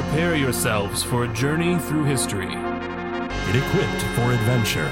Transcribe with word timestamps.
Prepare 0.00 0.36
yourselves 0.36 1.02
for 1.02 1.24
a 1.24 1.28
journey 1.34 1.76
through 1.76 2.04
history. 2.04 2.46
Get 2.46 3.56
equipped 3.56 4.02
for 4.14 4.30
adventure. 4.30 4.88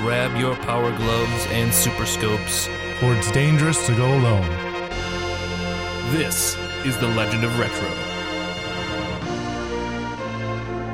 Grab 0.00 0.36
your 0.36 0.56
power 0.56 0.90
gloves 0.96 1.46
and 1.50 1.72
super 1.72 2.04
scopes. 2.04 2.66
For 2.98 3.14
it's 3.14 3.30
dangerous 3.30 3.86
to 3.86 3.94
go 3.94 4.04
alone. 4.04 4.48
This 6.10 6.56
is 6.84 6.98
the 6.98 7.06
Legend 7.06 7.44
of 7.44 7.56
Retro. 7.56 7.88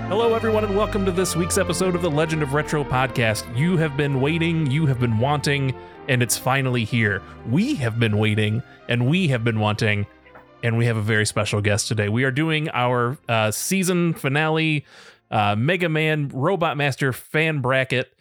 Hello, 0.09 0.35
everyone, 0.35 0.65
and 0.65 0.77
welcome 0.77 1.07
to 1.07 1.11
this 1.11 1.35
week's 1.35 1.57
episode 1.57 1.95
of 1.95 2.03
the 2.03 2.11
Legend 2.11 2.43
of 2.43 2.53
Retro 2.53 2.85
podcast. 2.85 3.45
You 3.57 3.79
have 3.79 3.97
been 3.97 4.21
waiting, 4.21 4.71
you 4.71 4.85
have 4.85 5.01
been 5.01 5.19
wanting, 5.19 5.75
and 6.09 6.23
it's 6.23 6.37
finally 6.37 6.85
here. 6.85 7.23
We 7.49 7.77
have 7.77 7.99
been 7.99 8.19
waiting, 8.19 8.63
and 8.91 9.07
we 9.09 9.29
have 9.29 9.43
been 9.43 9.59
wanting, 9.59 10.07
and 10.65 10.77
we 10.79 10.87
have 10.87 10.97
a 10.97 11.03
very 11.03 11.27
special 11.27 11.61
guest 11.61 11.87
today. 11.87 12.09
We 12.09 12.25
are 12.25 12.31
doing 12.33 12.69
our 12.71 13.19
uh, 13.29 13.51
season 13.53 14.15
finale 14.15 14.85
uh, 15.31 15.55
Mega 15.57 15.89
Man 15.89 16.29
Robot 16.29 16.77
Master 16.77 17.13
fan 17.13 17.61
bracket, 17.61 18.13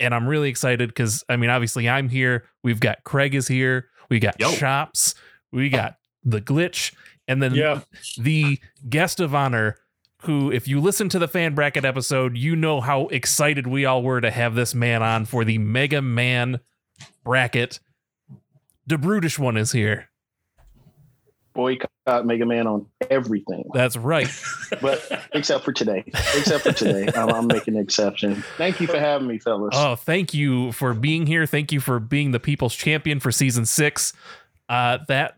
and 0.00 0.14
I'm 0.14 0.26
really 0.26 0.48
excited 0.48 0.88
because, 0.88 1.22
I 1.28 1.36
mean, 1.36 1.50
obviously, 1.50 1.88
I'm 1.88 2.08
here. 2.08 2.44
We've 2.64 2.80
got 2.80 3.04
Craig 3.04 3.34
is 3.34 3.46
here. 3.46 3.88
We 4.08 4.18
got 4.18 4.40
Yo. 4.40 4.52
Chops. 4.52 5.14
We 5.52 5.68
got 5.68 5.96
the 6.24 6.40
glitch, 6.40 6.94
and 7.28 7.42
then 7.42 7.54
Yeah. 7.54 7.80
the 8.18 8.58
guest 8.88 9.20
of 9.20 9.34
honor 9.34 9.76
who 10.22 10.50
if 10.50 10.66
you 10.66 10.80
listen 10.80 11.08
to 11.10 11.18
the 11.18 11.28
fan 11.28 11.54
bracket 11.54 11.84
episode 11.84 12.38
you 12.38 12.56
know 12.56 12.80
how 12.80 13.06
excited 13.08 13.66
we 13.66 13.84
all 13.84 14.02
were 14.02 14.20
to 14.20 14.30
have 14.30 14.54
this 14.54 14.74
man 14.74 15.02
on 15.02 15.26
for 15.26 15.44
the 15.44 15.58
mega 15.58 16.00
man 16.00 16.58
bracket 17.22 17.78
the 18.86 18.96
brutish 18.96 19.38
one 19.38 19.58
is 19.58 19.72
here 19.72 20.08
boycott 21.56 21.90
Mega 22.24 22.46
Man 22.46 22.66
on 22.68 22.86
everything, 23.10 23.64
that's 23.74 23.96
right 23.96 24.28
but 24.80 25.26
except 25.32 25.64
for 25.64 25.72
today. 25.72 26.04
Except 26.06 26.62
for 26.62 26.72
today, 26.72 27.08
I'm, 27.16 27.30
I'm 27.30 27.46
making 27.48 27.74
an 27.74 27.82
exception. 27.82 28.44
Thank 28.56 28.80
you 28.80 28.86
for 28.86 28.98
having 28.98 29.26
me, 29.26 29.38
fellas. 29.38 29.74
oh 29.76 29.96
thank 29.96 30.32
you 30.34 30.70
for 30.72 30.94
being 30.94 31.26
here 31.26 31.46
thank 31.46 31.72
you 31.72 31.80
for 31.80 31.98
being 31.98 32.30
the 32.30 32.38
people's 32.40 32.74
champion 32.76 33.18
for 33.18 33.32
season 33.32 33.66
six 33.66 34.12
uh 34.68 34.98
that 35.08 35.36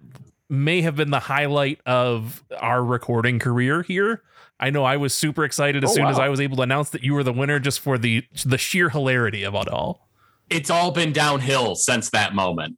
may 0.51 0.83
have 0.83 0.97
been 0.97 1.11
the 1.11 1.21
highlight 1.21 1.81
of 1.87 2.43
our 2.59 2.83
recording 2.85 3.39
career 3.39 3.83
here 3.83 4.23
I 4.61 4.71
know 4.71 4.83
I 4.85 4.97
was 4.97 5.15
super 5.15 5.45
excited 5.45 5.85
as 5.85 5.91
Oh, 5.91 5.95
soon 5.95 6.07
as. 6.07 6.19
I 6.19 6.29
was 6.29 6.41
able 6.41 6.57
to 6.57 6.63
announce 6.63 6.91
that 6.91 7.05
you 7.05 7.15
were 7.15 7.23
the 7.23 7.33
winner 7.33 7.61
just 7.61 7.79
for 7.79 7.97
the 7.97 8.25
the 8.45 8.59
sheer 8.59 8.89
hilarity 8.89 9.45
of 9.45 9.55
it 9.55 9.69
all. 9.69 10.09
It's 10.51 10.69
all 10.69 10.91
been 10.91 11.13
downhill 11.13 11.77
since 11.77 12.11
that 12.11 12.35
moment. 12.35 12.77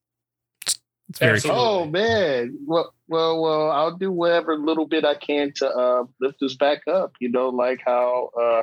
It's 1.10 1.18
very 1.18 1.34
Absolutely. 1.34 1.62
Oh 1.62 1.84
man, 1.86 2.58
well, 2.66 2.94
well, 3.08 3.42
well. 3.42 3.70
I'll 3.70 3.96
do 3.96 4.12
whatever 4.12 4.56
little 4.56 4.86
bit 4.86 5.04
I 5.04 5.16
can 5.16 5.52
to 5.56 5.68
uh, 5.68 6.04
lift 6.20 6.40
us 6.40 6.54
back 6.54 6.86
up. 6.86 7.14
You 7.20 7.30
know, 7.30 7.48
like 7.48 7.80
how 7.84 8.30
uh, 8.40 8.62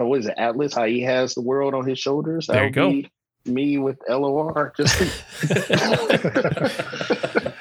uh, 0.00 0.04
what 0.04 0.18
is 0.18 0.26
it, 0.26 0.34
Atlas? 0.36 0.74
How 0.74 0.84
he 0.84 1.02
has 1.02 1.34
the 1.34 1.42
world 1.42 1.74
on 1.74 1.86
his 1.86 2.00
shoulders. 2.00 2.48
There 2.48 2.66
you 2.66 2.72
That'll 2.72 2.90
be 2.90 3.08
Me 3.46 3.78
with 3.78 4.00
LOR. 4.08 4.72
Just 4.76 5.00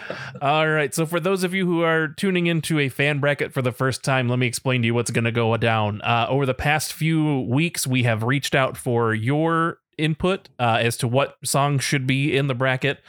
All 0.42 0.68
right. 0.68 0.94
So, 0.94 1.06
for 1.06 1.20
those 1.20 1.44
of 1.44 1.54
you 1.54 1.68
who 1.68 1.84
are 1.84 2.08
tuning 2.08 2.48
into 2.48 2.80
a 2.80 2.90
fan 2.90 3.20
bracket 3.20 3.54
for 3.54 3.62
the 3.62 3.72
first 3.72 4.04
time, 4.04 4.28
let 4.28 4.40
me 4.40 4.48
explain 4.48 4.82
to 4.82 4.88
you 4.88 4.96
what's 4.96 5.12
going 5.12 5.26
to 5.26 5.32
go 5.32 5.56
down. 5.58 6.02
Uh, 6.02 6.26
over 6.30 6.48
the 6.48 6.56
past 6.56 6.94
few 6.94 7.42
weeks, 7.42 7.86
we 7.86 8.02
have 8.04 8.24
reached 8.24 8.56
out 8.56 8.76
for 8.76 9.14
your 9.14 9.78
input 10.00 10.50
uh, 10.58 10.80
as 10.82 10.98
to 10.98 11.08
what 11.08 11.38
songs 11.44 11.84
should 11.84 12.08
be 12.08 12.36
in 12.36 12.48
the 12.48 12.56
bracket. 12.56 13.02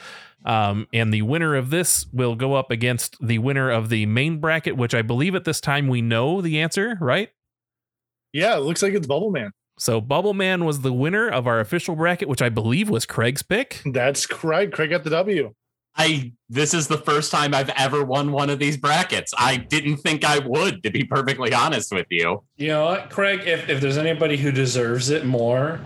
Um, 0.44 0.86
and 0.92 1.12
the 1.12 1.22
winner 1.22 1.54
of 1.54 1.70
this 1.70 2.06
will 2.12 2.34
go 2.34 2.54
up 2.54 2.70
against 2.70 3.16
the 3.20 3.38
winner 3.38 3.70
of 3.70 3.88
the 3.88 4.06
main 4.06 4.38
bracket, 4.38 4.76
which 4.76 4.94
I 4.94 5.02
believe 5.02 5.34
at 5.34 5.44
this 5.44 5.60
time 5.60 5.88
we 5.88 6.00
know 6.00 6.40
the 6.40 6.60
answer, 6.60 6.96
right? 7.00 7.30
Yeah, 8.32 8.56
it 8.56 8.60
looks 8.60 8.82
like 8.82 8.94
it's 8.94 9.06
Bubble 9.06 9.30
Man. 9.30 9.52
So, 9.78 10.00
Bubble 10.00 10.34
Man 10.34 10.64
was 10.64 10.80
the 10.80 10.92
winner 10.92 11.28
of 11.28 11.46
our 11.46 11.58
official 11.58 11.96
bracket, 11.96 12.28
which 12.28 12.42
I 12.42 12.48
believe 12.48 12.90
was 12.90 13.06
Craig's 13.06 13.42
pick. 13.42 13.82
That's 13.84 14.26
Craig. 14.26 14.72
Craig 14.72 14.90
got 14.90 15.04
the 15.04 15.10
W. 15.10 15.54
I 15.96 16.32
this 16.48 16.72
is 16.72 16.86
the 16.86 16.98
first 16.98 17.32
time 17.32 17.54
I've 17.54 17.70
ever 17.70 18.04
won 18.04 18.32
one 18.32 18.48
of 18.50 18.58
these 18.58 18.76
brackets. 18.76 19.32
I 19.36 19.56
didn't 19.56 19.98
think 19.98 20.24
I 20.24 20.38
would, 20.38 20.82
to 20.84 20.90
be 20.90 21.04
perfectly 21.04 21.52
honest 21.52 21.92
with 21.92 22.06
you. 22.10 22.44
You 22.56 22.68
know 22.68 22.84
what, 22.86 23.10
Craig? 23.10 23.42
If, 23.46 23.68
if 23.68 23.80
there's 23.80 23.98
anybody 23.98 24.36
who 24.36 24.52
deserves 24.52 25.10
it 25.10 25.26
more, 25.26 25.80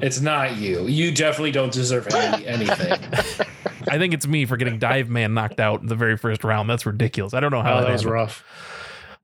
it's 0.00 0.20
not 0.20 0.56
you. 0.56 0.86
You 0.86 1.12
definitely 1.12 1.50
don't 1.50 1.72
deserve 1.72 2.06
any, 2.14 2.46
anything. 2.46 2.98
I 3.88 3.98
think 3.98 4.14
it's 4.14 4.26
me 4.26 4.46
for 4.46 4.56
getting 4.56 4.78
Dive 4.78 5.08
Man 5.08 5.34
knocked 5.34 5.60
out 5.60 5.80
in 5.80 5.86
the 5.86 5.96
very 5.96 6.16
first 6.16 6.44
round. 6.44 6.68
That's 6.70 6.86
ridiculous. 6.86 7.34
I 7.34 7.40
don't 7.40 7.50
know 7.50 7.62
how 7.62 7.74
Oh, 7.74 7.80
that 7.80 7.86
that 7.86 7.92
was 7.92 8.06
rough. 8.06 8.44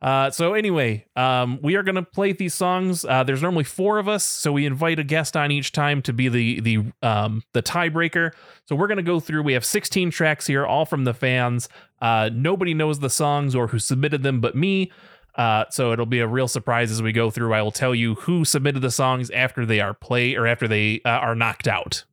Uh, 0.03 0.31
so 0.31 0.54
anyway, 0.54 1.04
um, 1.15 1.59
we 1.62 1.76
are 1.76 1.82
gonna 1.82 2.03
play 2.03 2.32
these 2.32 2.54
songs. 2.54 3.04
Uh, 3.04 3.22
there's 3.22 3.43
normally 3.43 3.65
four 3.65 3.99
of 3.99 4.09
us, 4.09 4.25
so 4.25 4.50
we 4.50 4.65
invite 4.65 4.99
a 4.99 5.04
guest 5.04 5.37
on 5.37 5.50
each 5.50 5.72
time 5.72 6.00
to 6.03 6.12
be 6.12 6.28
the 6.28 6.60
the 6.60 6.93
um, 7.03 7.43
the 7.53 7.62
tiebreaker. 7.62 8.31
So 8.66 8.75
we're 8.75 8.88
gonna 8.88 9.03
go 9.03 9.20
through. 9.20 9.43
We 9.43 9.53
have 9.53 9.65
16 9.65 10.10
tracks 10.10 10.47
here, 10.47 10.65
all 10.65 10.87
from 10.87 11.04
the 11.04 11.12
fans. 11.12 11.69
Uh, 12.00 12.31
nobody 12.32 12.72
knows 12.72 13.00
the 13.00 13.10
songs 13.10 13.54
or 13.54 13.66
who 13.69 13.78
submitted 13.78 14.22
them, 14.22 14.41
but 14.41 14.54
me. 14.56 14.91
Uh, 15.34 15.65
so 15.70 15.93
it'll 15.93 16.06
be 16.06 16.20
a 16.20 16.26
real 16.26 16.49
surprise 16.49 16.91
as 16.91 17.03
we 17.03 17.12
go 17.12 17.31
through. 17.31 17.53
I 17.53 17.62
will 17.62 17.70
tell 17.70 17.94
you 17.94 18.15
who 18.15 18.44
submitted 18.44 18.81
the 18.81 18.91
songs 18.91 19.31
after 19.31 19.65
they 19.65 19.81
are 19.81 19.94
play 19.94 20.34
or 20.34 20.47
after 20.47 20.66
they 20.66 21.03
uh, 21.04 21.10
are 21.10 21.34
knocked 21.34 21.69
out. 21.69 22.04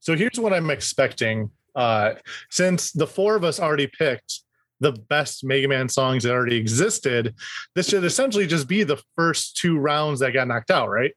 So 0.00 0.16
here's 0.16 0.38
what 0.38 0.52
I'm 0.52 0.70
expecting. 0.70 1.50
Uh, 1.74 2.14
since 2.50 2.92
the 2.92 3.06
four 3.06 3.34
of 3.36 3.44
us 3.44 3.58
already 3.60 3.86
picked 3.86 4.40
the 4.80 4.92
best 4.92 5.44
Mega 5.44 5.68
Man 5.68 5.88
songs 5.88 6.24
that 6.24 6.32
already 6.32 6.56
existed, 6.56 7.34
this 7.74 7.88
should 7.88 8.04
essentially 8.04 8.46
just 8.46 8.68
be 8.68 8.82
the 8.82 9.00
first 9.16 9.56
two 9.56 9.78
rounds 9.78 10.20
that 10.20 10.32
got 10.32 10.48
knocked 10.48 10.70
out, 10.70 10.88
right? 10.90 11.12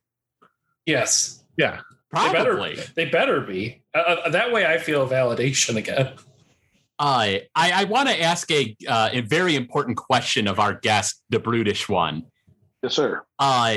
Yes, 0.85 1.43
Yeah. 1.57 1.81
they 2.13 2.31
better. 2.31 2.55
Probably. 2.55 2.77
They 2.95 3.05
better 3.05 3.41
be. 3.41 3.81
Uh, 3.93 3.99
Uh, 4.25 4.29
that 4.29 4.51
way, 4.51 4.65
I 4.65 4.77
feel 4.77 5.07
validation 5.09 5.75
again. 5.77 6.13
Uh, 6.97 7.43
I, 7.55 7.71
I 7.81 7.83
want 7.85 8.07
to 8.07 8.21
ask 8.21 8.49
a 8.51 8.73
uh, 8.87 9.09
a 9.11 9.19
very 9.21 9.55
important 9.55 9.97
question 9.97 10.47
of 10.47 10.59
our 10.59 10.73
guest, 10.73 11.21
the 11.29 11.39
brutish 11.39 11.89
one. 11.89 12.23
yes, 12.81 12.93
sir. 12.93 13.21
Uh, 13.39 13.75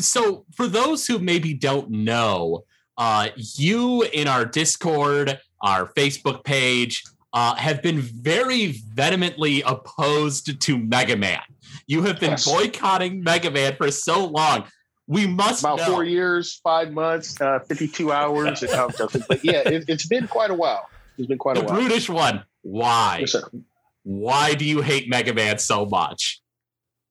so 0.00 0.44
for 0.54 0.66
those 0.66 1.06
who 1.06 1.18
maybe 1.18 1.54
don't 1.54 1.88
know, 1.90 2.64
uh, 2.98 3.28
you 3.36 4.02
in 4.02 4.28
our 4.28 4.44
Discord, 4.44 5.40
our 5.66 5.86
Facebook 5.86 6.44
page, 6.44 7.02
uh, 7.32 7.54
have 7.56 7.82
been 7.82 8.00
very 8.00 8.80
vehemently 8.94 9.62
opposed 9.62 10.60
to 10.62 10.78
Mega 10.78 11.16
Man. 11.16 11.40
You 11.86 12.02
have 12.02 12.18
been 12.20 12.30
Yes. 12.30 12.44
boycotting 12.50 13.22
Mega 13.22 13.50
Man 13.50 13.76
for 13.76 13.90
so 13.90 14.24
long. 14.26 14.64
We 15.08 15.26
must 15.26 15.62
About 15.62 15.78
know. 15.78 15.84
four 15.86 16.04
years, 16.04 16.60
five 16.64 16.92
months, 16.92 17.40
uh, 17.40 17.58
52 17.68 18.10
hours. 18.12 18.60
But 19.28 19.44
yeah, 19.44 19.62
it, 19.68 19.84
it's 19.88 20.06
been 20.06 20.26
quite 20.28 20.50
a 20.50 20.54
while. 20.54 20.88
It's 21.18 21.26
been 21.28 21.38
quite 21.38 21.56
the 21.56 21.62
a 21.62 21.64
while. 21.66 21.74
brutish 21.76 22.08
one. 22.08 22.44
Why? 22.62 23.18
Yes. 23.20 23.36
Why 24.02 24.54
do 24.54 24.64
you 24.64 24.80
hate 24.82 25.08
Mega 25.08 25.34
Man 25.34 25.58
so 25.58 25.84
much? 25.86 26.40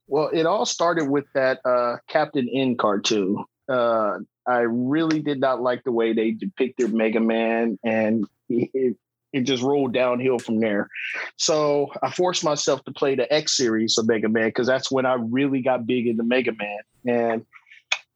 Well, 0.07 0.29
it 0.33 0.45
all 0.45 0.65
started 0.65 1.09
with 1.09 1.25
that 1.33 1.59
uh, 1.65 1.97
Captain 2.07 2.47
N 2.53 2.77
cartoon. 2.77 3.43
Uh, 3.67 4.19
I 4.47 4.59
really 4.59 5.21
did 5.21 5.39
not 5.39 5.61
like 5.61 5.83
the 5.83 5.91
way 5.91 6.13
they 6.13 6.31
depicted 6.31 6.93
Mega 6.93 7.19
Man, 7.19 7.79
and 7.83 8.25
it, 8.49 8.97
it 9.33 9.41
just 9.41 9.63
rolled 9.63 9.93
downhill 9.93 10.39
from 10.39 10.59
there. 10.59 10.89
So 11.37 11.91
I 12.01 12.09
forced 12.09 12.43
myself 12.43 12.83
to 12.85 12.91
play 12.91 13.15
the 13.15 13.31
X 13.31 13.57
series 13.57 13.97
of 13.97 14.07
Mega 14.07 14.29
Man 14.29 14.47
because 14.47 14.67
that's 14.67 14.91
when 14.91 15.05
I 15.05 15.15
really 15.15 15.61
got 15.61 15.85
big 15.85 16.07
into 16.07 16.23
Mega 16.23 16.53
Man, 16.53 16.79
and 17.05 17.45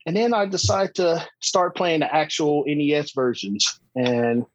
and 0.05 0.15
then 0.15 0.33
I 0.33 0.45
decided 0.45 0.95
to 0.95 1.27
start 1.41 1.75
playing 1.75 1.99
the 1.99 2.13
actual 2.13 2.63
NES 2.65 3.11
versions, 3.11 3.79
and 3.95 4.45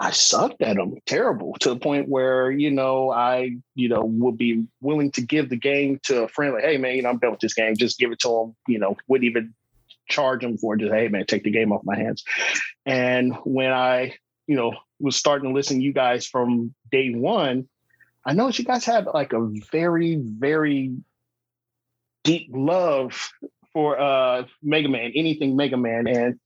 I 0.00 0.12
sucked 0.12 0.62
at 0.62 0.76
them 0.76 0.94
terrible 1.04 1.54
to 1.60 1.68
the 1.68 1.76
point 1.76 2.08
where, 2.08 2.50
you 2.50 2.70
know, 2.70 3.10
I, 3.10 3.56
you 3.74 3.90
know, 3.90 4.02
would 4.02 4.38
be 4.38 4.64
willing 4.80 5.10
to 5.12 5.20
give 5.20 5.50
the 5.50 5.56
game 5.56 6.00
to 6.04 6.22
a 6.22 6.28
friend 6.28 6.54
like, 6.54 6.64
hey 6.64 6.78
man, 6.78 6.96
you 6.96 7.02
know, 7.02 7.10
I'm 7.10 7.18
done 7.18 7.32
with 7.32 7.40
this 7.40 7.52
game. 7.52 7.76
Just 7.76 7.98
give 7.98 8.10
it 8.10 8.18
to 8.20 8.28
them, 8.28 8.56
you 8.66 8.78
know, 8.78 8.96
wouldn't 9.08 9.28
even 9.28 9.54
charge 10.08 10.40
them 10.40 10.56
for 10.56 10.74
it. 10.74 10.80
Just, 10.80 10.94
hey 10.94 11.08
man, 11.08 11.26
take 11.26 11.44
the 11.44 11.50
game 11.50 11.70
off 11.70 11.84
my 11.84 11.96
hands. 11.96 12.24
And 12.86 13.36
when 13.44 13.72
I, 13.72 14.14
you 14.46 14.56
know, 14.56 14.72
was 15.00 15.16
starting 15.16 15.50
to 15.50 15.54
listen 15.54 15.78
to 15.78 15.82
you 15.82 15.92
guys 15.92 16.26
from 16.26 16.74
day 16.90 17.12
one, 17.14 17.68
I 18.24 18.34
noticed 18.34 18.58
you 18.58 18.64
guys 18.64 18.84
had 18.84 19.06
like 19.06 19.32
a 19.32 19.48
very, 19.72 20.16
very 20.16 20.96
deep 22.22 22.50
love 22.52 23.30
for 23.72 23.98
uh 23.98 24.44
Mega 24.62 24.88
Man, 24.88 25.12
anything 25.14 25.56
Mega 25.56 25.76
Man. 25.76 26.06
And 26.06 26.38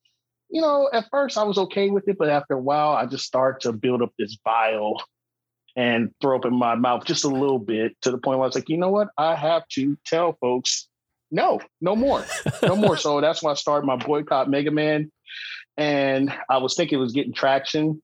you 0.50 0.60
know, 0.60 0.88
at 0.92 1.06
first 1.10 1.36
I 1.36 1.42
was 1.42 1.58
okay 1.58 1.90
with 1.90 2.08
it, 2.08 2.18
but 2.18 2.28
after 2.28 2.54
a 2.54 2.60
while, 2.60 2.90
I 2.90 3.06
just 3.06 3.24
started 3.24 3.62
to 3.62 3.72
build 3.72 4.02
up 4.02 4.12
this 4.18 4.36
bile 4.36 5.02
and 5.76 6.12
throw 6.20 6.38
up 6.38 6.44
in 6.44 6.54
my 6.54 6.76
mouth 6.76 7.04
just 7.04 7.24
a 7.24 7.28
little 7.28 7.58
bit 7.58 8.00
to 8.02 8.10
the 8.10 8.18
point 8.18 8.38
where 8.38 8.44
I 8.44 8.48
was 8.48 8.54
like, 8.54 8.68
you 8.68 8.76
know 8.76 8.90
what? 8.90 9.08
I 9.18 9.34
have 9.34 9.66
to 9.70 9.98
tell 10.06 10.36
folks, 10.40 10.88
no, 11.30 11.60
no 11.80 11.96
more, 11.96 12.24
no 12.62 12.76
more. 12.76 12.96
so 12.96 13.20
that's 13.20 13.42
when 13.42 13.50
I 13.50 13.54
started 13.54 13.86
my 13.86 13.96
boycott 13.96 14.48
Mega 14.48 14.70
Man. 14.70 15.10
And 15.76 16.32
I 16.48 16.58
was 16.58 16.76
thinking 16.76 16.98
it 16.98 17.02
was 17.02 17.12
getting 17.12 17.32
traction, 17.32 18.00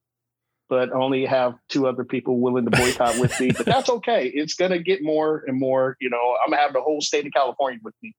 but 0.71 0.89
only 0.93 1.25
have 1.25 1.55
two 1.67 1.85
other 1.85 2.05
people 2.05 2.39
willing 2.39 2.63
to 2.63 2.71
boycott 2.71 3.19
with 3.19 3.37
me. 3.41 3.51
But 3.51 3.65
that's 3.65 3.89
okay. 3.89 4.27
It's 4.27 4.53
gonna 4.53 4.79
get 4.79 5.03
more 5.03 5.43
and 5.45 5.59
more. 5.59 5.97
You 5.99 6.09
know, 6.09 6.37
I'm 6.41 6.49
gonna 6.49 6.61
have 6.61 6.71
the 6.71 6.79
whole 6.79 7.01
state 7.01 7.25
of 7.25 7.33
California 7.33 7.81
with 7.83 7.93
me 8.01 8.15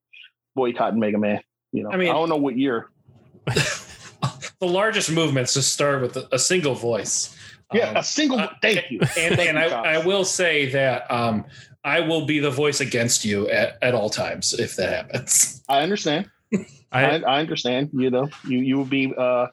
boycotting 0.54 1.00
Mega 1.00 1.16
Man. 1.16 1.40
You 1.72 1.84
know, 1.84 1.90
I 1.90 1.96
mean, 1.96 2.10
I, 2.10 2.12
don't 2.12 2.28
know 2.28 2.37
what 2.37 2.58
year. 2.58 2.90
the 3.46 4.44
largest 4.60 5.10
movements 5.10 5.54
just 5.54 5.72
start 5.72 6.02
with 6.02 6.19
a, 6.31 6.38
single 6.38 6.75
voice. 6.75 7.34
Yeah, 7.72 7.88
Um, 7.88 7.96
a 7.96 8.04
single. 8.04 8.38
uh, 8.38 8.50
thank 8.60 8.90
you. 8.90 9.00
and, 9.19 9.40
and 9.40 9.58
I, 9.58 9.94
I 9.94 10.05
will 10.05 10.26
say 10.26 10.70
that 10.72 11.10
um, 11.10 11.46
I 11.82 12.00
will 12.00 12.26
be 12.26 12.38
the 12.38 12.50
voice 12.50 12.81
against 12.81 13.25
you 13.25 13.48
at, 13.48 13.78
at 13.81 13.94
all 13.94 14.10
times 14.10 14.52
if 14.52 14.76
that 14.76 14.90
happens. 14.90 15.64
I 15.70 15.81
understand. 15.81 16.31
I, 16.93 17.05
I, 17.05 17.17
I 17.37 17.41
understand. 17.41 17.91
You 17.93 18.11
know, 18.11 18.29
you 18.47 18.59
you 18.59 18.77
will 18.77 18.85
be 18.85 19.12
uh, 19.17 19.47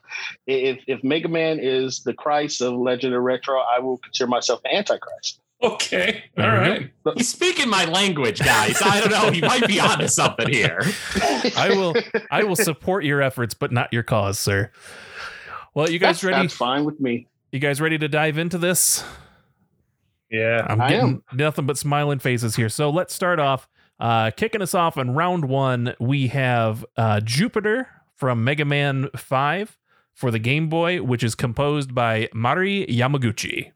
if 0.46 0.80
if 0.86 1.02
Mega 1.02 1.28
Man 1.28 1.58
is 1.60 2.00
the 2.02 2.14
Christ 2.14 2.60
of 2.60 2.74
Legend 2.74 3.14
of 3.14 3.22
Retro, 3.22 3.58
I 3.60 3.78
will 3.80 3.98
consider 3.98 4.28
myself 4.28 4.62
the 4.62 4.74
Antichrist. 4.74 5.40
Okay, 5.62 6.24
all 6.38 6.42
There 6.44 6.60
we 6.60 6.66
go. 6.66 6.72
right. 7.04 7.16
He's 7.18 7.28
speaking 7.28 7.68
my 7.68 7.84
language, 7.84 8.38
guys. 8.40 8.80
I 8.82 8.98
don't 9.00 9.10
know. 9.10 9.30
He 9.30 9.42
might 9.42 9.66
be 9.66 9.78
onto 9.78 10.08
something 10.08 10.48
here. 10.48 10.80
I 11.54 11.68
will 11.76 11.94
I 12.30 12.44
will 12.44 12.56
support 12.56 13.04
your 13.04 13.20
efforts, 13.20 13.52
but 13.52 13.70
not 13.70 13.92
your 13.92 14.02
cause, 14.02 14.38
sir. 14.38 14.70
Well, 15.74 15.90
you 15.90 15.98
guys 15.98 16.16
That's, 16.20 16.24
ready? 16.24 16.42
that's 16.44 16.54
fine 16.54 16.84
with 16.84 16.98
me. 16.98 17.26
You 17.52 17.58
guys 17.58 17.78
ready 17.80 17.98
to 17.98 18.08
dive 18.08 18.38
into 18.38 18.56
this? 18.58 19.04
Yeah. 20.30 20.66
I'm 20.68 20.80
I 20.80 20.88
getting 20.90 21.22
nothing 21.34 21.66
but 21.66 21.76
smiling 21.76 22.20
faces 22.20 22.56
here. 22.56 22.68
So 22.68 22.88
let's 22.90 23.12
start 23.14 23.38
off. 23.38 23.68
Uh, 24.00 24.30
kicking 24.30 24.62
us 24.62 24.74
off 24.74 24.96
in 24.96 25.14
round 25.14 25.44
one, 25.44 25.94
we 26.00 26.28
have 26.28 26.84
uh, 26.96 27.20
Jupiter 27.20 27.88
from 28.16 28.42
Mega 28.42 28.64
Man 28.64 29.08
5 29.14 29.78
for 30.14 30.30
the 30.30 30.38
Game 30.38 30.68
Boy, 30.68 31.02
which 31.02 31.22
is 31.22 31.34
composed 31.34 31.94
by 31.94 32.28
Mari 32.32 32.86
Yamaguchi. 32.86 33.72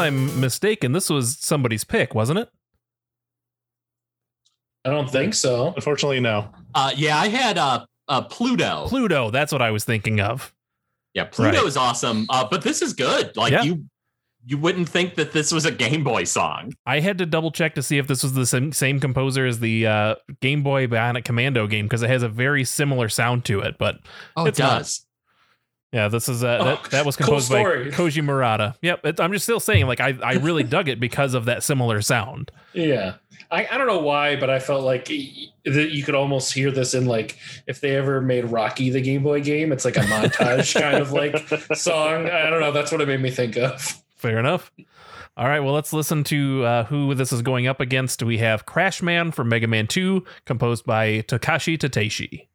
I'm 0.00 0.40
mistaken, 0.40 0.92
this 0.92 1.08
was 1.10 1.38
somebody's 1.38 1.84
pick, 1.84 2.14
wasn't 2.14 2.38
it? 2.40 2.48
I 4.84 4.90
don't 4.90 5.10
think 5.10 5.34
so. 5.34 5.72
Unfortunately, 5.76 6.20
no. 6.20 6.48
Uh, 6.74 6.92
yeah, 6.96 7.18
I 7.18 7.28
had 7.28 7.58
uh, 7.58 7.84
uh, 8.08 8.22
Pluto. 8.22 8.86
Pluto, 8.88 9.30
that's 9.30 9.52
what 9.52 9.60
I 9.62 9.70
was 9.70 9.84
thinking 9.84 10.20
of. 10.20 10.54
yeah, 11.14 11.24
Pluto 11.24 11.58
Right. 11.58 11.66
is 11.66 11.76
awesome. 11.76 12.26
Uh, 12.30 12.46
but 12.50 12.62
this 12.62 12.80
is 12.82 12.92
good. 12.94 13.36
Like 13.36 13.52
Yeah. 13.52 13.62
you, 13.62 13.84
you 14.46 14.56
wouldn't 14.56 14.88
think 14.88 15.16
that 15.16 15.32
this 15.32 15.52
was 15.52 15.66
a 15.66 15.70
Game 15.70 16.02
Boy 16.02 16.24
song. 16.24 16.72
I 16.86 17.00
had 17.00 17.18
to 17.18 17.26
double 17.26 17.50
check 17.50 17.74
to 17.74 17.82
see 17.82 17.98
if 17.98 18.06
this 18.06 18.22
was 18.22 18.32
the 18.32 18.46
same, 18.46 18.72
same 18.72 19.00
composer 19.00 19.44
as 19.44 19.60
the 19.60 19.86
uh, 19.86 20.14
Game 20.40 20.62
Boy 20.62 20.86
Bionic 20.86 21.24
Commando 21.26 21.66
game 21.66 21.84
because 21.84 22.02
it 22.02 22.08
has 22.08 22.22
a 22.22 22.28
very 22.28 22.64
similar 22.64 23.10
sound 23.10 23.44
to 23.46 23.60
it. 23.60 23.76
But 23.78 23.98
Oh, 24.36 24.46
It's 24.46 24.58
it 24.58 24.62
not. 24.62 24.90
Yeah, 25.92 26.08
this 26.08 26.28
is 26.28 26.44
uh, 26.44 26.58
Oh, 26.60 26.64
that, 26.64 26.90
that 26.90 27.06
was 27.06 27.16
cool 27.16 27.26
composed 27.26 27.50
by. 27.50 27.64
Koji 27.64 28.22
Murata. 28.22 28.76
Yep, 28.80 29.06
it, 29.06 29.20
I'm 29.20 29.32
just 29.32 29.44
still 29.44 29.58
saying 29.58 29.86
like 29.86 30.00
I, 30.00 30.16
I 30.22 30.34
really 30.34 30.62
dug 30.62 30.88
it 30.88 31.00
because 31.00 31.34
of 31.34 31.46
that 31.46 31.62
similar 31.62 32.00
sound. 32.00 32.52
Yeah. 32.72 33.14
I, 33.50 33.66
I 33.70 33.78
don't 33.78 33.88
know 33.88 33.98
why, 33.98 34.36
but 34.36 34.50
I 34.50 34.60
felt 34.60 34.84
like 34.84 35.06
that 35.06 35.90
you 35.90 36.04
could 36.04 36.14
almost 36.14 36.52
hear 36.52 36.70
this 36.70 36.94
in 36.94 37.06
like 37.06 37.36
if 37.66 37.80
they 37.80 37.96
ever 37.96 38.20
made 38.20 38.44
Rocky 38.44 38.90
the 38.90 39.00
Game 39.00 39.24
Boy 39.24 39.40
game, 39.42 39.72
it's 39.72 39.84
like 39.84 39.96
a 39.96 40.00
montage 40.00 40.74
kind 40.80 40.98
of 40.98 41.10
like 41.10 41.36
song. 41.76 42.26
I 42.28 42.48
don't 42.50 42.60
know. 42.60 42.70
That's 42.70 42.92
what 42.92 43.00
it 43.00 43.08
made 43.08 43.20
me 43.20 43.30
think 43.30 43.56
of. 43.56 44.00
Fair 44.16 44.38
enough. 44.38 44.70
All 45.36 45.46
right, 45.48 45.60
well, 45.60 45.72
let's 45.72 45.92
listen 45.92 46.22
to 46.24 46.64
uh, 46.64 46.84
who 46.84 47.14
this 47.14 47.32
is 47.32 47.40
going 47.40 47.66
up 47.66 47.80
against. 47.80 48.22
We 48.22 48.38
have 48.38 48.66
Crash 48.66 49.00
Man 49.00 49.30
from 49.30 49.48
Mega 49.48 49.66
Man 49.66 49.86
2, 49.86 50.24
composed 50.44 50.84
by 50.84 51.22
Takashi 51.22 51.78
Tateishi. 51.78 52.46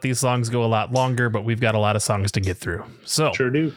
Let 0.00 0.08
these 0.08 0.18
songs 0.18 0.48
go 0.48 0.64
a 0.64 0.66
lot 0.66 0.92
longer, 0.92 1.28
but 1.28 1.44
we've 1.44 1.60
got 1.60 1.74
a 1.74 1.78
lot 1.78 1.94
of 1.94 2.02
songs 2.02 2.32
to 2.32 2.40
get 2.40 2.56
through. 2.56 2.82
So 3.04 3.32
Sure 3.34 3.50
do. 3.50 3.74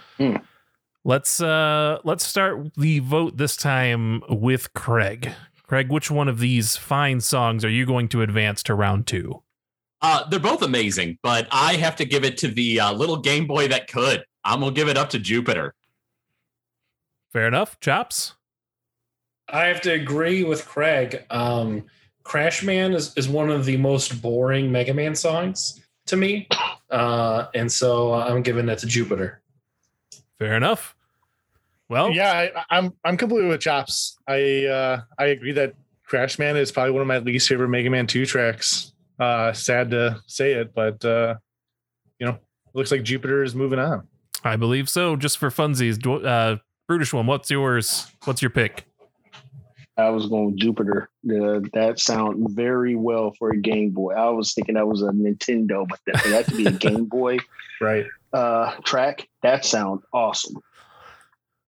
let's 1.04 1.42
uh 1.42 1.98
let's 2.06 2.26
start 2.26 2.74
the 2.76 3.00
vote 3.00 3.36
this 3.36 3.58
time 3.58 4.22
with 4.30 4.74
Craig. 4.74 5.32
Craig, 5.68 5.90
which 5.92 6.10
one 6.10 6.30
of 6.30 6.40
these 6.40 6.78
fine 6.78 7.20
songs 7.20 7.66
are 7.66 7.70
you 7.70 7.86
going 7.86 8.08
to 8.10 8.22
advance 8.22 8.64
to 8.64 8.74
round 8.74 9.06
two? 9.06 9.44
Uh, 10.02 10.28
they're 10.30 10.40
both 10.40 10.62
amazing, 10.62 11.18
but 11.24 11.48
I 11.52 11.76
have 11.76 11.98
to 11.98 12.06
give 12.06 12.24
it 12.24 12.38
to 12.40 12.48
the 12.48 12.80
uh, 12.80 12.94
little 12.94 13.18
Game 13.18 13.46
Boy 13.46 13.68
that 13.70 13.90
could. 13.90 14.24
I'm 14.46 14.62
gonna 14.62 14.72
give 14.72 14.88
it 14.88 14.98
up 14.98 15.10
to 15.10 15.20
Jupiter. 15.20 15.76
Fair 17.34 17.48
enough. 17.48 17.80
Chops. 17.82 18.36
I 19.50 19.66
have 19.66 19.82
to 19.82 19.92
agree 19.92 20.44
with 20.46 20.66
Craig. 20.66 21.26
Um, 21.30 21.84
Crash 22.24 22.64
Man 22.64 22.94
is, 22.94 23.14
is 23.18 23.28
one 23.28 23.50
of 23.50 23.66
the 23.66 23.76
most 23.76 24.22
boring 24.22 24.72
Mega 24.72 24.94
Man 24.94 25.16
songs 25.16 25.82
to 26.08 26.18
me. 26.18 26.48
Uh, 26.90 27.48
and 27.56 27.72
so 27.72 28.14
I'm 28.14 28.42
giving 28.42 28.70
it 28.70 28.80
to 28.80 28.88
Jupiter. 28.88 29.42
Fair 30.40 30.56
enough. 30.56 30.96
Well, 31.90 32.12
Yeah, 32.12 32.32
I, 32.32 32.78
I'm 32.78 32.94
I'm 33.04 33.18
completely 33.18 33.50
with 33.50 33.62
Chops. 33.62 34.18
I 34.28 34.66
uh, 34.66 35.02
I 35.20 35.26
agree 35.26 35.52
that 35.54 35.76
Crash 36.06 36.40
Man 36.40 36.58
is 36.58 36.72
probably 36.72 36.92
one 36.92 37.02
of 37.02 37.08
my 37.08 37.20
least 37.20 37.48
favorite 37.48 37.70
Mega 37.70 37.90
Man 37.90 38.08
2 38.08 38.26
tracks. 38.26 38.94
Uh, 39.20 39.54
sad 39.54 39.92
to 39.92 40.22
say 40.28 40.54
it, 40.54 40.74
but 40.74 41.04
uh, 41.06 41.36
you 42.20 42.26
know, 42.26 42.38
looks 42.74 42.92
like 42.92 43.04
Jupiter 43.04 43.44
is 43.44 43.54
moving 43.54 43.80
on. 43.80 44.08
I 44.44 44.56
believe 44.56 44.90
so. 44.90 45.16
Just 45.16 45.38
for 45.38 45.50
funsies, 45.50 46.04
uh, 46.26 46.58
brutish 46.88 47.14
one. 47.14 47.28
What's 47.28 47.50
yours? 47.50 48.08
What's 48.26 48.42
your 48.42 48.52
pick? 48.52 48.86
I 49.98 50.10
was 50.10 50.28
going 50.28 50.48
with 50.48 50.58
Jupiter. 50.58 51.10
Uh, 51.30 51.60
that 51.74 51.96
sound 52.00 52.50
very 52.56 52.96
well 52.96 53.32
for 53.38 53.52
a 53.52 53.58
Game 53.58 53.92
Boy. 53.92 54.14
I 54.14 54.30
was 54.30 54.54
thinking 54.54 54.76
that 54.76 54.88
was 54.88 55.02
a 55.04 55.08
Nintendo, 55.12 55.88
but 55.88 56.00
that, 56.08 56.18
for 56.22 56.30
that 56.30 56.46
to 56.48 56.56
be 56.56 56.66
a 56.66 56.72
Game 56.72 57.06
Boy 57.06 57.38
Right. 57.82 58.06
uh, 58.34 58.76
track, 58.84 59.28
that 59.44 59.66
sound 59.66 60.02
awesome. 60.14 60.56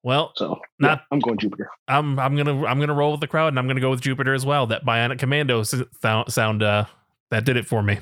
Well, 0.03 0.33
So 0.35 0.59
Not- 0.79 0.99
yeah, 0.99 1.03
I'm 1.11 1.19
going 1.19 1.37
Jupiter. 1.37 1.69
I'm 1.87 2.17
I'm 2.19 2.35
gonna 2.35 2.65
I'm 2.65 2.79
gonna 2.79 2.93
roll 2.93 3.11
with 3.11 3.21
the 3.21 3.27
crowd, 3.27 3.49
and 3.49 3.59
I'm 3.59 3.67
gonna 3.67 3.79
go 3.81 3.91
with 3.91 4.01
Jupiter 4.01 4.33
as 4.33 4.45
well. 4.45 4.65
That 4.67 4.83
Bionic 4.85 5.19
Commando 5.19 5.61
sound, 5.63 6.31
sound 6.31 6.63
uh, 6.63 6.85
that 7.29 7.45
did 7.45 7.55
it 7.57 7.65
for 7.67 7.83
me. 7.83 7.99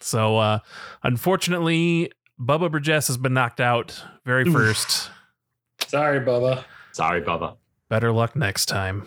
So 0.00 0.36
uh, 0.38 0.58
unfortunately, 1.04 2.10
Bubba 2.40 2.70
Burgess 2.72 3.06
has 3.06 3.16
been 3.16 3.34
knocked 3.34 3.60
out 3.60 4.02
very 4.24 4.46
Oof. 4.48 4.52
first. 4.52 5.10
Sorry, 5.86 6.18
Bubba. 6.20 6.64
Sorry, 6.92 7.22
Bubba. 7.22 7.56
Better 7.88 8.10
luck 8.12 8.34
next 8.34 8.66
time. 8.66 9.06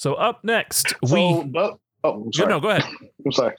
So 0.00 0.14
up 0.14 0.42
next, 0.44 0.94
So, 1.04 1.14
we 1.14 1.44
but, 1.44 1.76
oh, 2.04 2.24
I'm 2.24 2.32
sorry. 2.32 2.48
no, 2.48 2.58
go 2.58 2.70
ahead. 2.70 2.90
I'm 3.26 3.32
sorry. 3.32 3.54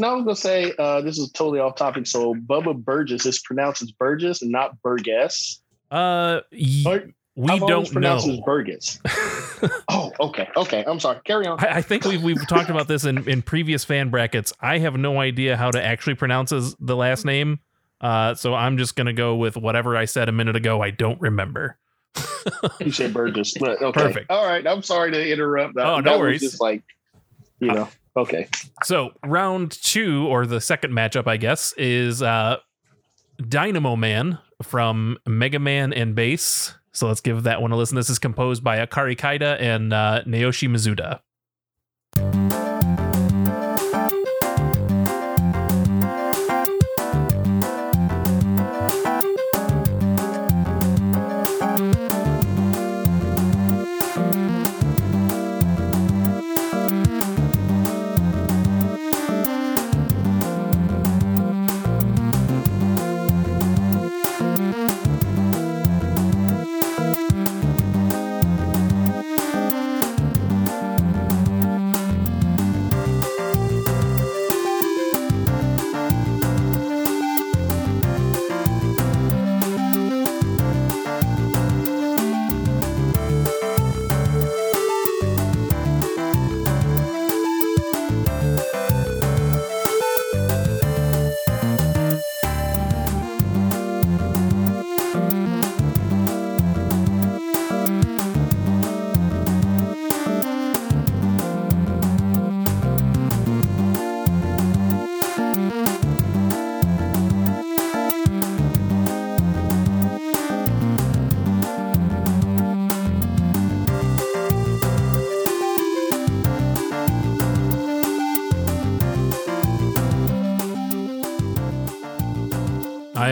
Now 0.00 0.08
I 0.08 0.14
was 0.16 0.24
gonna 0.24 0.34
say 0.34 0.72
uh, 0.80 1.00
this 1.02 1.16
is 1.16 1.30
totally 1.30 1.60
off 1.60 1.76
topic. 1.76 2.08
So 2.08 2.34
Bubba 2.34 2.76
Burgess 2.76 3.24
is 3.24 3.38
pronounced 3.38 3.82
as 3.82 3.92
Burgess 3.92 4.42
and 4.42 4.50
not 4.50 4.82
Burgess. 4.82 5.62
Uh, 5.92 6.40
y- 6.50 7.12
we 7.36 7.52
I've 7.52 7.60
don't 7.68 7.86
it 7.88 8.04
as 8.04 8.26
know. 8.26 8.42
Burgess. 8.44 8.98
Oh, 9.88 10.12
okay, 10.20 10.48
okay. 10.56 10.84
I'm 10.86 10.98
sorry. 11.00 11.20
Carry 11.24 11.46
on. 11.46 11.58
I, 11.64 11.76
I 11.76 11.82
think 11.82 12.04
we've 12.04 12.22
we've 12.22 12.46
talked 12.48 12.68
about 12.68 12.88
this 12.88 13.04
in, 13.04 13.26
in 13.28 13.40
previous 13.40 13.84
fan 13.84 14.10
brackets. 14.10 14.52
I 14.60 14.78
have 14.78 14.96
no 14.98 15.20
idea 15.20 15.56
how 15.56 15.70
to 15.70 15.82
actually 15.82 16.16
pronounce 16.16 16.50
his, 16.50 16.74
the 16.80 16.96
last 16.96 17.24
name. 17.24 17.60
Uh, 18.00 18.34
so 18.34 18.54
I'm 18.54 18.76
just 18.76 18.96
gonna 18.96 19.12
go 19.14 19.36
with 19.36 19.56
whatever 19.56 19.96
I 19.96 20.04
said 20.06 20.28
a 20.28 20.32
minute 20.32 20.56
ago. 20.56 20.82
I 20.82 20.90
don't 20.90 21.18
remember. 21.20 21.78
You 22.80 22.92
said 22.92 23.12
Burgess. 23.12 23.54
But 23.58 23.82
okay. 23.82 24.00
Perfect. 24.02 24.30
All 24.30 24.46
right. 24.46 24.66
I'm 24.66 24.82
sorry 24.82 25.10
to 25.12 25.32
interrupt. 25.32 25.74
That, 25.74 25.86
Oh, 25.86 26.00
no 26.00 26.12
that 26.12 26.18
worries. 26.18 26.40
Just 26.40 26.60
like, 26.60 26.82
you 27.60 27.72
know. 27.72 27.88
Okay. 28.16 28.48
So 28.84 29.10
round 29.24 29.72
two, 29.72 30.26
or 30.28 30.46
the 30.46 30.60
second 30.60 30.92
matchup, 30.92 31.26
I 31.26 31.36
guess, 31.36 31.72
is 31.76 32.22
uh, 32.22 32.56
Dynamo 33.48 33.96
Man 33.96 34.38
from 34.62 35.18
Mega 35.26 35.58
Man 35.58 35.92
and 35.92 36.14
Bass. 36.14 36.74
So 36.92 37.08
let's 37.08 37.20
give 37.20 37.42
that 37.42 37.60
one 37.60 37.72
a 37.72 37.76
listen. 37.76 37.94
This 37.96 38.08
is 38.08 38.18
composed 38.18 38.64
by 38.64 38.78
Akari 38.78 39.16
Kaida 39.16 39.60
and 39.60 39.92
uh, 39.92 40.22
Naoshi 40.26 40.66
Mizuta. 40.68 41.20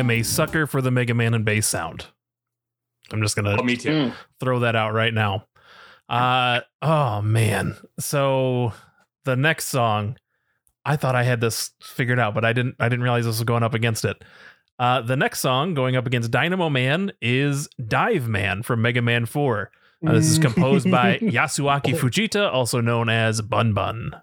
Am 0.05 0.11
a 0.11 0.23
sucker 0.23 0.67
for 0.67 0.81
the 0.83 0.91
Mega 0.91 1.15
Man 1.15 1.35
and 1.35 1.45
Bass 1.45 1.67
sound. 1.67 2.07
I'm 3.11 3.23
just 3.23 3.37
gonna 3.37 3.57
Oh, 3.59 3.63
me 3.63 3.77
too. 3.77 3.91
Mm. 3.91 4.13
throw 4.41 4.61
that 4.61 4.77
out 4.77 4.93
right 4.93 5.13
now. 5.13 5.47
Uh 6.09 6.61
oh 6.83 7.23
man. 7.23 7.77
So 7.99 8.73
the 9.25 9.37
next 9.37 9.69
song, 9.69 10.17
I 10.85 10.97
thought 10.97 11.15
I 11.15 11.23
had 11.23 11.41
this 11.41 11.71
figured 11.83 12.19
out, 12.19 12.35
but 12.35 12.45
I 12.45 12.53
didn't 12.53 12.77
I 12.79 12.89
didn't 12.89 13.03
realize 13.03 13.25
this 13.25 13.39
was 13.39 13.45
going 13.45 13.63
up 13.63 13.75
against 13.75 14.05
it. 14.05 14.23
Uh 14.79 15.01
the 15.01 15.17
next 15.17 15.41
song 15.41 15.75
going 15.75 15.97
up 15.97 16.07
against 16.07 16.31
Dynamo 16.31 16.69
Man 16.69 17.13
is 17.23 17.69
Dive 17.87 18.29
Man 18.29 18.63
from 18.63 18.83
Mega 18.83 19.03
Man 19.03 19.27
4. 19.27 19.71
Uh, 20.07 20.13
this 20.13 20.27
is 20.27 20.39
composed 20.39 20.91
by 20.91 21.19
Yasuaki 21.23 21.97
Fujita, 21.97 22.53
also 22.53 22.83
known 22.83 23.09
as 23.09 23.41
Bun 23.41 23.73
Bun. 23.73 24.15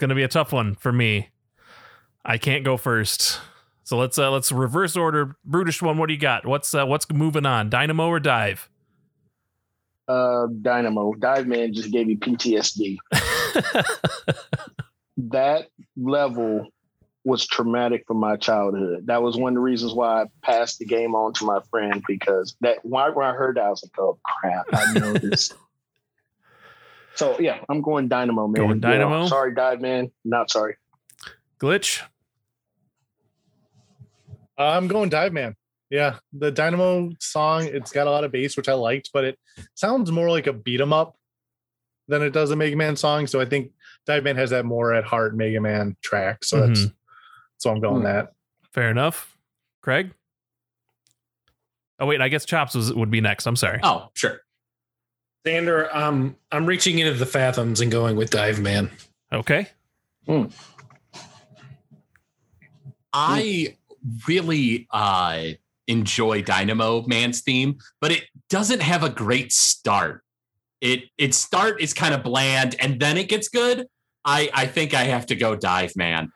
That's 0.00 0.08
gonna 0.08 0.14
be 0.14 0.22
a 0.22 0.28
tough 0.28 0.50
one 0.50 0.74
for 0.76 0.90
me. 0.90 1.28
I 2.24 2.38
can't 2.38 2.64
go 2.64 2.78
first. 2.78 3.38
So 3.84 3.98
let's 3.98 4.18
uh 4.18 4.30
let's 4.30 4.50
reverse 4.50 4.96
order. 4.96 5.36
Brutish 5.44 5.82
one, 5.82 5.98
what 5.98 6.06
do 6.06 6.14
you 6.14 6.18
got? 6.18 6.46
What's 6.46 6.72
uh 6.74 6.86
what's 6.86 7.10
moving 7.10 7.44
on? 7.44 7.68
Dynamo 7.68 8.08
or 8.08 8.18
dive? 8.18 8.70
Uh, 10.08 10.46
Dynamo 10.62 11.12
Dive 11.14 11.46
Man 11.46 11.74
just 11.74 11.92
gave 11.92 12.06
me 12.06 12.16
PTSD. 12.16 12.96
That 15.28 15.68
level 15.98 16.66
was 17.24 17.46
traumatic 17.46 18.04
for 18.06 18.14
my 18.14 18.36
childhood. 18.36 19.06
That 19.06 19.22
was 19.22 19.36
one 19.36 19.52
of 19.52 19.56
the 19.56 19.60
reasons 19.60 19.92
why 19.92 20.22
I 20.22 20.26
passed 20.42 20.78
the 20.78 20.86
game 20.86 21.14
on 21.14 21.34
to 21.34 21.44
my 21.44 21.60
friend 21.70 22.02
because 22.08 22.56
that 22.62 22.78
when 22.82 23.02
I 23.02 23.32
heard 23.32 23.58
that 23.58 23.64
I 23.64 23.68
was 23.68 23.82
like, 23.84 23.98
oh 23.98 24.18
crap, 24.24 24.64
I 24.72 24.98
know 24.98 25.12
this. 25.12 25.52
So 27.14 27.38
yeah, 27.40 27.60
I'm 27.68 27.82
going 27.82 28.08
Dynamo 28.08 28.46
Man. 28.46 28.54
Going 28.60 28.68
You 28.70 28.74
know, 28.76 28.88
Dynamo? 28.88 29.26
sorry, 29.26 29.54
Dive 29.54 29.80
Man. 29.80 30.10
Not 30.24 30.50
sorry. 30.50 30.76
Glitch. 31.60 32.02
I'm 34.58 34.88
going 34.88 35.08
Dive 35.08 35.32
Man. 35.32 35.56
Yeah, 35.90 36.18
the 36.32 36.50
Dynamo 36.52 37.10
song, 37.18 37.64
it's 37.64 37.90
got 37.90 38.06
a 38.06 38.10
lot 38.10 38.22
of 38.22 38.30
bass, 38.30 38.56
which 38.56 38.68
I 38.68 38.74
liked, 38.74 39.10
but 39.12 39.24
it 39.24 39.38
sounds 39.74 40.12
more 40.12 40.30
like 40.30 40.46
a 40.46 40.52
beat 40.52 40.80
'em 40.80 40.92
up 40.92 41.16
than 42.06 42.22
it 42.22 42.30
does 42.30 42.50
a 42.52 42.56
Mega 42.56 42.76
Man 42.76 42.94
song. 42.96 43.26
So 43.26 43.40
I 43.40 43.44
think 43.44 43.72
Dive 44.06 44.22
Man 44.22 44.36
has 44.36 44.50
that 44.50 44.64
more 44.64 44.94
at 44.94 45.04
heart 45.04 45.34
Mega 45.36 45.60
Man 45.60 45.96
track. 46.02 46.44
So 46.44 46.64
that's 46.66 46.86
so 47.58 47.70
I'm 47.70 47.80
going 47.80 47.98
Hmm. 47.98 48.04
that. 48.04 48.32
Fair 48.72 48.90
enough. 48.90 49.36
Craig? 49.82 50.14
Oh 51.98 52.06
wait, 52.06 52.20
I 52.20 52.28
guess 52.28 52.44
Chops 52.44 52.74
was, 52.74 52.94
would 52.94 53.10
be 53.10 53.20
next. 53.20 53.46
I'm 53.46 53.56
sorry. 53.56 53.80
Oh, 53.82 54.08
sure. 54.14 54.40
Xander, 55.46 55.94
um, 55.94 56.36
I'm 56.52 56.66
reaching 56.66 56.98
into 56.98 57.14
the 57.14 57.26
fathoms 57.26 57.80
and 57.80 57.90
going 57.90 58.16
with 58.16 58.30
Dive 58.30 58.60
Man. 58.60 58.90
Okay. 59.32 59.66
I 63.12 63.76
really 64.28 64.86
uh 64.90 65.42
enjoy 65.88 66.42
Dynamo 66.42 67.02
Man's 67.06 67.40
theme, 67.40 67.78
but 68.00 68.12
it 68.12 68.24
doesn't 68.48 68.80
have 68.82 69.02
a 69.02 69.10
great 69.10 69.52
start. 69.52 70.22
It 70.80 71.04
its 71.18 71.36
start 71.36 71.80
is 71.80 71.92
kind 71.92 72.14
of 72.14 72.22
bland 72.22 72.76
and 72.80 73.00
then 73.00 73.16
it 73.16 73.28
gets 73.28 73.48
good. 73.48 73.86
I 74.24 74.50
I 74.54 74.66
think 74.66 74.94
I 74.94 75.04
have 75.04 75.26
to 75.26 75.36
go 75.36 75.56
Dive 75.56 75.96
Man. 75.96 76.30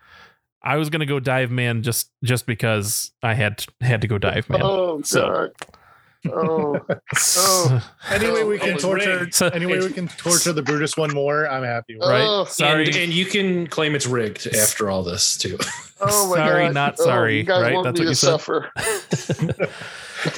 I 0.62 0.76
was 0.76 0.90
gonna 0.90 1.06
go 1.06 1.20
Dive 1.20 1.50
Man 1.50 1.82
just 1.82 2.10
just 2.24 2.46
because 2.46 3.12
I 3.22 3.34
had 3.34 3.64
had 3.80 4.00
to 4.00 4.08
go 4.08 4.18
Dive 4.18 4.48
Man. 4.50 4.60
Oh 4.62 5.02
So- 5.02 5.28
God. 5.28 5.50
Oh, 6.32 6.80
oh. 7.36 7.90
Anyway, 8.10 8.44
we 8.44 8.56
Oh, 8.56 8.58
can 8.64 8.78
torture. 8.78 9.20
rigged. 9.20 9.34
So- 9.34 9.48
Anyway, 9.48 9.78
we 9.80 9.92
can 9.92 10.08
torture 10.18 10.52
the 10.52 10.62
Brutus 10.62 10.96
one 10.96 11.12
more. 11.12 11.46
I'm 11.48 11.62
happy. 11.64 11.96
With 11.96 12.08
right? 12.08 12.22
Oh. 12.26 12.44
Sorry. 12.44 12.86
And, 12.86 12.96
and 12.96 13.12
you 13.12 13.26
can 13.26 13.66
claim 13.66 13.94
it's 13.94 14.06
rigged 14.06 14.46
after 14.54 14.90
all 14.90 15.02
this 15.02 15.36
too. 15.36 15.58
oh 16.00 16.30
my 16.30 16.36
Sorry, 16.36 16.64
God. 16.66 16.74
not 16.74 16.96
Oh, 16.98 17.04
sorry, 17.04 17.38
you 17.38 17.44
guys 17.44 17.62
right? 17.62 17.74
want 17.74 17.84
That's 17.84 18.00
me 18.00 18.06
what 18.06 18.06
to 18.06 18.10
you 18.10 18.14
said. 18.14 18.28
suffer. 18.30 18.70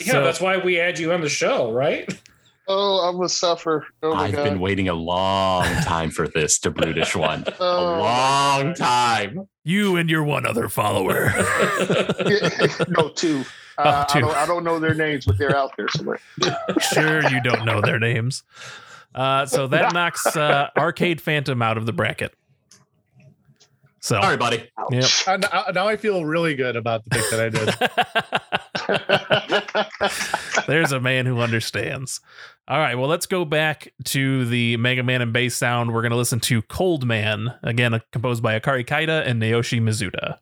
yeah, 0.05 0.13
So- 0.13 0.25
that's 0.25 0.41
why 0.41 0.57
we 0.59 0.75
had 0.75 0.99
you 0.99 1.13
on 1.13 1.21
the 1.21 1.29
show, 1.29 1.71
right? 1.73 2.13
Oh, 2.69 3.09
I'm 3.09 3.15
gonna 3.15 3.29
suffer. 3.29 3.87
Oh 4.03 4.13
I've 4.13 4.35
God. 4.35 4.43
been 4.43 4.59
waiting 4.59 4.89
a 4.89 4.95
long 4.95 5.63
time 5.85 6.11
for 6.11 6.27
this 6.27 6.59
to 6.59 6.71
brutish 6.73 7.15
one. 7.15 7.45
Oh, 7.61 7.65
a 7.65 7.95
Oh. 7.97 8.01
long 8.01 8.75
time. 8.75 9.49
you 9.63 9.95
and 9.95 10.11
your 10.11 10.25
one 10.25 10.45
other 10.45 10.69
follower. 10.69 11.33
no, 12.89 13.09
two. 13.11 13.45
Oh, 13.79 13.83
Uh, 13.83 14.05
two. 14.07 14.19
I, 14.19 14.21
don't, 14.21 14.37
I 14.37 14.47
don't 14.47 14.65
know 14.65 14.79
their 14.79 14.95
names, 14.95 15.27
but 15.27 15.39
they're 15.39 15.57
out 15.57 15.73
there 15.77 15.89
somewhere. 15.89 16.21
sure, 16.93 17.23
you 17.31 17.41
don't 17.43 17.65
know 17.65 17.81
their 17.81 17.99
names. 17.99 18.43
Uh, 19.15 19.47
so 19.47 19.67
that 19.69 19.93
knocks 19.95 20.27
uh, 20.37 20.69
Arcade 20.77 21.21
Phantom 21.21 21.61
out 21.63 21.77
of 21.79 21.87
the 21.87 21.93
bracket. 21.93 22.35
So 24.01 24.17
All 24.19 24.23
right, 24.31 24.39
buddy. 24.39 24.69
Yep. 24.91 25.05
Uh, 25.27 25.37
now- 25.39 25.65
now 25.75 25.89
I 25.89 25.97
feel 25.97 26.25
really 26.25 26.55
good 26.55 26.77
about 26.77 27.03
the 27.05 27.11
pick 27.11 27.31
that 27.31 27.41
I 27.41 27.49
did. 30.61 30.67
There's 30.69 30.93
a 30.93 31.01
man 31.01 31.27
who 31.27 31.41
understands. 31.41 32.21
All 32.69 32.79
right, 32.79 32.95
well, 32.97 33.09
let's 33.09 33.27
go 33.27 33.45
back 33.45 33.93
to 34.05 34.45
the 34.45 34.77
Mega 34.77 35.03
Man 35.03 35.23
and 35.23 35.33
bass 35.33 35.57
sound. 35.57 35.93
We're 35.93 36.03
going 36.03 36.11
to 36.11 36.17
listen 36.17 36.39
to 36.41 36.63
Cold 36.63 37.05
Man, 37.07 37.55
again, 37.63 37.95
uh, 37.95 38.01
composed 38.13 38.43
by 38.43 38.59
Akari 38.59 38.85
Kaida 38.87 39.27
and 39.27 39.41
Naoshi 39.43 39.81
Mizuta. 39.81 40.39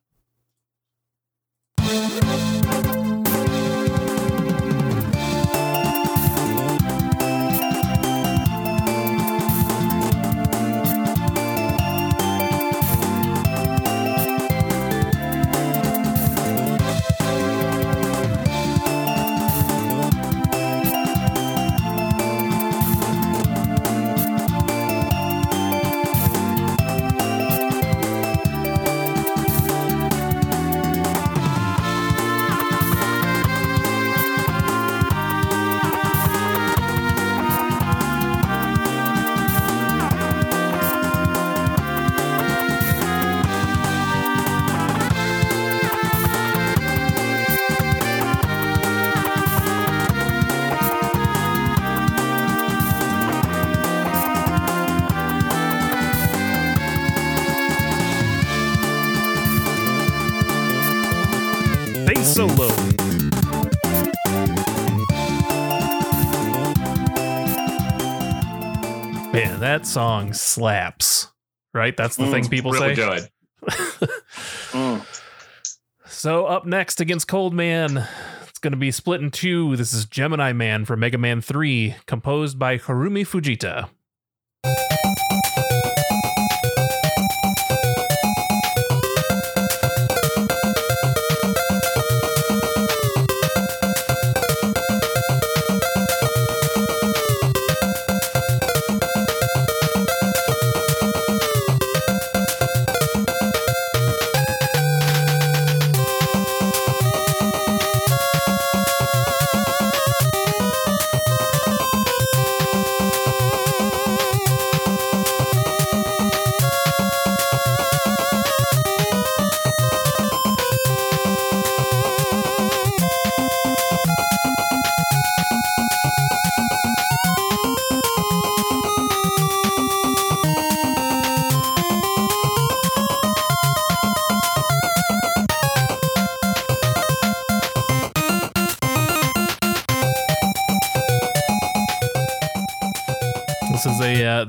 That 69.75 69.87
song 69.87 70.33
slaps. 70.33 71.29
Right? 71.73 71.97
That's 71.97 72.15
the 72.15 72.29
thing 72.31 72.45
Mm, 72.45 72.51
people 72.51 72.71
really 72.71 72.95
say. 72.95 73.03
good. 73.03 73.29
Mm. 74.71 75.05
So 76.07 76.47
up 76.47 76.65
next 76.67 77.01
against 77.01 77.27
Cold 77.29 77.53
Man, 77.55 78.07
it's 78.49 78.59
going 78.61 78.73
to 78.73 78.77
be 78.79 78.91
split 78.93 79.21
in 79.21 79.31
two. 79.31 79.75
This 79.77 79.93
is 79.93 80.05
Gemini 80.05 80.53
Man 80.53 80.85
from 80.85 81.01
Mega 81.01 81.19
Man 81.19 81.41
3, 81.41 81.95
composed 82.07 82.59
by 82.59 82.79
Harumi 82.79 83.23
Fujita. 83.27 83.89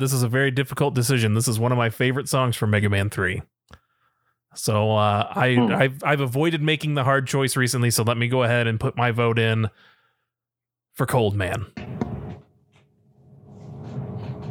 This 0.05 0.13
is 0.13 0.21
a 0.21 0.29
very 0.29 0.51
difficult 0.51 0.93
decision. 0.93 1.33
This 1.33 1.47
is 1.47 1.57
one 1.59 1.71
of 1.71 1.79
my 1.79 1.89
favorite 1.89 2.29
songs 2.29 2.55
from 2.55 2.69
Mega 2.69 2.91
Man 2.91 3.09
3. 3.09 3.41
So 4.53 4.91
uh, 4.95 5.27
I 5.35 5.55
Hmm. 5.55 5.73
I've 5.73 6.03
I've 6.03 6.21
avoided 6.21 6.61
making 6.61 6.93
the 6.93 7.03
hard 7.03 7.25
choice 7.25 7.57
recently, 7.57 7.89
so 7.89 8.03
let 8.03 8.15
me 8.15 8.27
go 8.27 8.43
ahead 8.43 8.67
and 8.67 8.79
put 8.79 8.95
my 8.95 9.09
vote 9.09 9.39
in 9.39 9.67
for 10.93 11.07
Cold 11.07 11.35
Man. 11.35 11.65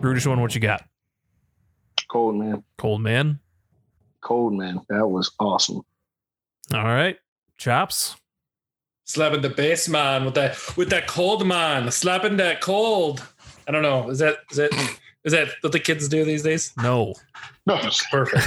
Brutish 0.00 0.26
one, 0.26 0.40
what 0.40 0.56
you 0.56 0.60
got? 0.60 0.82
Cold 2.08 2.34
man. 2.34 2.64
Cold 2.76 3.00
Man. 3.00 3.38
Cold 4.22 4.54
man. 4.54 4.80
That 4.88 5.06
was 5.06 5.30
awesome. 5.38 5.82
All 6.74 6.82
right. 6.82 7.16
Chops. 7.58 8.16
Slapping 9.04 9.40
the 9.42 9.50
bass 9.50 9.88
man 9.88 10.24
with 10.24 10.34
that 10.34 10.58
with 10.76 10.90
that 10.90 11.06
cold 11.06 11.46
man, 11.46 11.92
slapping 11.92 12.38
that 12.38 12.60
cold. 12.60 13.22
I 13.68 13.70
don't 13.70 13.82
know. 13.82 14.10
Is 14.10 14.18
that 14.18 14.38
is 14.50 14.56
that 14.56 14.72
is 15.24 15.32
that 15.32 15.48
what 15.60 15.72
the 15.72 15.80
kids 15.80 16.08
do 16.08 16.24
these 16.24 16.42
days? 16.42 16.72
No. 16.80 17.14
No, 17.66 17.80
Perfect. 18.10 18.44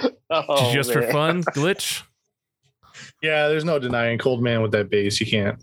oh, 0.30 0.72
Just 0.72 0.90
for 0.90 1.02
fun, 1.02 1.42
glitch. 1.42 2.02
Yeah, 3.22 3.48
there's 3.48 3.66
no 3.66 3.78
denying 3.78 4.16
Cold 4.16 4.42
Man 4.42 4.62
with 4.62 4.72
that 4.72 4.88
bass. 4.88 5.20
You 5.20 5.26
can't 5.26 5.62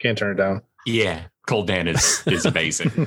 can't 0.00 0.18
turn 0.18 0.32
it 0.32 0.38
down. 0.38 0.62
Yeah, 0.86 1.26
Cold 1.46 1.68
Dan 1.68 1.86
is 1.86 2.24
is 2.26 2.46
amazing. 2.46 2.90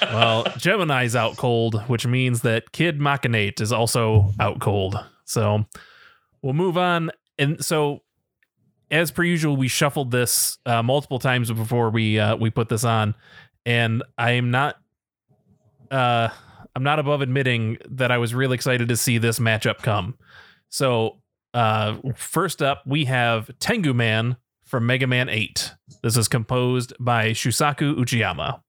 Well, 0.00 0.44
Gemini's 0.56 1.14
out 1.14 1.36
cold, 1.36 1.82
which 1.88 2.06
means 2.06 2.40
that 2.40 2.72
Kid 2.72 2.98
Machinate 2.98 3.60
is 3.60 3.70
also 3.70 4.32
out 4.40 4.60
cold. 4.60 4.96
So 5.26 5.66
we'll 6.40 6.54
move 6.54 6.78
on 6.78 7.10
and 7.38 7.62
so 7.62 8.00
as 8.90 9.10
per 9.10 9.22
usual, 9.22 9.56
we 9.56 9.68
shuffled 9.68 10.10
this 10.10 10.58
uh, 10.64 10.82
multiple 10.82 11.18
times 11.18 11.50
before 11.50 11.90
we 11.90 12.18
uh, 12.18 12.36
we 12.36 12.50
put 12.50 12.68
this 12.68 12.84
on, 12.84 13.14
and 13.66 14.02
I 14.16 14.32
am 14.32 14.50
not 14.50 14.76
uh, 15.90 16.28
I'm 16.74 16.82
not 16.82 16.98
above 16.98 17.20
admitting 17.20 17.78
that 17.90 18.10
I 18.10 18.18
was 18.18 18.34
really 18.34 18.54
excited 18.54 18.88
to 18.88 18.96
see 18.96 19.18
this 19.18 19.38
matchup 19.38 19.78
come. 19.78 20.16
So 20.68 21.18
uh, 21.52 21.96
first 22.14 22.62
up, 22.62 22.82
we 22.86 23.04
have 23.06 23.50
Tengu 23.58 23.94
Man 23.94 24.36
from 24.64 24.86
Mega 24.86 25.06
Man 25.06 25.28
8. 25.28 25.72
This 26.02 26.16
is 26.16 26.28
composed 26.28 26.92
by 27.00 27.30
Shusaku 27.30 27.96
Uchiyama. 27.96 28.60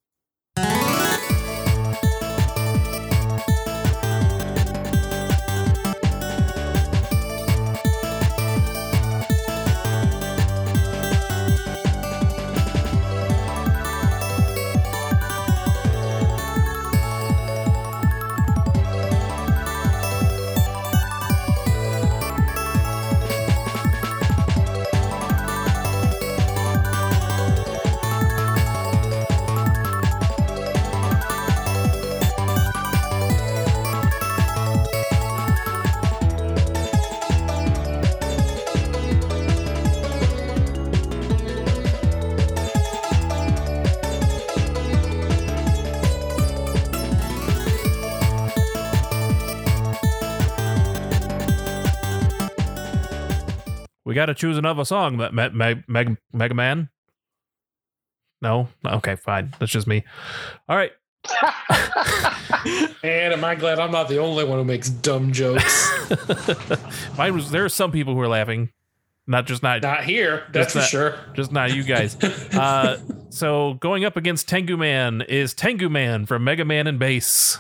We 54.28 54.34
got 54.34 54.40
to 54.40 54.42
choose 54.42 54.58
another 54.58 54.84
song, 54.84 55.16
Me- 55.16 55.30
Me- 55.32 55.50
Me- 55.50 55.84
Meg- 55.88 56.18
Mega 56.34 56.54
Man. 56.54 56.90
No, 58.42 58.68
okay, 58.86 59.16
fine. 59.16 59.54
That's 59.58 59.72
just 59.72 59.88
me. 59.88 60.04
All 60.68 60.76
right, 60.76 60.92
And 63.04 63.34
am 63.34 63.46
I 63.46 63.56
glad 63.56 63.80
I'm 63.80 63.92
not 63.92 64.10
the 64.10 64.18
only 64.20 64.44
one 64.44 64.58
who 64.60 64.66
makes 64.66 64.90
dumb 64.90 65.32
jokes? 65.32 65.90
mine 67.18 67.36
was. 67.36 67.50
There 67.52 67.64
are 67.64 67.70
some 67.70 67.90
people 67.94 68.16
who 68.16 68.20
are 68.20 68.28
laughing, 68.28 68.70
not 69.28 69.46
just 69.48 69.64
not 69.64 69.82
not 69.82 70.04
here, 70.04 70.44
that's 70.52 70.74
for 70.74 70.82
sure. 70.82 71.16
just 71.34 71.54
not 71.54 71.74
you 71.74 71.84
guys. 71.84 72.18
Uh, 72.54 72.98
so 73.30 73.76
going 73.76 74.04
up 74.04 74.18
against 74.18 74.50
Tengu 74.50 74.76
Man 74.76 75.22
is 75.22 75.54
Tengu 75.54 75.88
Man 75.90 76.26
from 76.26 76.44
Mega 76.44 76.66
Man 76.66 76.86
and 76.86 77.00
Bass. 77.00 77.60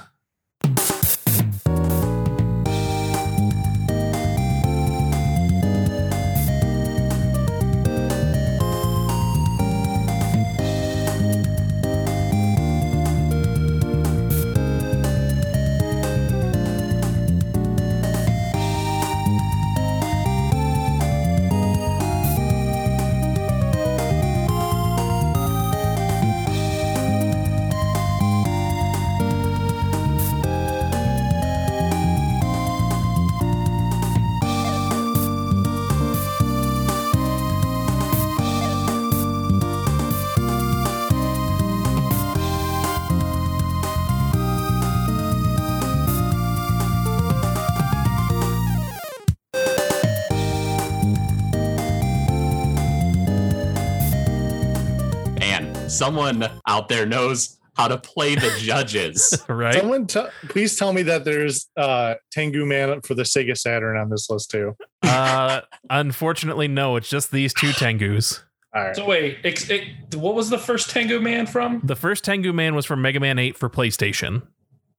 Someone 55.97 56.47
out 56.67 56.87
there 56.89 57.05
knows 57.05 57.57
how 57.75 57.87
to 57.87 57.97
play 57.97 58.35
the 58.35 58.53
judges. 58.59 59.43
Right? 59.49 59.75
Someone, 59.75 60.07
t- 60.07 60.25
please 60.49 60.77
tell 60.77 60.93
me 60.93 61.03
that 61.03 61.23
there's 61.25 61.67
uh 61.77 62.15
Tengu 62.31 62.65
Man 62.65 63.01
for 63.01 63.13
the 63.13 63.23
Sega 63.23 63.57
Saturn 63.57 63.97
on 63.97 64.09
this 64.09 64.29
list 64.29 64.51
too. 64.51 64.75
uh, 65.03 65.61
unfortunately, 65.89 66.67
no. 66.67 66.95
It's 66.95 67.09
just 67.09 67.31
these 67.31 67.53
two 67.53 67.69
Tengus. 67.69 68.41
All 68.75 68.83
right. 68.83 68.95
So 68.95 69.05
wait, 69.05 69.37
ex- 69.43 69.69
it, 69.69 69.83
what 70.15 70.35
was 70.35 70.49
the 70.49 70.57
first 70.57 70.89
Tengu 70.89 71.19
Man 71.19 71.47
from? 71.47 71.81
The 71.83 71.95
first 71.95 72.23
Tengu 72.23 72.51
Man 72.53 72.75
was 72.75 72.85
from 72.85 73.01
Mega 73.01 73.19
Man 73.19 73.39
8 73.39 73.57
for 73.57 73.69
PlayStation. 73.69 74.43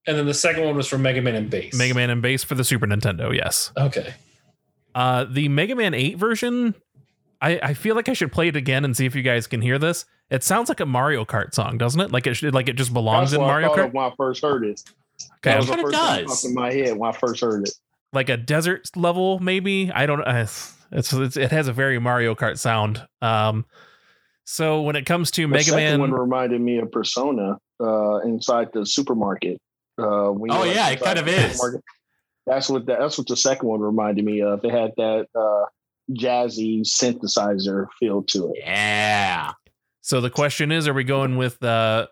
And 0.06 0.16
then 0.16 0.24
the 0.26 0.34
second 0.34 0.64
one 0.64 0.74
was 0.76 0.88
from 0.88 1.02
Mega 1.02 1.20
Man 1.20 1.34
and 1.34 1.50
Bass. 1.50 1.74
Mega 1.74 1.94
Man 1.94 2.08
and 2.10 2.22
Bass 2.22 2.42
for 2.42 2.54
the 2.54 2.64
Super 2.64 2.86
Nintendo. 2.86 3.34
Yes. 3.36 3.70
Okay. 3.76 4.14
Uh, 4.94 5.24
the 5.28 5.48
Mega 5.48 5.76
Man 5.76 5.92
8 5.94 6.16
version, 6.16 6.74
I, 7.40 7.58
I 7.62 7.74
feel 7.74 7.94
like 7.94 8.08
I 8.08 8.12
should 8.14 8.32
play 8.32 8.48
it 8.48 8.56
again 8.56 8.84
and 8.84 8.96
see 8.96 9.06
if 9.06 9.14
you 9.14 9.22
guys 9.22 9.46
can 9.46 9.60
hear 9.62 9.78
this. 9.78 10.04
It 10.30 10.42
sounds 10.42 10.68
like 10.68 10.80
a 10.80 10.86
Mario 10.86 11.24
Kart 11.24 11.54
song, 11.54 11.78
doesn't 11.78 12.00
it? 12.00 12.10
Like 12.12 12.26
it 12.26 12.34
should, 12.34 12.52
like 12.54 12.68
it 12.68 12.74
just 12.74 12.92
belongs 12.92 13.30
That's 13.30 13.38
in 13.38 13.40
what 13.42 13.46
Mario 13.48 13.72
I 13.72 13.76
thought 13.76 13.90
Kart. 13.90 13.94
when 13.94 14.04
I 14.04 14.12
first 14.16 14.42
heard 14.42 14.64
it. 14.66 14.82
Okay, 15.38 15.50
That 15.50 15.56
was 15.58 15.66
the 15.68 15.72
first 15.74 15.84
thing 15.84 15.92
does. 15.92 16.26
popped 16.26 16.44
in 16.44 16.54
my 16.54 16.72
head 16.72 16.96
when 16.96 17.08
I 17.08 17.12
first 17.12 17.40
heard 17.40 17.62
it. 17.66 17.74
like 18.12 18.28
a 18.28 18.36
desert 18.36 18.90
level, 18.96 19.38
maybe. 19.38 19.90
I 19.94 20.06
don't. 20.06 20.20
Uh, 20.22 20.46
it's, 20.92 21.12
it's 21.12 21.36
it 21.36 21.50
has 21.52 21.68
a 21.68 21.72
very 21.72 21.98
Mario 21.98 22.34
Kart 22.34 22.58
sound. 22.58 23.06
Um, 23.22 23.64
so 24.44 24.82
when 24.82 24.96
it 24.96 25.06
comes 25.06 25.30
to 25.32 25.42
The 25.42 25.48
Mega 25.48 25.76
Man, 25.76 26.00
one 26.00 26.12
reminded 26.12 26.60
me 26.60 26.78
of 26.78 26.90
Persona 26.90 27.58
uh, 27.80 28.16
inside 28.18 28.68
the 28.72 28.84
supermarket. 28.86 29.58
Uh, 29.98 30.30
when 30.30 30.50
Oh, 30.52 30.64
yeah, 30.64 30.88
it 30.90 31.00
kind 31.00 31.18
of 31.18 31.24
the 31.26 31.32
is. 31.32 31.60
That's 32.46 32.68
what 32.70 32.86
that, 32.86 32.98
that's 33.00 33.18
what 33.18 33.26
the 33.26 33.36
second 33.36 33.68
one 33.68 33.80
reminded 33.80 34.24
me 34.24 34.40
of. 34.42 34.64
It 34.64 34.70
had 34.70 34.92
that 34.96 35.26
uh, 35.34 35.66
jazzy 36.10 36.80
synthesizer 36.80 37.86
feel 37.98 38.22
to 38.24 38.50
it. 38.50 38.62
Yeah. 38.64 39.52
so 40.00 40.20
the 40.20 40.30
question 40.30 40.72
is, 40.72 40.88
are 40.88 40.94
we 40.94 41.04
going 41.04 41.36
with 41.36 41.62
uh, 41.62 42.06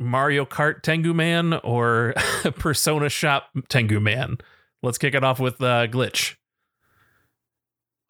Mario 0.00 0.44
Kart 0.44 0.82
Tengu 0.82 1.14
Man 1.14 1.54
or 1.54 2.14
Persona 2.58 3.08
Shop 3.08 3.48
Tengu 3.68 4.00
Man? 4.00 4.38
Let's 4.82 4.98
kick 4.98 5.14
it 5.14 5.24
off 5.24 5.40
with 5.40 5.60
uh, 5.62 5.86
Glitch. 5.86 6.36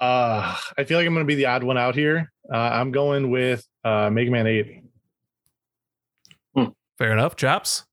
Uh, 0.00 0.56
I 0.76 0.84
feel 0.84 0.98
like 0.98 1.06
I'm 1.06 1.14
going 1.14 1.24
to 1.24 1.28
be 1.28 1.36
the 1.36 1.46
odd 1.46 1.62
one 1.62 1.78
out 1.78 1.94
here. 1.94 2.32
Uh, 2.52 2.56
I'm 2.56 2.90
going 2.90 3.30
with 3.30 3.66
uh, 3.84 4.10
Mega 4.10 4.30
Man 4.30 4.46
8. 4.46 4.80
Fair 6.98 7.12
enough. 7.12 7.36
Chops. 7.36 7.84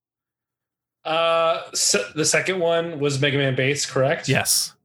Uh, 1.03 1.61
so 1.73 2.03
the 2.15 2.25
second 2.25 2.59
one 2.59 2.99
was 2.99 3.19
Mega 3.19 3.37
Man 3.37 3.55
Bass, 3.55 3.85
correct? 3.85 4.29
Yes. 4.29 4.75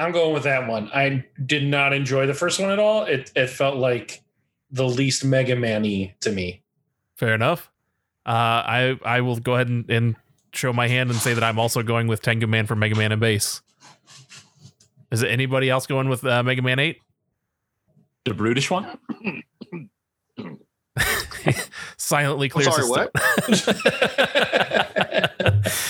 I'm 0.00 0.12
going 0.12 0.32
with 0.32 0.44
that 0.44 0.66
one. 0.66 0.90
I 0.94 1.26
did 1.44 1.64
not 1.64 1.92
enjoy 1.92 2.26
the 2.26 2.34
first 2.34 2.58
one 2.58 2.70
at 2.70 2.78
all. 2.78 3.04
It 3.04 3.30
it 3.36 3.48
felt 3.48 3.76
like 3.76 4.22
the 4.70 4.88
least 4.88 5.24
Mega 5.24 5.54
Man-y 5.56 6.14
to 6.20 6.32
me. 6.32 6.62
Fair 7.16 7.34
enough. 7.34 7.70
Uh, 8.24 8.30
I 8.64 8.98
I 9.04 9.20
will 9.20 9.36
go 9.36 9.54
ahead 9.54 9.68
and, 9.68 9.88
and 9.90 10.16
show 10.52 10.72
my 10.72 10.88
hand 10.88 11.10
and 11.10 11.18
say 11.18 11.34
that 11.34 11.44
I'm 11.44 11.58
also 11.58 11.82
going 11.82 12.06
with 12.06 12.22
Tengu 12.22 12.46
Man 12.46 12.66
for 12.66 12.74
Mega 12.74 12.94
Man 12.94 13.12
and 13.12 13.20
Bass. 13.20 13.60
Is 15.10 15.22
it 15.22 15.28
anybody 15.28 15.68
else 15.68 15.86
going 15.86 16.08
with 16.08 16.24
uh, 16.24 16.42
Mega 16.42 16.62
Man 16.62 16.78
8? 16.78 16.98
The 18.24 18.34
brutish 18.34 18.70
one? 18.70 18.96
Silently 21.96 22.50
I'm 22.54 22.62
sorry, 22.62 22.82
his 22.82 22.90
what? 22.90 23.10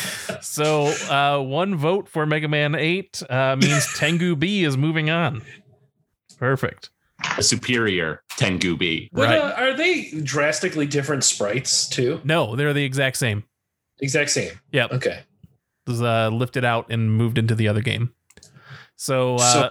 throat. 0.43 0.95
so 0.95 1.13
uh, 1.15 1.43
one 1.43 1.77
vote 1.77 2.09
for 2.09 2.27
Mega 2.27 2.49
Man 2.49 2.75
8 2.75 3.23
uh, 3.29 3.57
means 3.61 3.87
Tengu 3.97 4.37
B 4.37 4.65
is 4.65 4.77
moving 4.77 5.11
on. 5.11 5.43
Perfect. 6.39 6.91
A 7.37 7.43
superior 7.43 8.23
Tengu 8.37 8.77
B. 8.77 9.11
But, 9.13 9.29
Right. 9.29 9.39
uh, 9.39 9.53
are 9.57 9.77
they 9.77 10.11
drastically 10.23 10.87
different 10.87 11.23
sprites 11.25 11.89
too? 11.89 12.21
No, 12.25 12.57
they're 12.57 12.73
the 12.73 12.85
exact 12.85 13.19
same. 13.19 13.45
Exact 14.01 14.31
same. 14.31 14.53
Yep. 14.73 14.93
Okay. 14.95 15.21
was 15.87 16.01
uh, 16.01 16.29
lifted 16.29 16.65
out 16.65 16.87
and 16.91 17.13
moved 17.13 17.37
into 17.37 17.55
the 17.55 17.69
other 17.69 17.83
game. 17.83 18.15
So, 18.97 19.35
uh, 19.37 19.39
So- 19.53 19.71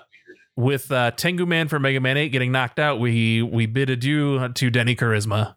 with 0.56 0.92
uh, 0.92 1.12
Tengu 1.12 1.46
Man 1.46 1.70
for 1.70 1.80
Mega 1.80 2.02
Man 2.02 2.18
8 2.18 2.30
getting 2.30 2.52
knocked 2.52 2.80
out, 2.80 3.00
we 3.00 3.42
we 3.42 3.66
bid 3.66 3.90
adieu 3.90 4.50
to 4.50 4.70
Denny 4.70 4.94
Charisma. 4.94 5.56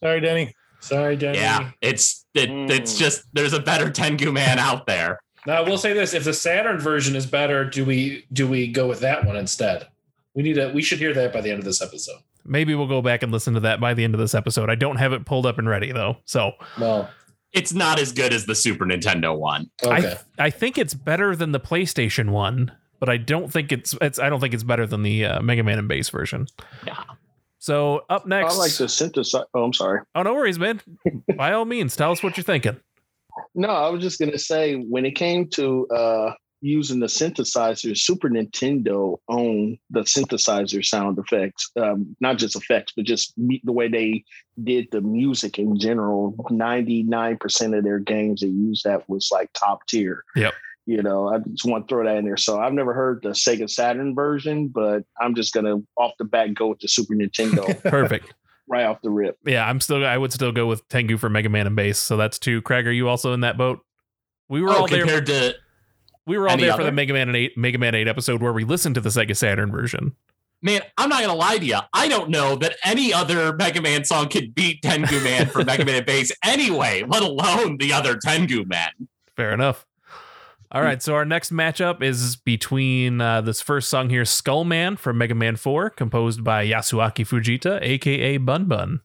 Sorry, 0.00 0.20
Denny. 0.20 0.54
Sorry, 0.80 1.16
Denny. 1.16 1.38
Yeah. 1.38 1.72
It's 1.80 2.24
it, 2.36 2.50
it's 2.70 2.94
Mm. 2.94 2.98
just 2.98 3.22
there's 3.32 3.52
a 3.52 3.60
better 3.60 3.90
Tengu 3.90 4.32
man 4.32 4.58
out 4.58 4.86
there. 4.86 5.18
Now, 5.46 5.54
I 5.54 5.60
will 5.68 5.78
say 5.78 5.92
this: 5.92 6.12
if 6.14 6.24
the 6.24 6.34
Saturn 6.34 6.78
version 6.78 7.14
is 7.16 7.26
better, 7.26 7.64
do 7.64 7.84
we 7.84 8.24
do 8.32 8.46
we 8.48 8.66
go 8.68 8.86
with 8.88 9.00
that 9.00 9.24
one 9.24 9.36
instead? 9.36 9.86
We 10.34 10.42
need 10.42 10.54
to. 10.54 10.70
We 10.74 10.82
should 10.82 10.98
hear 10.98 11.14
that 11.14 11.32
by 11.32 11.40
the 11.40 11.50
end 11.50 11.58
of 11.60 11.64
this 11.64 11.80
episode. 11.80 12.18
Maybe 12.44 12.74
we'll 12.74 12.86
go 12.86 13.02
back 13.02 13.22
and 13.22 13.32
listen 13.32 13.54
to 13.54 13.60
that 13.60 13.80
by 13.80 13.94
the 13.94 14.04
end 14.04 14.14
of 14.14 14.20
this 14.20 14.34
episode. 14.34 14.70
I 14.70 14.74
don't 14.76 14.96
have 14.96 15.12
it 15.12 15.24
pulled 15.24 15.46
up 15.46 15.58
and 15.58 15.68
ready 15.68 15.90
though. 15.92 16.18
So 16.26 16.52
Well, 16.78 17.10
It's 17.52 17.72
not 17.72 17.98
as 17.98 18.12
good 18.12 18.32
as 18.32 18.46
the 18.46 18.54
Super 18.54 18.84
Nintendo 18.86 19.36
one. 19.36 19.70
okay. 19.82 20.16
I 20.38 20.46
I 20.46 20.50
think 20.50 20.78
it's 20.78 20.94
better 20.94 21.34
than 21.34 21.50
the 21.52 21.58
PlayStation 21.60 22.30
one, 22.30 22.70
but 23.00 23.08
I 23.08 23.16
don't 23.16 23.52
think 23.52 23.72
it's 23.72 23.94
it's 24.00 24.18
I 24.20 24.28
don't 24.28 24.38
think 24.40 24.52
it's 24.54 24.62
better 24.62 24.86
than 24.86 25.02
the 25.02 25.24
uh, 25.24 25.42
Mega 25.42 25.62
Man 25.64 25.78
and 25.78 25.88
Bass 25.88 26.08
version. 26.10 26.46
Yeah. 26.86 27.02
So 27.66 28.04
up 28.08 28.28
next, 28.28 28.54
I 28.54 28.58
like 28.58 28.70
the 28.74 28.84
synthesizer. 28.84 29.42
Oh, 29.52 29.64
I'm 29.64 29.72
sorry. 29.72 30.02
oh 30.14 30.22
no 30.22 30.34
worries, 30.34 30.56
man. 30.56 30.80
By 31.36 31.50
all 31.52 31.64
means, 31.64 31.96
tell 31.96 32.12
us 32.12 32.22
what 32.22 32.36
you're 32.36 32.44
thinking. 32.44 32.76
No, 33.56 33.70
I 33.70 33.88
was 33.88 34.02
just 34.02 34.20
gonna 34.20 34.38
say 34.38 34.76
when 34.76 35.04
it 35.04 35.16
came 35.16 35.48
to 35.50 35.88
uh 35.88 36.32
using 36.60 37.00
the 37.00 37.06
synthesizer, 37.06 37.98
Super 37.98 38.28
Nintendo 38.28 39.18
owned 39.28 39.78
the 39.90 40.02
synthesizer 40.02 40.84
sound 40.84 41.18
effects, 41.18 41.72
um, 41.76 42.16
not 42.20 42.38
just 42.38 42.54
effects, 42.54 42.92
but 42.96 43.04
just 43.04 43.36
me- 43.36 43.60
the 43.64 43.72
way 43.72 43.88
they 43.88 44.22
did 44.62 44.86
the 44.92 45.00
music 45.00 45.58
in 45.58 45.76
general. 45.76 46.36
Ninety 46.50 47.02
nine 47.02 47.36
percent 47.36 47.74
of 47.74 47.82
their 47.82 47.98
games 47.98 48.42
that 48.42 48.48
used 48.50 48.84
that 48.84 49.08
was 49.10 49.28
like 49.32 49.50
top 49.54 49.84
tier. 49.88 50.22
Yep. 50.36 50.54
You 50.86 51.02
know, 51.02 51.28
I 51.28 51.38
just 51.38 51.64
want 51.64 51.88
to 51.88 51.92
throw 51.92 52.04
that 52.04 52.16
in 52.16 52.24
there. 52.24 52.36
So 52.36 52.60
I've 52.60 52.72
never 52.72 52.94
heard 52.94 53.20
the 53.22 53.30
Sega 53.30 53.68
Saturn 53.68 54.14
version, 54.14 54.68
but 54.68 55.02
I'm 55.20 55.34
just 55.34 55.52
gonna 55.52 55.78
off 55.96 56.12
the 56.18 56.24
bat 56.24 56.54
go 56.54 56.68
with 56.68 56.78
the 56.78 56.86
Super 56.88 57.14
Nintendo 57.14 57.82
Perfect. 57.90 58.32
right 58.68 58.84
off 58.86 59.02
the 59.02 59.10
rip. 59.10 59.36
Yeah, 59.44 59.68
I'm 59.68 59.80
still 59.80 60.06
I 60.06 60.16
would 60.16 60.32
still 60.32 60.52
go 60.52 60.66
with 60.66 60.86
Tengu 60.88 61.16
for 61.18 61.28
Mega 61.28 61.48
Man 61.48 61.66
and 61.66 61.74
Bass. 61.74 61.98
So 61.98 62.16
that's 62.16 62.38
two. 62.38 62.62
Craig, 62.62 62.86
are 62.86 62.92
you 62.92 63.08
also 63.08 63.32
in 63.32 63.40
that 63.40 63.58
boat? 63.58 63.80
We 64.48 64.62
were 64.62 64.70
Oh, 64.70 64.76
all 64.82 64.86
there. 64.86 65.00
compared 65.00 65.26
to 65.26 65.54
We 66.24 66.38
were 66.38 66.46
all 66.46 66.52
any 66.54 66.62
there 66.64 66.76
for 66.76 66.84
the 66.84 66.92
Mega 66.92 67.12
Man 67.12 67.26
and 67.28 67.36
eight 67.36 67.58
Mega 67.58 67.78
Man 67.78 67.96
eight 67.96 68.06
episode 68.06 68.40
where 68.40 68.52
we 68.52 68.62
listened 68.62 68.94
to 68.94 69.00
the 69.00 69.08
Sega 69.08 69.36
Saturn 69.36 69.72
version. 69.72 70.14
man, 70.62 70.82
I'm 70.98 71.08
not 71.08 71.20
gonna 71.20 71.34
lie 71.34 71.58
to 71.58 71.64
you. 71.66 71.78
I 71.94 72.06
don't 72.08 72.30
know 72.30 72.54
that 72.56 72.76
any 72.84 73.12
other 73.12 73.52
Mega 73.56 73.82
Man 73.82 74.04
song 74.04 74.28
could 74.28 74.54
beat 74.54 74.82
Tengu 74.82 75.18
Man 75.24 75.46
for 75.48 75.64
Mega 75.64 75.84
Man 75.84 75.96
and 75.96 76.06
Bass 76.06 76.30
anyway, 76.44 77.02
let 77.08 77.24
alone 77.24 77.78
the 77.78 77.92
other 77.92 78.16
Tengu 78.24 78.64
Man. 78.66 78.90
Fair 79.34 79.50
enough. 79.52 79.84
All 80.72 80.82
right, 80.82 81.00
so 81.00 81.14
our 81.14 81.24
next 81.24 81.52
matchup 81.52 82.02
is 82.02 82.36
between 82.36 83.20
uh, 83.20 83.40
this 83.40 83.60
first 83.60 83.88
song 83.88 84.10
here, 84.10 84.24
Skull 84.24 84.64
Man 84.64 84.96
from 84.96 85.18
Mega 85.18 85.34
Man 85.34 85.54
4, 85.56 85.90
composed 85.90 86.42
by 86.42 86.66
Yasuaki 86.66 87.24
Fujita, 87.26 87.80
aka 87.80 88.36
Bun 88.38 88.64
Bun. 88.64 89.00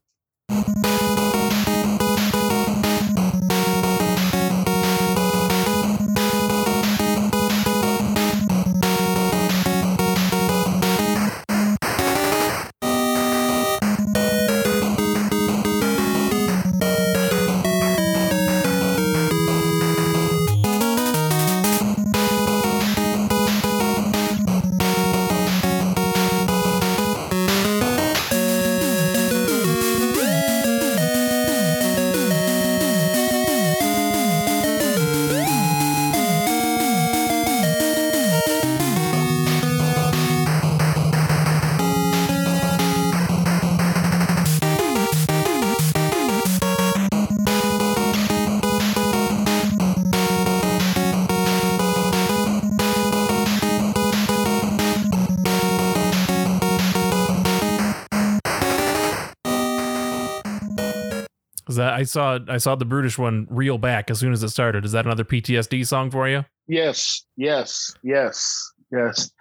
I 62.01 62.03
saw 62.03 62.39
I 62.47 62.57
saw 62.57 62.73
the 62.73 62.85
brutish 62.85 63.19
one 63.19 63.45
reel 63.51 63.77
back 63.77 64.09
as 64.09 64.17
soon 64.17 64.33
as 64.33 64.41
it 64.41 64.49
started. 64.49 64.85
Is 64.85 64.91
that 64.93 65.05
another 65.05 65.23
PTSD 65.23 65.85
song 65.85 66.09
for 66.09 66.27
you? 66.27 66.43
Yes, 66.67 67.25
yes, 67.37 67.93
yes, 68.01 68.71
yes. 68.91 69.31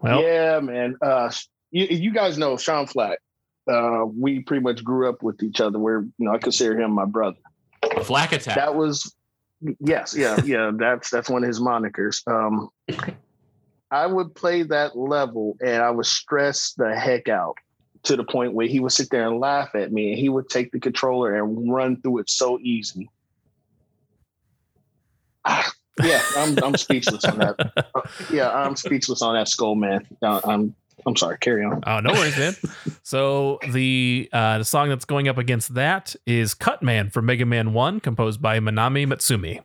Well, 0.00 0.20
yeah, 0.20 0.58
man. 0.58 0.96
Uh, 1.00 1.30
you, 1.70 1.86
you 1.86 2.12
guys 2.12 2.38
know 2.38 2.56
Sean 2.56 2.88
Flack. 2.88 3.20
Uh, 3.70 4.06
we 4.06 4.40
pretty 4.40 4.64
much 4.64 4.82
grew 4.82 5.08
up 5.08 5.22
with 5.22 5.40
each 5.44 5.60
other. 5.60 5.78
We're, 5.78 6.02
you 6.02 6.12
know, 6.18 6.32
I 6.32 6.38
consider 6.38 6.80
him 6.80 6.90
my 6.90 7.04
brother. 7.04 7.38
Flack 8.02 8.32
Attack. 8.32 8.56
That 8.56 8.74
was, 8.74 9.14
yes, 9.78 10.16
yeah, 10.16 10.40
yeah. 10.44 10.72
That's 10.74 11.08
that's 11.08 11.30
one 11.30 11.44
of 11.44 11.48
his 11.48 11.60
monikers. 11.60 12.26
Um, 12.26 12.68
I 13.92 14.06
would 14.06 14.34
play 14.34 14.64
that 14.64 14.98
level, 14.98 15.56
and 15.60 15.84
I 15.84 15.90
would 15.90 16.06
stress 16.06 16.72
the 16.72 16.98
heck 16.98 17.28
out 17.28 17.58
to 18.04 18.16
the 18.16 18.24
point 18.24 18.54
where 18.54 18.66
he 18.66 18.80
would 18.80 18.92
sit 18.92 19.10
there 19.10 19.28
and 19.28 19.38
laugh 19.40 19.74
at 19.74 19.92
me, 19.92 20.10
and 20.10 20.18
he 20.18 20.28
would 20.28 20.48
take 20.48 20.72
the 20.72 20.80
controller 20.80 21.36
and 21.36 21.72
run 21.72 22.00
through 22.00 22.18
it 22.18 22.30
so 22.30 22.58
easy. 22.60 23.10
Ah, 25.44 25.70
yeah, 26.02 26.22
I'm 26.36 26.62
I'm 26.62 26.76
speechless 26.76 27.24
on 27.24 27.38
that. 27.38 27.72
Yeah, 28.32 28.50
I'm 28.50 28.76
speechless 28.76 29.22
on 29.22 29.34
that 29.34 29.48
skull 29.48 29.74
man. 29.74 30.06
Uh, 30.22 30.40
I'm 30.44 30.74
I'm 31.06 31.16
sorry. 31.16 31.38
Carry 31.38 31.64
on. 31.64 31.82
Oh, 31.86 32.00
no 32.00 32.12
worries, 32.12 32.36
man. 32.36 32.54
so 33.02 33.58
the 33.70 34.28
uh, 34.32 34.58
the 34.58 34.64
song 34.64 34.88
that's 34.88 35.04
going 35.04 35.28
up 35.28 35.38
against 35.38 35.74
that 35.74 36.14
is 36.26 36.54
Cut 36.54 36.82
Man 36.82 37.10
from 37.10 37.26
Mega 37.26 37.46
Man 37.46 37.72
1, 37.72 38.00
composed 38.00 38.42
by 38.42 38.58
Manami 38.60 39.06
Matsumae. 39.06 39.62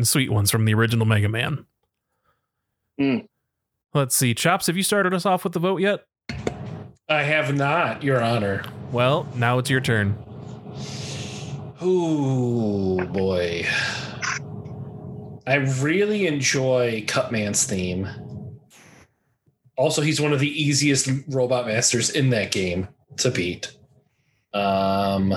And 0.00 0.08
sweet 0.08 0.32
ones 0.32 0.50
from 0.50 0.64
the 0.64 0.72
original 0.72 1.04
Mega 1.04 1.28
Man. 1.28 1.66
Mm. 2.98 3.26
Let's 3.92 4.16
see. 4.16 4.32
Chops, 4.32 4.66
have 4.66 4.78
you 4.78 4.82
started 4.82 5.12
us 5.12 5.26
off 5.26 5.44
with 5.44 5.52
the 5.52 5.58
vote 5.58 5.82
yet? 5.82 6.06
I 7.06 7.22
have 7.22 7.54
not, 7.54 8.02
Your 8.02 8.22
Honor. 8.22 8.64
Well, 8.92 9.28
now 9.34 9.58
it's 9.58 9.68
your 9.68 9.82
turn. 9.82 10.16
Oh 11.82 13.04
boy. 13.06 13.66
I 15.46 15.54
really 15.56 16.26
enjoy 16.26 17.04
Cutman's 17.06 17.64
theme. 17.64 18.08
Also, 19.76 20.00
he's 20.00 20.20
one 20.20 20.32
of 20.32 20.40
the 20.40 20.62
easiest 20.62 21.10
robot 21.28 21.66
masters 21.66 22.08
in 22.08 22.30
that 22.30 22.52
game 22.52 22.88
to 23.18 23.30
beat. 23.30 23.70
Um, 24.54 25.34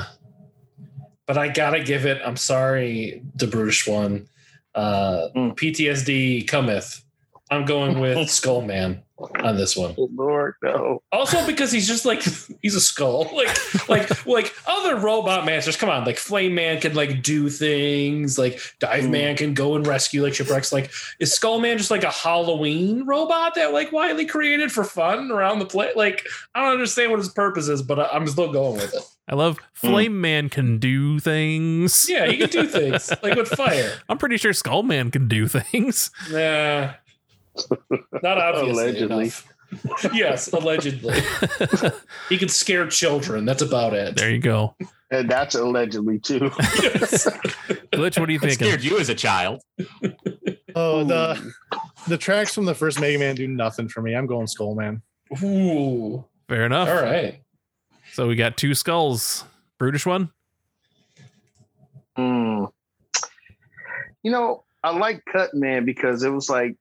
but 1.26 1.38
I 1.38 1.50
gotta 1.50 1.84
give 1.84 2.06
it. 2.06 2.22
I'm 2.24 2.38
sorry, 2.38 3.24
the 3.36 3.48
brutish 3.48 3.86
one. 3.86 4.30
Uh, 4.76 5.28
Mm. 5.36 5.56
PTSD 5.56 6.48
cometh. 6.48 7.04
I'm 7.52 7.66
going 7.66 8.00
with 8.00 8.18
Skullman 8.30 9.02
on 9.40 9.56
this 9.58 9.76
one. 9.76 9.96
Lord, 9.98 10.56
no. 10.64 11.02
Also 11.12 11.46
because 11.46 11.72
he's 11.72 11.88
just 11.88 12.06
like 12.06 12.22
he's 12.62 12.76
a 12.76 12.82
skull. 12.82 13.32
Like 13.44 13.90
like 13.90 14.26
like 14.26 14.54
other 14.68 14.96
robot 14.96 15.46
masters. 15.46 15.76
Come 15.76 15.90
on, 15.90 16.06
like 16.06 16.18
Flame 16.18 16.56
Man 16.56 16.80
can 16.80 16.94
like 16.94 17.22
do 17.24 17.50
things. 17.50 18.38
Like 18.38 18.60
Dive 18.80 19.04
Mm. 19.04 19.10
Man 19.10 19.36
can 19.36 19.54
go 19.54 19.76
and 19.76 19.86
rescue 19.86 20.24
like 20.24 20.34
shipwrecks. 20.34 20.72
Like 20.72 20.92
is 21.20 21.34
Skull 21.34 21.60
Man 21.60 21.78
just 21.78 21.92
like 21.92 22.04
a 22.04 22.12
Halloween 22.12 23.06
robot 23.06 23.56
that 23.56 23.74
like 23.74 23.92
Wily 23.92 24.26
created 24.26 24.72
for 24.72 24.84
fun 24.84 25.32
around 25.32 25.60
the 25.60 25.66
play? 25.66 25.92
Like 25.96 26.26
I 26.56 26.62
don't 26.62 26.72
understand 26.74 27.12
what 27.12 27.20
his 27.20 27.30
purpose 27.30 27.68
is, 27.68 27.82
but 27.82 28.00
I, 28.00 28.08
I'm 28.14 28.28
still 28.28 28.52
going 28.52 28.76
with 28.76 28.94
it. 28.94 29.02
I 29.28 29.36
love 29.36 29.58
Flame 29.74 30.20
Man 30.20 30.50
can 30.50 30.80
do 30.80 31.18
things. 31.20 32.06
Yeah, 32.10 32.28
he 32.28 32.38
can 32.38 32.50
do 32.50 32.66
things 32.68 33.10
like 33.24 33.36
with 33.36 33.48
fire. 33.50 33.94
I'm 34.10 34.18
pretty 34.18 34.38
sure 34.38 34.52
Skull 34.54 34.84
Man 34.84 35.12
can 35.12 35.28
do 35.28 35.48
things. 35.48 36.12
Nah, 36.30 36.94
not 38.22 38.38
obviously. 38.38 38.72
Allegedly. 38.72 39.24
enough. 39.24 39.54
yes, 40.14 40.52
allegedly. 40.54 41.20
He 42.30 42.38
can 42.38 42.50
scare 42.50 42.88
children. 42.88 43.46
That's 43.46 43.62
about 43.62 43.94
it. 43.94 44.16
There 44.16 44.32
you 44.32 44.40
go. 44.40 44.76
And 45.12 45.30
that's 45.30 45.56
allegedly 45.56 46.20
too. 46.20 46.40
Glitch, 47.92 48.20
what 48.20 48.28
do 48.28 48.34
you 48.34 48.40
think? 48.40 48.60
thinking? 48.60 48.68
scared 48.68 48.84
you 48.84 48.98
as 48.98 49.10
a 49.10 49.16
child. 49.16 49.62
Oh, 50.76 51.04
the 51.04 51.54
the 52.08 52.18
tracks 52.18 52.54
from 52.54 52.66
the 52.66 52.74
first 52.74 53.00
Mega 53.00 53.20
Man 53.20 53.36
do 53.36 53.48
nothing 53.48 53.88
for 53.88 54.02
me. 54.02 54.16
I'm 54.16 54.26
going 54.26 54.48
Skull 54.48 54.74
Man. 54.74 55.02
Ooh. 55.44 56.24
Fair 56.48 56.66
enough. 56.66 56.90
All 56.90 56.96
right. 56.96 57.42
So 58.14 58.28
we 58.28 58.36
got 58.36 58.58
two 58.58 58.74
skulls. 58.74 59.44
Brutish 59.78 60.06
one? 60.06 60.32
Hmm. 62.16 62.66
You 64.24 64.32
know, 64.32 64.64
I 64.84 64.96
like 64.96 65.24
Cut 65.32 65.54
Man 65.54 65.86
because 65.86 66.24
it 66.24 66.30
was 66.30 66.50
like 66.50 66.78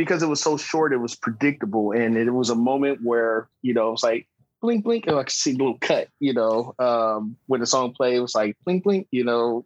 because 0.00 0.22
it 0.22 0.26
was 0.28 0.40
so 0.40 0.56
short, 0.56 0.92
it 0.94 0.96
was 0.96 1.14
predictable, 1.14 1.92
and 1.92 2.16
it 2.16 2.30
was 2.30 2.48
a 2.50 2.54
moment 2.54 3.00
where 3.02 3.48
you 3.60 3.74
know 3.74 3.88
it 3.88 3.92
was 3.92 4.02
like 4.02 4.26
blink 4.62 4.82
blink, 4.84 5.06
and 5.06 5.16
I 5.16 5.22
could 5.24 5.32
see 5.32 5.50
a 5.52 5.56
little 5.58 5.78
cut. 5.78 6.08
You 6.20 6.32
know, 6.32 6.74
um, 6.78 7.36
when 7.46 7.60
the 7.60 7.66
song 7.66 7.92
played, 7.92 8.16
it 8.16 8.20
was 8.20 8.34
like 8.34 8.56
blink 8.64 8.84
blink. 8.84 9.06
You 9.10 9.24
know, 9.24 9.62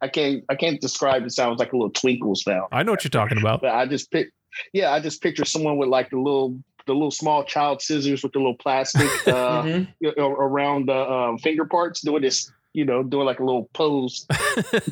I 0.00 0.08
can't 0.08 0.44
I 0.48 0.54
can't 0.54 0.80
describe. 0.80 1.24
It 1.24 1.32
sounds 1.32 1.58
like 1.58 1.72
a 1.72 1.76
little 1.76 1.90
twinkle 1.90 2.34
sound, 2.36 2.68
I 2.72 2.82
know 2.84 2.92
what 2.92 3.02
you're 3.04 3.10
talking 3.10 3.38
about. 3.38 3.60
but 3.62 3.70
I 3.70 3.86
just 3.86 4.10
pick. 4.12 4.30
Yeah, 4.72 4.92
I 4.92 5.00
just 5.00 5.20
picture 5.20 5.44
someone 5.44 5.76
with 5.78 5.88
like 5.88 6.10
the 6.10 6.18
little 6.18 6.56
the 6.86 6.92
little 6.92 7.10
small 7.10 7.42
child 7.44 7.82
scissors 7.82 8.22
with 8.22 8.32
the 8.32 8.38
little 8.38 8.56
plastic 8.56 9.08
uh, 9.26 9.62
Mhm. 9.64 9.88
around 10.18 10.86
the 10.88 11.10
um, 11.12 11.38
finger 11.38 11.64
parts, 11.64 12.02
doing 12.02 12.22
this. 12.22 12.52
You 12.74 12.84
know, 12.84 13.02
doing 13.02 13.24
like 13.24 13.40
a 13.40 13.44
little 13.44 13.70
pose 13.72 14.26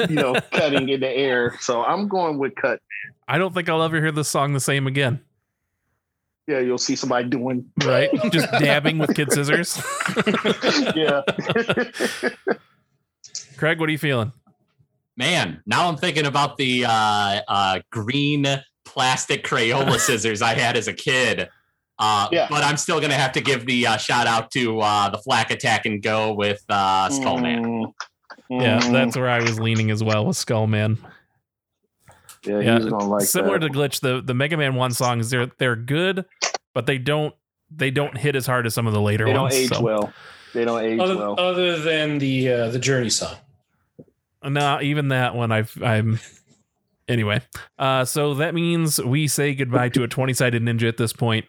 you 0.08 0.14
know, 0.14 0.34
cutting 0.52 0.88
in 0.88 1.00
the 1.00 1.10
air. 1.10 1.56
So 1.60 1.84
I'm 1.84 2.08
going 2.08 2.38
with 2.38 2.54
cut. 2.54 2.80
I 3.28 3.38
don't 3.38 3.52
think 3.52 3.68
I'll 3.68 3.82
ever 3.82 4.00
hear 4.00 4.12
this 4.12 4.28
song 4.28 4.52
the 4.52 4.60
same 4.60 4.86
again. 4.86 5.20
Yeah, 6.46 6.58
you'll 6.58 6.78
see 6.78 6.96
somebody 6.96 7.28
doing 7.28 7.70
Right? 7.84 8.10
Just 8.30 8.50
dabbing 8.58 8.98
with 8.98 9.14
kid 9.14 9.32
scissors. 9.32 9.80
yeah. 10.96 11.22
Craig, 13.56 13.78
what 13.78 13.88
are 13.88 13.92
you 13.92 13.98
feeling? 13.98 14.32
Man, 15.16 15.62
now 15.66 15.88
I'm 15.88 15.96
thinking 15.96 16.26
about 16.26 16.56
the 16.56 16.84
uh, 16.86 17.40
uh, 17.46 17.80
green 17.90 18.46
plastic 18.84 19.44
Crayola 19.44 19.98
scissors 19.98 20.42
I 20.42 20.54
had 20.54 20.76
as 20.76 20.88
a 20.88 20.92
kid. 20.92 21.48
Uh, 22.02 22.28
Yeah. 22.32 22.46
But 22.50 22.64
I'm 22.64 22.76
still 22.76 22.98
going 23.00 23.10
to 23.10 23.16
have 23.16 23.32
to 23.32 23.40
give 23.40 23.64
the 23.66 23.86
uh, 23.86 23.96
shout 23.96 24.26
out 24.26 24.50
to 24.52 24.80
uh, 24.80 25.08
the 25.10 25.18
Flak 25.18 25.50
Attack 25.50 25.86
and 25.86 26.02
Go 26.02 26.32
with 26.32 26.62
uh, 26.68 27.08
Skullman. 27.08 27.64
Mm. 27.64 27.92
Yeah, 28.50 28.80
Mm. 28.80 28.92
that's 28.92 29.16
where 29.16 29.30
I 29.30 29.40
was 29.40 29.58
leaning 29.60 29.90
as 29.90 30.02
well 30.02 30.26
with 30.26 30.36
Skullman. 30.36 30.98
yeah, 32.44 32.58
yeah, 32.60 32.76
he's 32.78 32.86
gonna 32.86 33.06
like 33.06 33.24
Similar 33.26 33.58
that. 33.58 33.68
to 33.68 33.72
Glitch, 33.72 34.00
the 34.00 34.20
the 34.20 34.34
Mega 34.34 34.56
Man 34.56 34.74
One 34.74 34.92
songs 34.92 35.30
they're 35.30 35.50
they're 35.58 35.76
good, 35.76 36.24
but 36.74 36.86
they 36.86 36.98
don't 36.98 37.34
they 37.70 37.90
don't 37.90 38.16
hit 38.18 38.34
as 38.36 38.46
hard 38.46 38.66
as 38.66 38.74
some 38.74 38.86
of 38.86 38.92
the 38.92 39.00
later 39.00 39.26
ones. 39.26 39.54
they 39.54 39.66
don't 39.68 39.72
age 39.72 39.76
so- 39.78 39.82
well. 39.82 40.12
They 40.54 40.64
don't 40.66 40.84
age 40.84 41.00
Other, 41.00 41.16
well. 41.16 41.40
other 41.40 41.78
than 41.78 42.18
the 42.18 42.50
uh, 42.52 42.68
the 42.70 42.78
Journey 42.78 43.08
song. 43.10 43.36
No, 44.44 44.80
even 44.82 45.08
that 45.08 45.34
one 45.34 45.50
I've 45.52 45.80
I'm 45.82 46.18
anyway. 47.08 47.40
Uh 47.78 48.04
so 48.04 48.34
that 48.34 48.54
means 48.54 49.00
we 49.02 49.28
say 49.28 49.54
goodbye 49.54 49.88
to 49.90 50.02
a 50.02 50.08
20-sided 50.08 50.62
ninja 50.62 50.88
at 50.88 50.96
this 50.98 51.12
point. 51.14 51.46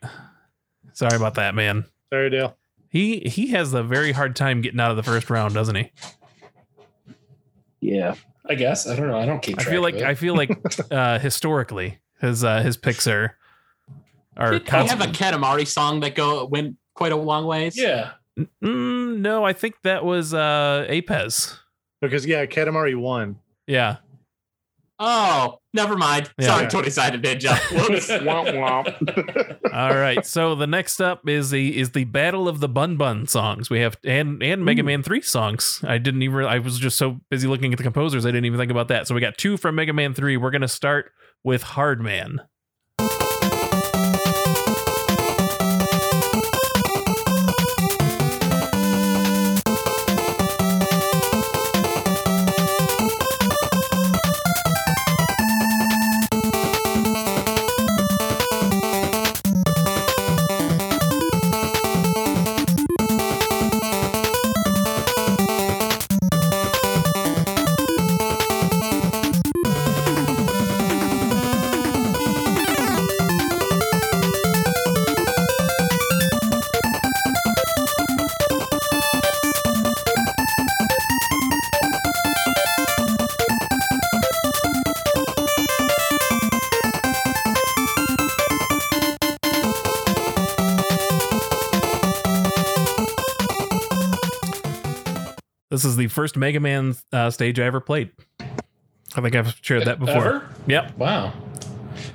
Sorry 0.93 1.15
about 1.15 1.35
that, 1.35 1.55
man. 1.55 1.85
Sorry, 2.11 2.29
Dale. 2.29 2.57
He 2.89 3.19
he 3.21 3.47
has 3.47 3.73
a 3.73 3.81
very 3.83 4.11
hard 4.11 4.35
time 4.35 4.61
getting 4.61 4.79
out 4.79 4.91
of 4.91 4.97
the 4.97 5.03
first 5.03 5.29
round, 5.29 5.53
doesn't 5.53 5.75
he? 5.75 5.91
Yeah. 7.81 8.15
I 8.47 8.55
guess 8.55 8.87
I 8.87 8.95
don't 8.95 9.07
know. 9.07 9.17
I 9.17 9.25
don't 9.25 9.41
keep. 9.41 9.59
I 9.59 9.63
feel 9.63 9.81
like 9.81 9.95
of 9.95 10.01
it. 10.01 10.05
I 10.05 10.15
feel 10.15 10.35
like 10.35 10.51
uh 10.91 11.19
historically 11.19 11.99
his 12.19 12.43
uh 12.43 12.61
his 12.61 12.77
picks 12.77 13.07
are 13.07 13.37
are 14.37 14.51
Did 14.51 14.65
they 14.65 14.85
have 14.87 15.01
a 15.01 15.07
Katamari 15.07 15.65
song 15.65 16.01
that 16.01 16.15
go 16.15 16.45
went 16.45 16.77
quite 16.93 17.11
a 17.11 17.15
long 17.15 17.45
ways? 17.45 17.77
yeah. 17.77 18.11
Mm, 18.63 19.19
no, 19.19 19.43
I 19.43 19.53
think 19.53 19.75
that 19.83 20.03
was 20.03 20.33
uh 20.33 20.85
Apez. 20.89 21.57
Because 22.01 22.25
yeah, 22.25 22.45
Katamari 22.45 22.95
won. 22.99 23.39
Yeah. 23.67 23.97
Oh, 25.05 25.59
never 25.73 25.97
mind. 25.97 26.31
Yeah. 26.39 26.47
Sorry, 26.47 26.67
20 26.67 26.89
sided 26.89 27.23
ninja. 27.23 27.57
Whoops. 27.89 28.07
Womp 28.09 28.53
womp. 28.53 29.73
All 29.73 29.95
right. 29.95 30.25
So 30.25 30.55
the 30.55 30.65
next 30.65 31.01
up 31.01 31.27
is 31.27 31.49
the 31.49 31.77
is 31.77 31.91
the 31.91 32.05
Battle 32.05 32.47
of 32.47 32.61
the 32.61 32.69
Bun 32.69 32.95
Bun 32.95 33.27
songs. 33.27 33.69
We 33.69 33.81
have 33.81 33.97
and 34.05 34.41
and 34.41 34.63
Mega 34.63 34.81
Man 34.81 35.03
3 35.03 35.21
songs. 35.21 35.83
I 35.85 35.97
didn't 35.97 36.21
even 36.21 36.45
I 36.45 36.59
was 36.59 36.79
just 36.79 36.97
so 36.97 37.19
busy 37.29 37.49
looking 37.49 37.73
at 37.73 37.77
the 37.77 37.83
composers 37.83 38.25
I 38.25 38.29
didn't 38.29 38.45
even 38.45 38.57
think 38.57 38.71
about 38.71 38.87
that. 38.87 39.05
So 39.07 39.13
we 39.13 39.19
got 39.19 39.37
two 39.37 39.57
from 39.57 39.75
Mega 39.75 39.91
Man 39.91 40.13
3. 40.13 40.37
We're 40.37 40.51
going 40.51 40.61
to 40.61 40.69
start 40.69 41.11
with 41.43 41.63
Hard 41.63 41.99
Man. 42.01 42.39
First 96.13 96.37
Mega 96.37 96.59
Man 96.59 96.95
uh, 97.11 97.29
stage 97.31 97.59
I 97.59 97.63
ever 97.65 97.79
played. 97.81 98.11
I 99.15 99.21
think 99.21 99.35
I've 99.35 99.55
shared 99.61 99.85
that 99.85 99.99
before. 99.99 100.15
Ever? 100.15 100.49
Yep. 100.67 100.97
Wow. 100.97 101.33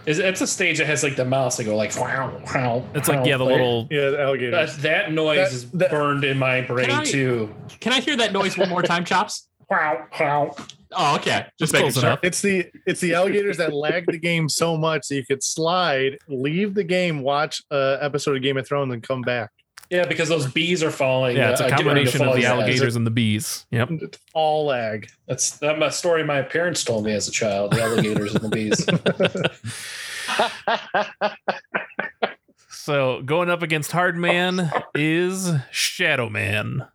Is 0.07 0.19
it's 0.19 0.41
a 0.41 0.47
stage 0.47 0.79
that 0.79 0.87
has 0.87 1.03
like 1.03 1.17
the 1.17 1.25
mouse 1.25 1.57
that 1.59 1.65
go 1.65 1.77
like 1.77 1.95
wow 1.97 2.41
wow. 2.55 2.85
It's 2.95 3.09
like 3.09 3.25
yeah, 3.27 3.37
the 3.37 3.45
little 3.45 3.87
Yeah, 3.91 4.11
the 4.11 4.21
alligators. 4.21 4.77
That, 4.79 4.83
that 5.07 5.13
noise 5.13 5.37
That- 5.37 5.53
is 5.53 5.71
that- 5.73 5.91
burned 5.91 6.25
in 6.25 6.39
my 6.39 6.63
brain 6.63 6.89
Can 6.89 7.01
I- 7.01 7.05
too. 7.05 7.55
Can 7.81 7.93
I 7.93 8.01
hear 8.01 8.17
that 8.17 8.33
noise 8.33 8.57
one 8.59 8.69
more 8.69 8.83
time, 8.83 9.05
Chops? 9.05 9.45
Wow 9.71 10.07
wow. 10.19 10.55
Oh, 10.93 11.17
okay. 11.17 11.45
Just 11.59 11.73
That's 11.73 11.73
making 11.75 11.85
close 11.93 11.95
sure. 12.01 12.05
enough. 12.05 12.21
It's 12.23 12.41
the 12.41 12.71
it's 12.87 13.01
the 13.03 13.13
alligators 13.13 13.59
that 13.59 13.75
lagged 13.75 14.11
the 14.11 14.17
game 14.19 14.49
so 14.49 14.79
much 14.79 15.09
that 15.09 15.17
you 15.17 15.27
could 15.27 15.43
slide, 15.43 16.17
leave 16.27 16.73
the 16.75 16.85
game, 16.85 17.21
watch 17.21 17.63
a 17.71 17.99
episode 18.01 18.35
of 18.35 18.43
Game 18.43 18.57
of 18.57 18.67
Thrones, 18.67 18.95
and 18.95 19.03
come 19.03 19.21
back. 19.21 19.51
Yeah, 19.91 20.07
because 20.07 20.29
those 20.29 20.47
bees 20.53 20.83
are 20.83 20.91
falling. 20.91 21.37
yeah, 21.37 21.51
it's 21.51 21.61
uh, 21.61 21.65
a 21.65 21.69
ready 21.69 21.83
combination 21.83 22.23
of 22.23 22.35
the 22.37 22.45
alligators 22.45 22.95
and 22.95 23.07
the 23.07 23.11
bees. 23.11 23.67
Yep. 23.71 23.91
It's 24.03 24.19
all 24.35 24.67
lag. 24.67 25.09
That's 25.27 25.59
that's 25.59 25.81
a 25.81 25.91
story 25.91 26.25
my 26.25 26.43
parents 26.43 26.85
told 26.85 27.05
me 27.05 27.13
as 27.13 27.27
a 27.29 27.31
child. 27.31 27.73
The 27.73 27.83
alligators 27.83 28.35
and 28.35 28.45
the 28.45 28.49
bees. 28.49 28.87
So 32.89 33.21
going 33.21 33.51
up 33.51 33.63
against 33.63 33.93
Hard 33.93 34.17
Man 34.17 34.73
is 34.95 35.53
Shadow 35.71 36.31
Man. 36.31 36.89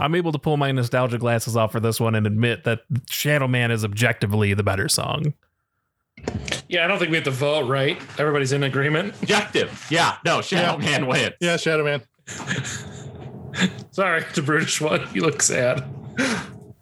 I'm 0.00 0.14
able 0.14 0.32
to 0.32 0.38
pull 0.38 0.56
my 0.56 0.72
nostalgia 0.72 1.18
glasses 1.18 1.56
off 1.56 1.72
for 1.72 1.80
this 1.80 2.00
one 2.00 2.14
and 2.14 2.26
admit 2.26 2.64
that 2.64 2.80
Shadow 3.08 3.46
Man 3.46 3.70
is 3.70 3.84
objectively 3.84 4.54
the 4.54 4.62
better 4.62 4.88
song. 4.88 5.34
Yeah, 6.68 6.84
I 6.84 6.88
don't 6.88 6.98
think 6.98 7.10
we 7.10 7.16
have 7.16 7.24
to 7.24 7.30
vote, 7.30 7.68
right? 7.68 8.00
Everybody's 8.18 8.52
in 8.52 8.62
agreement. 8.62 9.14
Objective. 9.22 9.86
Yeah. 9.90 10.16
No, 10.24 10.40
Shadow 10.42 10.78
Yeah. 10.82 10.90
Man 10.90 11.06
wins. 11.06 11.34
Yeah, 11.40 11.56
Shadow 11.56 11.84
Man. 11.84 12.02
Sorry, 13.90 14.24
the 14.34 14.42
British 14.42 14.80
one. 14.80 15.06
You 15.12 15.22
look 15.22 15.42
sad. 15.42 15.84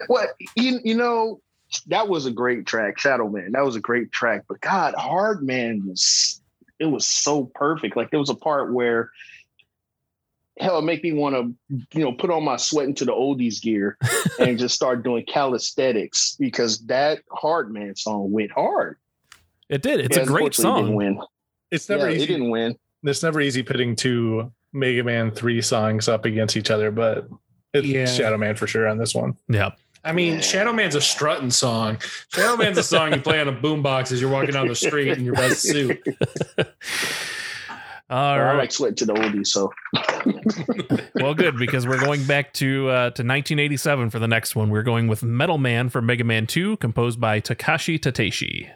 What 0.07 0.31
you 0.55 0.81
you 0.85 0.95
know 0.95 1.41
that 1.89 2.09
was 2.09 2.27
a 2.27 2.31
great 2.31 2.67
track, 2.67 2.99
Shadow 2.99 3.29
Man. 3.29 3.53
That 3.53 3.65
was 3.65 3.77
a 3.77 3.81
great 3.81 4.13
track. 4.13 4.45
But 4.49 4.61
God, 4.61 4.95
Hard 4.95 5.43
Man 5.43 5.83
was 5.87 6.41
it 6.79 6.87
was 6.87 7.07
so 7.07 7.51
perfect. 7.55 7.97
Like 7.97 8.11
there 8.11 8.21
was 8.21 8.31
a 8.31 8.35
part 8.35 8.73
where 8.73 9.11
hell, 10.61 10.79
it 10.79 10.83
make 10.83 11.03
me 11.03 11.13
want 11.13 11.35
to 11.35 11.79
you 11.99 12.05
know 12.05 12.13
put 12.13 12.31
on 12.31 12.45
my 12.45 12.57
sweat 12.57 12.87
into 12.87 13.05
the 13.05 13.13
oldies 13.13 13.61
gear 13.63 13.97
and 14.39 14.59
just 14.59 14.75
start 14.75 15.03
doing 15.05 15.25
calisthenics 15.27 16.37
because 16.39 16.79
that 16.87 17.21
Hard 17.31 17.73
Man 17.73 17.95
song 17.97 18.31
went 18.31 18.51
hard. 18.53 18.97
It 19.69 19.83
did. 19.83 20.01
It's 20.01 20.17
Yeah, 20.17 20.23
a 20.23 20.27
great 20.27 20.59
unfortunately, 20.59 20.71
it 20.71 20.83
Didn't 20.83 20.87
song. 20.89 20.95
win. 20.97 21.21
It's 21.71 21.89
never 21.89 22.09
yeah, 22.11 22.17
easy. 22.17 22.25
It 22.25 22.27
didn't 22.29 22.51
win. 22.51 22.77
It's 23.05 23.23
never 23.23 23.41
easy 23.41 23.63
pitting 23.63 23.95
two 23.97 24.51
Mega 24.73 25.05
Man 25.05 25.31
three 25.31 25.61
songs 25.63 26.09
up 26.09 26.25
against 26.25 26.57
each 26.57 26.71
other, 26.71 26.91
but 26.91 27.29
it's 27.75 27.87
Yeah. 27.87 28.07
Shadow 28.07 28.39
Man 28.39 28.55
for 28.57 28.67
sure 28.67 28.89
on 28.89 28.97
this 28.99 29.15
one. 29.15 29.37
Yeah. 29.49 29.71
I 30.05 30.13
mean, 30.13 30.35
Yeah. 30.35 30.41
Shadow 30.41 30.73
Man's 30.73 30.95
a 30.95 31.01
strutting 31.01 31.51
song. 31.51 31.99
Shadow 32.33 32.57
Man's 32.57 32.79
a 32.79 32.83
song 32.83 33.13
you 33.13 33.21
play 33.21 33.41
on 33.41 33.49
a 33.49 33.53
boombox 33.53 34.11
as 34.13 34.21
you're 34.21 34.31
walking 34.31 34.53
down 34.53 34.69
the 34.69 34.75
street 34.75 35.09
in 35.09 35.25
your 35.25 35.35
best 35.35 35.61
suit. 35.63 36.01
All 38.11 38.35
I 38.35 38.39
right. 38.39 38.57
like 38.57 38.73
sweat 38.73 38.97
to 38.99 39.05
the 39.07 39.13
oldies, 39.13 39.49
so 39.49 39.71
well, 41.23 41.35
good 41.35 41.59
because 41.59 41.87
we're 41.87 42.01
going 42.01 42.25
back 42.25 42.55
to 42.55 42.89
uh, 42.89 43.11
to 43.11 43.23
1987 43.23 44.09
for 44.09 44.19
the 44.19 44.29
next 44.29 44.57
one. 44.57 44.71
We're 44.71 44.83
going 44.83 45.09
with 45.09 45.23
Metal 45.23 45.59
Man 45.59 45.91
from 45.91 46.07
Mega 46.07 46.25
Man 46.25 46.47
2, 46.47 46.79
composed 46.79 47.21
by 47.21 47.41
Takashi 47.41 47.99
Tateishi. 47.99 48.71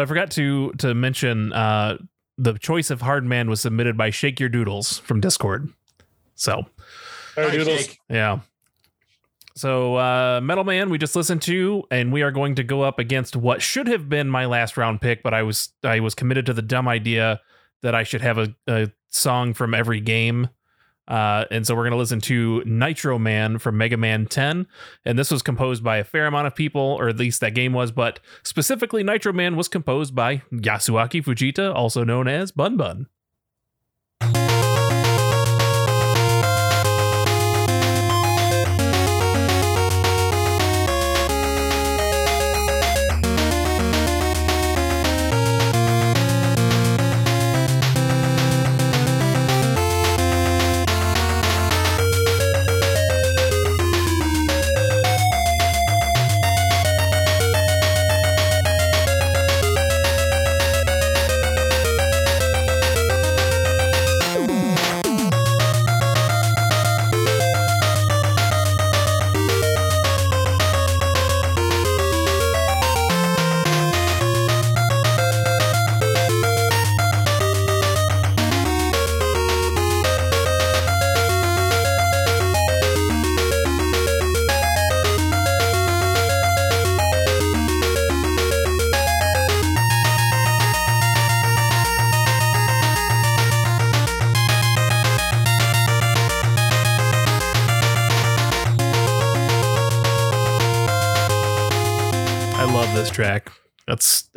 So 0.00 0.04
I 0.04 0.06
forgot 0.06 0.30
to 0.30 0.72
to 0.78 0.94
mention 0.94 1.52
uh, 1.52 1.98
the 2.38 2.54
choice 2.54 2.88
of 2.90 3.02
Hard 3.02 3.26
Man 3.26 3.50
was 3.50 3.60
submitted 3.60 3.98
by 3.98 4.08
Shake 4.08 4.40
Your 4.40 4.48
Doodles 4.48 4.96
from 5.00 5.20
Discord. 5.20 5.68
So 6.36 6.64
Hi, 7.34 7.50
Doodles. 7.50 7.98
Yeah. 8.08 8.40
So 9.54 9.96
uh, 9.96 10.40
Metal 10.42 10.64
Man 10.64 10.88
we 10.88 10.96
just 10.96 11.14
listened 11.14 11.42
to, 11.42 11.84
and 11.90 12.14
we 12.14 12.22
are 12.22 12.30
going 12.30 12.54
to 12.54 12.64
go 12.64 12.80
up 12.80 12.98
against 12.98 13.36
what 13.36 13.60
should 13.60 13.88
have 13.88 14.08
been 14.08 14.30
my 14.30 14.46
last 14.46 14.78
round 14.78 15.02
pick, 15.02 15.22
but 15.22 15.34
I 15.34 15.42
was 15.42 15.68
I 15.84 16.00
was 16.00 16.14
committed 16.14 16.46
to 16.46 16.54
the 16.54 16.62
dumb 16.62 16.88
idea 16.88 17.42
that 17.82 17.94
I 17.94 18.02
should 18.02 18.22
have 18.22 18.38
a, 18.38 18.54
a 18.66 18.90
song 19.10 19.52
from 19.52 19.74
every 19.74 20.00
game. 20.00 20.48
Uh, 21.10 21.44
and 21.50 21.66
so 21.66 21.74
we're 21.74 21.82
going 21.82 21.90
to 21.90 21.98
listen 21.98 22.20
to 22.20 22.62
Nitro 22.64 23.18
Man 23.18 23.58
from 23.58 23.76
Mega 23.76 23.96
Man 23.96 24.26
10. 24.26 24.66
And 25.04 25.18
this 25.18 25.30
was 25.30 25.42
composed 25.42 25.82
by 25.82 25.96
a 25.96 26.04
fair 26.04 26.26
amount 26.26 26.46
of 26.46 26.54
people, 26.54 26.80
or 26.80 27.08
at 27.08 27.16
least 27.16 27.40
that 27.40 27.54
game 27.54 27.72
was, 27.72 27.90
but 27.90 28.20
specifically 28.44 29.02
Nitro 29.02 29.32
Man 29.32 29.56
was 29.56 29.68
composed 29.68 30.14
by 30.14 30.42
Yasuaki 30.52 31.22
Fujita, 31.22 31.74
also 31.74 32.04
known 32.04 32.28
as 32.28 32.52
Bun 32.52 32.76
Bun. 32.76 33.06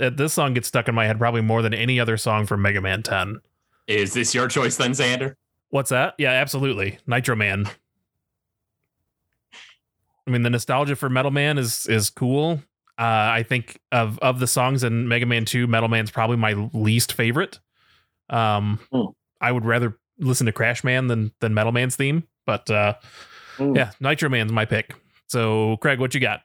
This 0.09 0.33
song 0.33 0.53
gets 0.53 0.67
stuck 0.67 0.87
in 0.87 0.95
my 0.95 1.05
head 1.05 1.17
probably 1.19 1.41
more 1.41 1.61
than 1.61 1.73
any 1.73 1.99
other 1.99 2.17
song 2.17 2.45
from 2.45 2.61
Mega 2.61 2.81
Man 2.81 3.03
10. 3.03 3.39
Is 3.87 4.13
this 4.13 4.33
your 4.33 4.47
choice 4.47 4.77
then, 4.77 4.91
Xander? 4.91 5.35
What's 5.69 5.89
that? 5.89 6.13
Yeah, 6.17 6.31
absolutely. 6.31 6.99
Nitro 7.07 7.35
Man. 7.35 7.67
I 10.27 10.31
mean, 10.31 10.43
the 10.43 10.49
nostalgia 10.49 10.95
for 10.95 11.09
Metal 11.09 11.31
Man 11.31 11.57
is 11.57 11.85
is 11.87 12.09
cool. 12.09 12.61
Uh, 12.97 13.01
I 13.33 13.43
think 13.47 13.79
of 13.91 14.19
of 14.19 14.39
the 14.39 14.47
songs 14.47 14.83
in 14.83 15.07
Mega 15.07 15.25
Man 15.25 15.45
2, 15.45 15.67
Metal 15.67 15.89
Man's 15.89 16.11
probably 16.11 16.37
my 16.37 16.53
least 16.73 17.13
favorite. 17.13 17.59
Um, 18.29 18.79
Hmm. 18.91 19.07
I 19.41 19.51
would 19.51 19.65
rather 19.65 19.97
listen 20.19 20.45
to 20.45 20.51
Crash 20.53 20.83
Man 20.83 21.07
than 21.07 21.31
than 21.39 21.53
Metal 21.53 21.71
Man's 21.71 21.95
theme, 21.95 22.27
but 22.45 22.69
uh, 22.69 22.93
Mm. 23.57 23.75
yeah, 23.75 23.91
Nitro 23.99 24.29
Man's 24.29 24.51
my 24.51 24.65
pick. 24.65 24.95
So, 25.27 25.77
Craig, 25.77 25.99
what 25.99 26.13
you 26.15 26.19
got? 26.19 26.41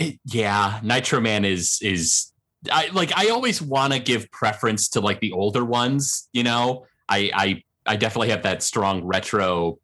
It, 0.00 0.18
yeah, 0.24 0.80
Nitro 0.82 1.20
Man 1.20 1.44
is 1.44 1.78
is 1.82 2.32
I 2.72 2.88
like 2.94 3.12
I 3.14 3.28
always 3.28 3.60
want 3.60 3.92
to 3.92 3.98
give 3.98 4.30
preference 4.30 4.88
to 4.90 5.00
like 5.00 5.20
the 5.20 5.32
older 5.32 5.62
ones, 5.62 6.28
you 6.32 6.42
know. 6.42 6.86
I 7.06 7.30
I 7.34 7.62
I 7.84 7.96
definitely 7.96 8.30
have 8.30 8.42
that 8.44 8.62
strong 8.62 9.04
retro, 9.04 9.78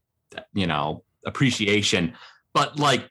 you 0.55 0.67
know, 0.67 1.05
appreciation, 1.27 2.15
but 2.55 2.79
like 2.79 3.11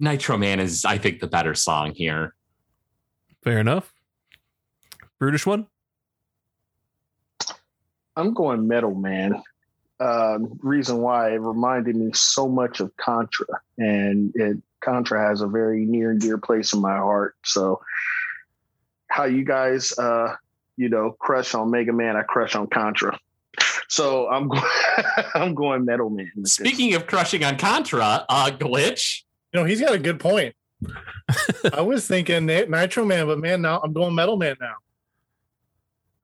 Nitro 0.00 0.38
Man 0.38 0.58
is 0.58 0.86
I 0.86 0.96
think 0.96 1.20
the 1.20 1.26
better 1.26 1.54
song 1.54 1.92
here. 1.94 2.34
Fair 3.44 3.58
enough. 3.58 3.92
Brutish 5.18 5.44
one. 5.44 5.66
I'm 8.16 8.32
going 8.32 8.66
Metal 8.66 8.94
Man. 8.94 9.42
Um, 10.00 10.58
reason 10.62 11.02
why 11.02 11.32
it 11.32 11.40
reminded 11.40 11.96
me 11.96 12.12
so 12.14 12.48
much 12.48 12.80
of 12.80 12.96
Contra, 12.96 13.46
and 13.76 14.32
it 14.34 14.56
Contra 14.82 15.28
has 15.28 15.40
a 15.40 15.46
very 15.46 15.84
near 15.84 16.10
and 16.10 16.20
dear 16.20 16.38
place 16.38 16.72
in 16.72 16.80
my 16.80 16.96
heart. 16.96 17.34
So, 17.44 17.80
how 19.08 19.24
you 19.24 19.44
guys, 19.44 19.96
uh, 19.98 20.34
you 20.76 20.88
know, 20.88 21.12
crush 21.18 21.54
on 21.54 21.70
Mega 21.70 21.92
Man, 21.92 22.16
I 22.16 22.22
crush 22.22 22.54
on 22.54 22.66
Contra. 22.66 23.18
So 23.88 24.28
I'm 24.28 24.48
going, 24.48 24.62
I'm 25.34 25.54
going 25.54 25.84
Metal 25.84 26.10
Man. 26.10 26.30
with 26.34 26.44
this. 26.44 26.54
Speaking 26.54 26.94
of 26.94 27.06
crushing 27.06 27.44
on 27.44 27.56
Contra, 27.56 28.24
uh 28.28 28.50
glitch. 28.50 29.22
You 29.52 29.60
know, 29.60 29.66
he's 29.66 29.80
got 29.80 29.94
a 29.94 29.98
good 29.98 30.20
point. 30.20 30.54
I 31.72 31.80
was 31.80 32.06
thinking 32.06 32.46
Nitro 32.46 33.04
Man, 33.04 33.26
but 33.26 33.38
man, 33.38 33.62
now 33.62 33.80
I'm 33.82 33.92
going 33.92 34.14
Metal 34.14 34.36
Man 34.36 34.56
now. 34.60 34.74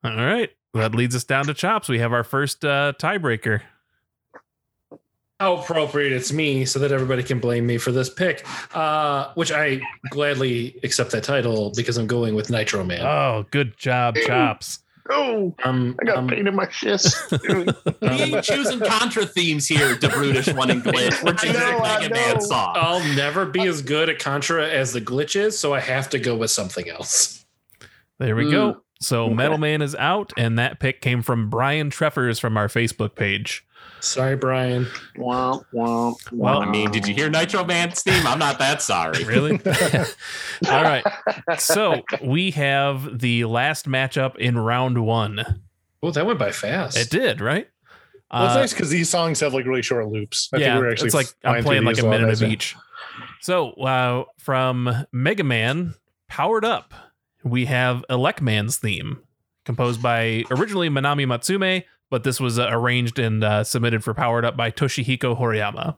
All 0.04 0.16
right. 0.16 0.50
That 0.74 0.94
leads 0.94 1.14
us 1.14 1.24
down 1.24 1.46
to 1.46 1.54
chops. 1.54 1.88
We 1.88 1.98
have 1.98 2.12
our 2.12 2.24
first 2.24 2.64
uh, 2.64 2.92
tiebreaker. 2.98 3.62
How 5.42 5.56
appropriate 5.56 6.12
it's 6.12 6.32
me 6.32 6.64
so 6.64 6.78
that 6.78 6.92
everybody 6.92 7.20
can 7.20 7.40
blame 7.40 7.66
me 7.66 7.76
for 7.76 7.90
this 7.90 8.08
pick, 8.08 8.46
uh, 8.76 9.32
which 9.34 9.50
I 9.50 9.80
gladly 10.08 10.78
accept 10.84 11.10
that 11.10 11.24
title 11.24 11.72
because 11.74 11.96
I'm 11.98 12.06
going 12.06 12.36
with 12.36 12.48
Nitro 12.48 12.84
Man. 12.84 13.04
Oh, 13.04 13.44
good 13.50 13.76
job, 13.76 14.14
Chops. 14.24 14.78
Oh, 15.10 15.52
Um, 15.64 15.96
I 16.00 16.04
got 16.04 16.18
um, 16.18 16.28
pain 16.28 16.46
in 16.46 16.54
my 16.54 16.66
chest. 16.66 17.34
We 17.42 18.08
ain't 18.08 18.44
choosing 18.44 18.78
Contra 18.78 19.26
themes 19.26 19.66
here, 19.66 19.96
the 19.96 20.10
brutish 20.10 20.52
one 20.54 20.70
and 20.70 20.80
glitch. 20.82 21.20
We're 21.24 21.32
choosing 21.34 21.58
know, 21.60 21.78
I 21.82 21.98
Mega 22.02 22.14
Man 22.14 22.34
know. 22.34 22.40
song. 22.40 22.72
I'll 22.76 23.14
never 23.16 23.44
be 23.44 23.66
as 23.66 23.82
good 23.82 24.08
at 24.08 24.20
Contra 24.20 24.68
as 24.68 24.92
the 24.92 25.00
glitch 25.00 25.34
is, 25.34 25.58
so 25.58 25.74
I 25.74 25.80
have 25.80 26.08
to 26.10 26.20
go 26.20 26.36
with 26.36 26.52
something 26.52 26.88
else. 26.88 27.44
There 28.20 28.36
we 28.36 28.44
Mm. 28.44 28.50
go. 28.52 28.82
So 29.00 29.24
Okay. 29.24 29.34
Metal 29.34 29.58
Man 29.58 29.82
is 29.82 29.96
out, 29.96 30.32
and 30.36 30.56
that 30.60 30.78
pick 30.78 31.00
came 31.00 31.20
from 31.22 31.50
Brian 31.50 31.90
Treffers 31.90 32.40
from 32.40 32.56
our 32.56 32.68
Facebook 32.68 33.16
page. 33.16 33.64
Sorry, 34.02 34.34
Brian. 34.34 34.86
Womp, 35.16 35.64
womp, 35.72 36.16
Well, 36.32 36.60
I 36.60 36.68
mean, 36.68 36.90
did 36.90 37.06
you 37.06 37.14
hear 37.14 37.30
Nitro 37.30 37.64
Man's 37.64 38.02
theme? 38.02 38.26
I'm 38.26 38.38
not 38.38 38.58
that 38.58 38.82
sorry. 38.82 39.22
Really? 39.32 39.52
All 40.68 40.82
right. 40.82 41.04
So 41.58 42.02
we 42.22 42.50
have 42.50 43.20
the 43.20 43.44
last 43.44 43.88
matchup 43.88 44.36
in 44.36 44.58
round 44.58 45.04
one. 45.06 45.62
Oh, 46.02 46.10
that 46.10 46.26
went 46.26 46.38
by 46.40 46.50
fast. 46.50 46.98
It 46.98 47.10
did, 47.10 47.40
right? 47.40 47.68
Well, 48.32 48.46
it's 48.46 48.54
Uh, 48.56 48.58
nice 48.60 48.72
because 48.72 48.90
these 48.90 49.08
songs 49.08 49.38
have 49.40 49.54
like 49.54 49.66
really 49.66 49.82
short 49.82 50.08
loops. 50.08 50.48
I 50.52 50.56
yeah, 50.56 50.72
think 50.74 50.80
we're 50.82 50.90
actually 50.90 51.06
it's 51.06 51.14
like 51.14 51.26
I'm 51.44 51.62
playing 51.62 51.84
like 51.84 51.98
a 51.98 52.06
minute 52.06 52.28
of 52.30 52.42
each. 52.42 52.74
So 53.40 53.70
uh, 53.72 54.24
from 54.38 55.06
Mega 55.12 55.44
Man, 55.44 55.94
Powered 56.28 56.64
Up, 56.64 56.92
we 57.44 57.66
have 57.66 58.04
Elecman's 58.10 58.78
theme, 58.78 59.20
composed 59.64 60.02
by 60.02 60.44
originally 60.50 60.88
Manami 60.88 61.26
Matsumae, 61.26 61.84
but 62.12 62.24
this 62.24 62.38
was 62.38 62.58
uh, 62.58 62.68
arranged 62.68 63.18
and 63.18 63.42
uh, 63.42 63.64
submitted 63.64 64.04
for 64.04 64.12
Powered 64.12 64.44
Up 64.44 64.54
by 64.54 64.70
Toshihiko 64.70 65.40
Horiyama. 65.40 65.96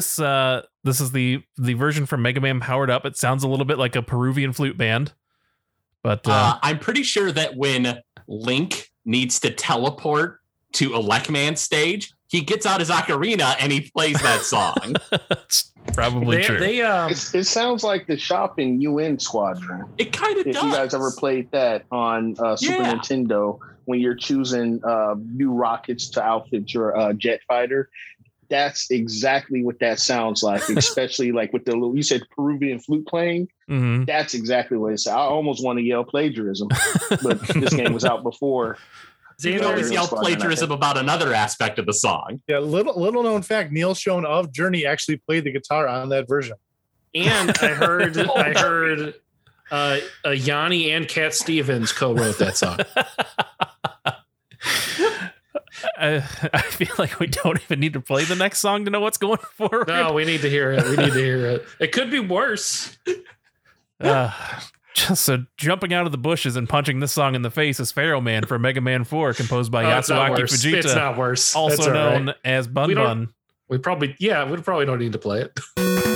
This 0.00 0.18
uh, 0.18 0.62
this 0.84 1.00
is 1.00 1.12
the 1.12 1.42
the 1.58 1.74
version 1.74 2.06
from 2.06 2.22
Mega 2.22 2.40
Man 2.40 2.58
Powered 2.60 2.90
Up. 2.90 3.04
It 3.04 3.16
sounds 3.16 3.42
a 3.44 3.48
little 3.48 3.66
bit 3.66 3.78
like 3.78 3.96
a 3.96 4.02
Peruvian 4.02 4.52
flute 4.52 4.78
band, 4.78 5.12
but 6.02 6.26
uh, 6.26 6.32
Uh, 6.32 6.58
I'm 6.62 6.78
pretty 6.78 7.02
sure 7.02 7.30
that 7.32 7.56
when 7.56 8.00
Link 8.26 8.90
needs 9.04 9.38
to 9.40 9.50
teleport 9.50 10.38
to 10.74 10.90
Elecman's 10.94 11.60
stage, 11.60 12.12
he 12.28 12.40
gets 12.40 12.64
out 12.64 12.80
his 12.80 12.88
ocarina 12.90 13.56
and 13.60 13.72
he 13.72 13.90
plays 13.90 14.20
that 14.22 14.40
song. 14.42 14.94
it's 15.30 15.72
probably 15.94 16.38
They, 16.38 16.42
true. 16.44 16.58
they 16.58 16.80
um, 16.82 17.10
It's, 17.10 17.34
it 17.34 17.44
sounds 17.44 17.82
like 17.84 18.06
the 18.06 18.16
shopping 18.16 18.80
UN 18.80 19.18
Squadron. 19.18 19.84
it 19.98 20.12
kind 20.12 20.38
of 20.38 20.46
If 20.46 20.54
does. 20.54 20.64
you 20.64 20.70
guys 20.72 20.94
ever 20.94 21.10
played 21.10 21.50
that 21.50 21.84
on 21.90 22.36
uh, 22.38 22.56
Super 22.56 22.82
Yeah. 22.82 22.94
Nintendo, 22.94 23.58
when 23.86 23.98
you're 24.00 24.14
choosing 24.14 24.80
uh, 24.84 25.16
new 25.18 25.52
rockets 25.52 26.08
to 26.10 26.22
outfit 26.22 26.72
your 26.72 26.96
uh, 26.96 27.12
jet 27.14 27.40
fighter, 27.48 27.90
that's 28.50 28.90
exactly 28.90 29.62
what 29.64 29.78
that 29.78 30.00
sounds 30.00 30.42
like. 30.42 30.68
Especially 30.76 31.32
like 31.32 31.52
with 31.52 31.64
the 31.64 31.72
little, 31.72 31.96
you 31.96 32.02
said 32.02 32.22
Peruvian 32.36 32.78
flute 32.80 33.06
playing. 33.06 33.48
Mhm. 33.70 34.06
That's 34.06 34.34
exactly 34.34 34.76
what 34.76 34.92
it's. 34.92 35.06
I 35.06 35.14
almost 35.16 35.64
want 35.64 35.78
to 35.78 35.82
yell 35.84 36.04
plagiarism, 36.04 36.68
but 37.22 37.40
this 37.48 37.72
game 37.72 37.92
was 37.94 38.04
out 38.04 38.22
before. 38.22 38.76
You 39.42 39.52
can 39.54 39.60
Xander, 39.62 39.66
always 39.68 39.90
yell 39.90 40.06
plagiarism 40.08 40.70
about 40.70 40.98
another 40.98 41.32
aspect 41.32 41.78
of 41.78 41.86
the 41.86 41.94
song. 41.94 42.42
Yeah, 42.48 42.58
little 42.58 43.00
little 43.00 43.22
known 43.22 43.40
fact: 43.42 43.72
Neal 43.72 43.94
Schon 43.94 44.26
of 44.26 44.52
Journey 44.52 44.84
actually 44.84 45.16
played 45.16 45.44
the 45.44 45.52
guitar 45.52 45.88
on 45.88 46.08
that 46.10 46.28
version. 46.28 46.56
and 47.14 47.50
I 47.62 47.68
heard 47.74 48.18
I 48.18 48.52
heard 48.58 49.14
uh, 49.70 49.98
uh, 50.26 50.30
Yanni 50.30 50.90
and 50.90 51.06
Cat 51.08 51.32
Stevens 51.32 51.92
co-wrote 51.92 52.38
that 52.38 52.56
song. 52.56 52.80
I, 55.98 56.16
I 56.52 56.60
feel 56.62 56.94
like 56.98 57.18
we 57.20 57.26
don't 57.26 57.60
even 57.62 57.80
need 57.80 57.92
to 57.94 58.00
play 58.00 58.24
the 58.24 58.34
next 58.36 58.58
song 58.60 58.84
to 58.84 58.90
know 58.90 59.00
what's 59.00 59.18
going 59.18 59.38
forward. 59.54 59.88
No, 59.88 60.12
we 60.12 60.24
need 60.24 60.40
to 60.42 60.50
hear 60.50 60.72
it. 60.72 60.84
We 60.84 60.96
need 60.96 61.12
to 61.12 61.18
hear 61.24 61.46
it. 61.46 61.64
It 61.78 61.92
could 61.92 62.10
be 62.10 62.20
worse. 62.20 62.98
Uh, 64.02 64.32
just 64.94 65.24
so 65.24 65.44
jumping 65.58 65.92
out 65.92 66.06
of 66.06 66.12
the 66.12 66.16
bushes 66.16 66.56
and 66.56 66.66
punching 66.66 67.00
this 67.00 67.12
song 67.12 67.34
in 67.34 67.42
the 67.42 67.50
face 67.50 67.78
is 67.78 67.92
Pharaoh 67.92 68.22
Man 68.22 68.46
for 68.46 68.58
Mega 68.58 68.80
Man 68.80 69.04
4, 69.04 69.34
composed 69.34 69.70
by 69.70 69.84
Oh, 69.84 69.88
Yasuaki 69.88 70.38
worse. 70.38 70.64
It's 70.64 70.64
Fujita, 70.64 70.94
not 70.94 71.18
worse. 71.18 71.54
Also 71.54 71.82
all 71.82 71.90
right. 71.90 71.94
known 72.24 72.34
as 72.42 72.66
Bun 72.66 72.88
We 72.88 72.94
Bun. 72.94 73.28
We 73.68 73.76
probably 73.76 74.16
yeah. 74.18 74.50
We 74.50 74.56
probably 74.62 74.86
don't 74.86 74.98
need 75.00 75.12
to 75.12 75.18
play 75.18 75.42
it. 75.42 76.09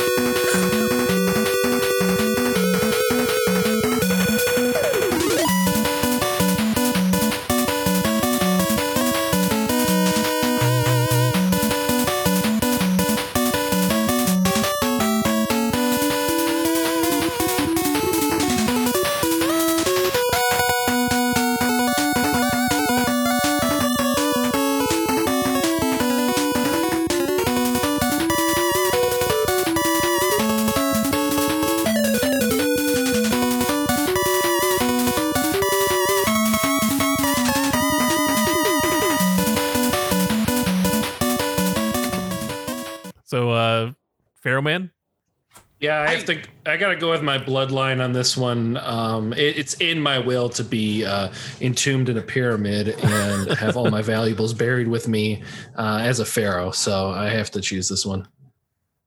Have 46.14 46.24
to. 46.26 46.42
I 46.66 46.76
gotta 46.76 46.96
go 46.96 47.10
with 47.10 47.22
my 47.22 47.38
bloodline 47.38 48.02
on 48.02 48.12
this 48.12 48.36
one. 48.36 48.76
Um, 48.78 49.32
it, 49.32 49.58
it's 49.58 49.74
in 49.74 50.00
my 50.00 50.18
will 50.18 50.48
to 50.50 50.64
be 50.64 51.04
uh, 51.04 51.30
entombed 51.60 52.08
in 52.08 52.18
a 52.18 52.22
pyramid 52.22 52.88
and 52.88 53.50
have 53.58 53.76
all 53.76 53.90
my 53.90 54.02
valuables 54.02 54.54
buried 54.54 54.88
with 54.88 55.08
me 55.08 55.42
uh, 55.76 56.00
as 56.02 56.20
a 56.20 56.24
pharaoh. 56.24 56.70
So 56.70 57.10
I 57.10 57.28
have 57.30 57.50
to 57.52 57.60
choose 57.60 57.88
this 57.88 58.06
one. 58.06 58.26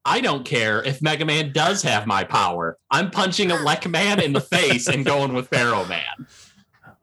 I 0.05 0.21
don't 0.21 0.45
care 0.45 0.81
if 0.83 1.01
Mega 1.01 1.25
Man 1.25 1.51
does 1.51 1.81
have 1.81 2.07
my 2.07 2.23
power. 2.23 2.77
I'm 2.89 3.11
punching 3.11 3.51
a 3.51 3.55
lek 3.55 3.81
Elecman 3.81 4.23
in 4.23 4.31
the 4.31 4.39
face 4.39 4.87
and 4.87 5.05
going 5.05 5.33
with 5.33 5.49
Pharaoh 5.49 5.85
Man. 5.85 6.27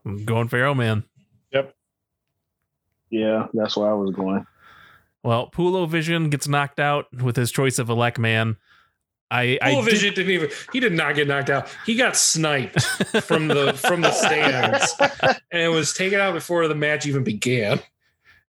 I'm 0.07 0.25
going 0.25 0.49
Pharaoh 0.49 0.75
Man. 0.75 1.05
Yep. 1.53 1.75
Yeah, 3.11 3.49
that's 3.53 3.77
where 3.77 3.91
I 3.91 3.95
was 3.95 4.15
going. 4.15 4.47
Well, 5.23 5.51
Pulo 5.51 5.87
Vision 5.87 6.31
gets 6.31 6.49
knocked 6.49 6.81
out 6.81 7.13
with 7.13 7.37
his 7.37 7.51
choice 7.51 7.79
of 7.79 7.89
Elec 7.89 8.19
Man. 8.19 8.57
I, 9.31 9.59
I 9.61 9.75
did- 9.75 9.85
Vision 9.85 10.15
didn't 10.15 10.31
even. 10.31 10.51
He 10.73 10.81
did 10.81 10.93
not 10.93 11.15
get 11.15 11.27
knocked 11.27 11.51
out. 11.51 11.69
He 11.87 11.97
got 11.97 12.17
sniped 12.17 12.83
from 13.23 13.49
the 13.49 13.73
from 13.73 14.01
the 14.03 14.13
stands, 14.13 14.95
and 15.51 15.63
it 15.63 15.69
was 15.69 15.93
taken 15.93 16.21
out 16.21 16.35
before 16.35 16.69
the 16.69 16.75
match 16.75 17.07
even 17.07 17.25
began. 17.25 17.81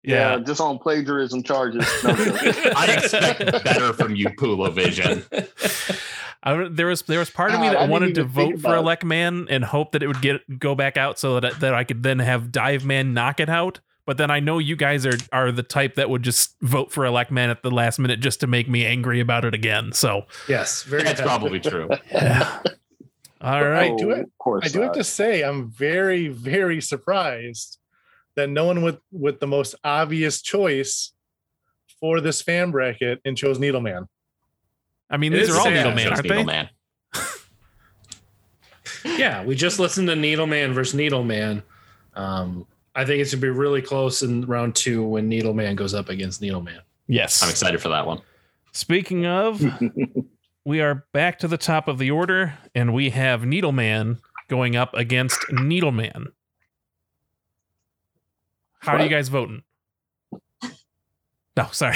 Yeah, 0.03 0.35
yeah. 0.35 0.43
just 0.43 0.61
on 0.61 0.77
plagiarism 0.77 1.41
charges. 1.41 1.87
No, 2.03 2.11
I'm 2.11 2.17
joking. 2.17 2.53
I 2.75 2.93
expect 2.93 3.39
better 3.63 3.91
from 3.93 4.15
you, 4.15 4.29
Pula 4.29 4.71
Vision. 4.71 5.23
I, 6.43 6.67
there 6.69 6.85
was 6.85 7.01
there 7.03 7.17
was 7.17 7.31
part 7.31 7.51
of 7.55 7.59
me 7.59 7.67
God, 7.67 7.69
I 7.69 7.73
that 7.73 7.79
didn't 7.79 7.91
wanted 7.91 8.15
to 8.15 8.23
vote 8.25 8.59
for 8.59 8.75
about 8.75 8.85
Elec 8.85 9.03
Man 9.03 9.47
and 9.49 9.63
hope 9.65 9.93
that 9.93 10.03
it 10.03 10.07
would 10.07 10.21
get 10.21 10.59
go 10.59 10.75
back 10.75 10.95
out 10.97 11.17
so 11.17 11.39
that 11.39 11.59
that 11.61 11.73
I 11.73 11.83
could 11.83 12.03
then 12.03 12.19
have 12.19 12.51
Dive 12.51 12.85
Man 12.85 13.15
knock 13.15 13.39
it 13.39 13.49
out. 13.49 13.79
But 14.05 14.17
then 14.17 14.29
I 14.29 14.39
know 14.39 14.59
you 14.59 14.75
guys 14.75 15.05
are 15.05 15.17
are 15.31 15.51
the 15.51 15.63
type 15.63 15.95
that 15.95 16.09
would 16.09 16.21
just 16.23 16.55
vote 16.61 16.91
for 16.91 17.03
Elec 17.05 17.31
Man 17.31 17.49
at 17.49 17.63
the 17.63 17.71
last 17.71 17.97
minute 17.99 18.19
just 18.19 18.39
to 18.41 18.47
make 18.47 18.69
me 18.69 18.85
angry 18.85 19.19
about 19.19 19.45
it 19.45 19.53
again. 19.53 19.91
So 19.93 20.25
Yes, 20.47 20.83
very 20.83 21.03
That's 21.03 21.21
probably 21.21 21.59
true. 21.59 21.89
All 23.41 23.63
right. 23.63 23.91
I 23.91 23.95
do 23.95 24.11
it- 24.11 24.27
Of 24.45 24.63
I 24.63 24.67
do 24.67 24.81
have 24.81 24.93
to 24.93 25.03
say, 25.03 25.41
I'm 25.43 25.69
very, 25.71 26.27
very 26.29 26.81
surprised 26.81 27.79
that 28.35 28.49
no 28.49 28.65
one 28.65 28.81
with 28.83 28.99
with 29.11 29.39
the 29.39 29.47
most 29.47 29.75
obvious 29.83 30.41
choice 30.41 31.11
for 31.99 32.21
this 32.21 32.41
fan 32.41 32.71
bracket 32.71 33.21
and 33.25 33.35
chose 33.37 33.57
Needleman. 33.57 34.07
I 35.09 35.17
mean, 35.17 35.33
It 35.33 35.37
these 35.37 35.49
are 35.55 35.59
all. 35.59 35.65
Needleman, 35.65 36.11
aren't 36.11 36.27
they? 36.27 36.43
Man. 36.43 36.69
Yeah, 39.03 39.43
we 39.43 39.55
just 39.55 39.79
listened 39.79 40.07
to 40.09 40.15
Needleman 40.15 40.73
versus 40.73 40.99
Needleman. 40.99 41.63
Um, 42.15 42.65
I 42.95 43.05
think 43.05 43.21
it's 43.21 43.33
gonna 43.33 43.41
be 43.41 43.49
really 43.49 43.81
close 43.81 44.21
in 44.21 44.45
round 44.45 44.75
two 44.75 45.03
when 45.05 45.29
Needleman 45.29 45.75
goes 45.75 45.93
up 45.93 46.09
against 46.09 46.41
Needleman. 46.41 46.79
Yes. 47.07 47.43
I'm 47.43 47.49
excited 47.49 47.81
for 47.81 47.89
that 47.89 48.07
one. 48.07 48.21
Speaking 48.71 49.25
of, 49.25 49.61
we 50.65 50.81
are 50.81 51.05
back 51.11 51.39
to 51.39 51.47
the 51.47 51.57
top 51.57 51.87
of 51.87 51.97
the 51.97 52.11
order, 52.11 52.57
and 52.73 52.93
we 52.93 53.09
have 53.11 53.41
Needleman 53.41 54.19
going 54.47 54.75
up 54.75 54.93
against 54.93 55.39
Needleman. 55.51 56.27
How 58.79 58.97
are 58.97 59.01
you 59.01 59.09
guys 59.09 59.29
voting? 59.29 59.63
No, 61.57 61.67
sorry. 61.71 61.95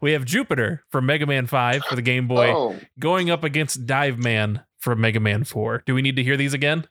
We 0.00 0.12
have 0.12 0.24
Jupiter 0.24 0.84
from 0.90 1.06
Mega 1.06 1.26
Man 1.26 1.46
5 1.46 1.84
for 1.84 1.96
the 1.96 2.02
Game 2.02 2.28
Boy 2.28 2.52
Oh, 2.52 2.76
going 2.98 3.30
up 3.30 3.44
against 3.44 3.86
Dive 3.86 4.18
Man 4.18 4.62
from 4.78 5.00
Mega 5.00 5.20
Man 5.20 5.44
4. 5.44 5.84
Do 5.86 5.94
we 5.94 6.02
need 6.02 6.16
to 6.16 6.22
hear 6.22 6.36
these 6.36 6.54
again? 6.54 6.86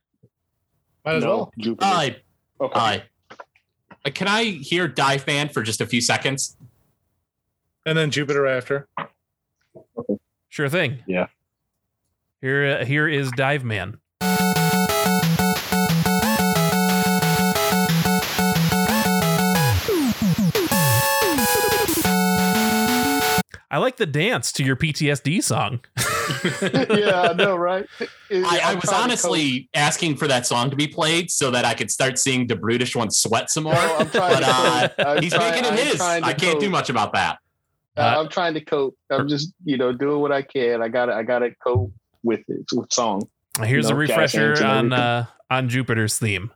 Might 1.04 1.16
as 1.16 1.24
no, 1.24 1.30
well. 1.30 1.54
Jupiter. 1.60 1.86
Uh, 1.86 2.64
okay. 2.64 2.80
uh, 2.80 3.00
can 4.14 4.28
I 4.28 4.44
hear 4.44 4.88
Dive 4.88 5.26
Man 5.28 5.50
for 5.50 5.64
just 5.64 5.82
a 5.82 5.86
few 5.86 6.02
seconds? 6.02 6.58
And 7.86 7.98
then 7.98 8.12
Jupiter 8.12 8.48
after. 8.48 8.88
Sure 10.50 10.70
thing. 10.70 11.04
Yeah. 11.08 11.28
Here, 12.42 12.80
uh, 12.80 12.86
here 12.86 13.08
is 13.08 13.32
Dive 13.32 13.64
Man. 13.64 14.00
I 23.72 23.80
like 23.80 23.98
the 23.98 24.06
dance 24.06 24.52
to 24.54 24.64
your 24.64 24.76
PTSD 24.76 25.42
song. 25.44 25.80
yeah, 27.00 27.30
I 27.30 27.34
know, 27.34 27.56
right? 27.56 27.86
I, 28.00 28.06
I 28.32 28.60
I'm 28.72 28.76
was 28.76 28.86
trying 28.86 28.98
to 29.00 29.04
honestly 29.04 29.70
asking 29.74 30.18
for 30.18 30.28
that 30.28 30.46
song 30.46 30.70
to 30.70 30.76
be 30.76 30.88
played 30.88 31.32
so 31.32 31.50
that 31.52 31.66
I 31.66 31.74
could 31.74 31.90
start 31.90 32.20
seeing 32.20 32.48
the 32.48 32.56
brutish 32.56 32.96
one 32.96 33.10
sweat 33.12 33.50
some 33.50 33.64
more. 33.66 33.74
cope. 33.74 33.84
No, 33.90 33.98
I'm 33.98 34.10
trying 34.10 34.34
but 34.34 34.40
to 34.42 35.08
uh. 35.08 35.08
I'm 35.16 35.24
he's 35.24 35.34
trying- 35.34 35.52
making 35.52 35.66
it 35.66 35.72
I'm 35.80 35.88
his. 35.88 36.02
I 36.02 36.34
can't 36.34 36.60
do 36.60 36.70
much 36.70 36.90
about 36.90 37.14
that. 37.14 37.40
Uh, 37.98 38.16
I'm 38.20 38.30
trying 38.30 38.54
to 38.56 38.62
cope. 38.62 38.98
I'm 39.10 39.28
just, 39.28 39.54
you 39.64 39.78
know, 39.78 39.94
doing 39.94 40.20
what 40.20 40.32
I 40.32 40.42
can. 40.42 40.82
I 40.82 40.90
got 40.90 41.06
to 41.08 41.14
I 41.14 41.24
got 41.24 41.40
to 41.40 41.52
cope 41.64 41.94
with 42.24 42.42
it 42.50 42.66
with 42.74 42.92
song. 42.92 43.22
Here's 43.64 43.90
You 43.90 43.96
a 43.96 44.00
know, 44.00 44.08
gas 44.08 44.36
refresher 44.36 44.66
on 44.66 44.92
uh, 44.94 45.26
on 45.50 45.70
Jupiter's 45.70 46.18
theme. 46.18 46.52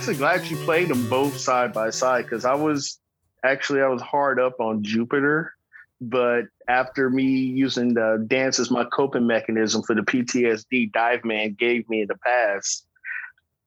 Actually 0.00 0.16
glad 0.16 0.50
you 0.50 0.56
played 0.56 0.88
them 0.88 1.06
both 1.10 1.36
side 1.36 1.74
by 1.74 1.90
side 1.90 2.22
because 2.24 2.46
I 2.46 2.54
was 2.54 2.98
actually 3.44 3.82
I 3.82 3.88
was 3.88 4.00
hard 4.00 4.40
up 4.40 4.58
on 4.58 4.82
Jupiter, 4.82 5.52
but 6.00 6.44
after 6.68 7.10
me 7.10 7.24
using 7.24 7.92
the 7.92 8.24
dance 8.26 8.58
as 8.58 8.70
my 8.70 8.84
coping 8.84 9.26
mechanism 9.26 9.82
for 9.82 9.94
the 9.94 10.00
PTSD 10.00 10.90
Dive 10.90 11.22
Man 11.26 11.54
gave 11.58 11.86
me 11.90 12.00
in 12.00 12.08
the 12.08 12.16
past, 12.16 12.86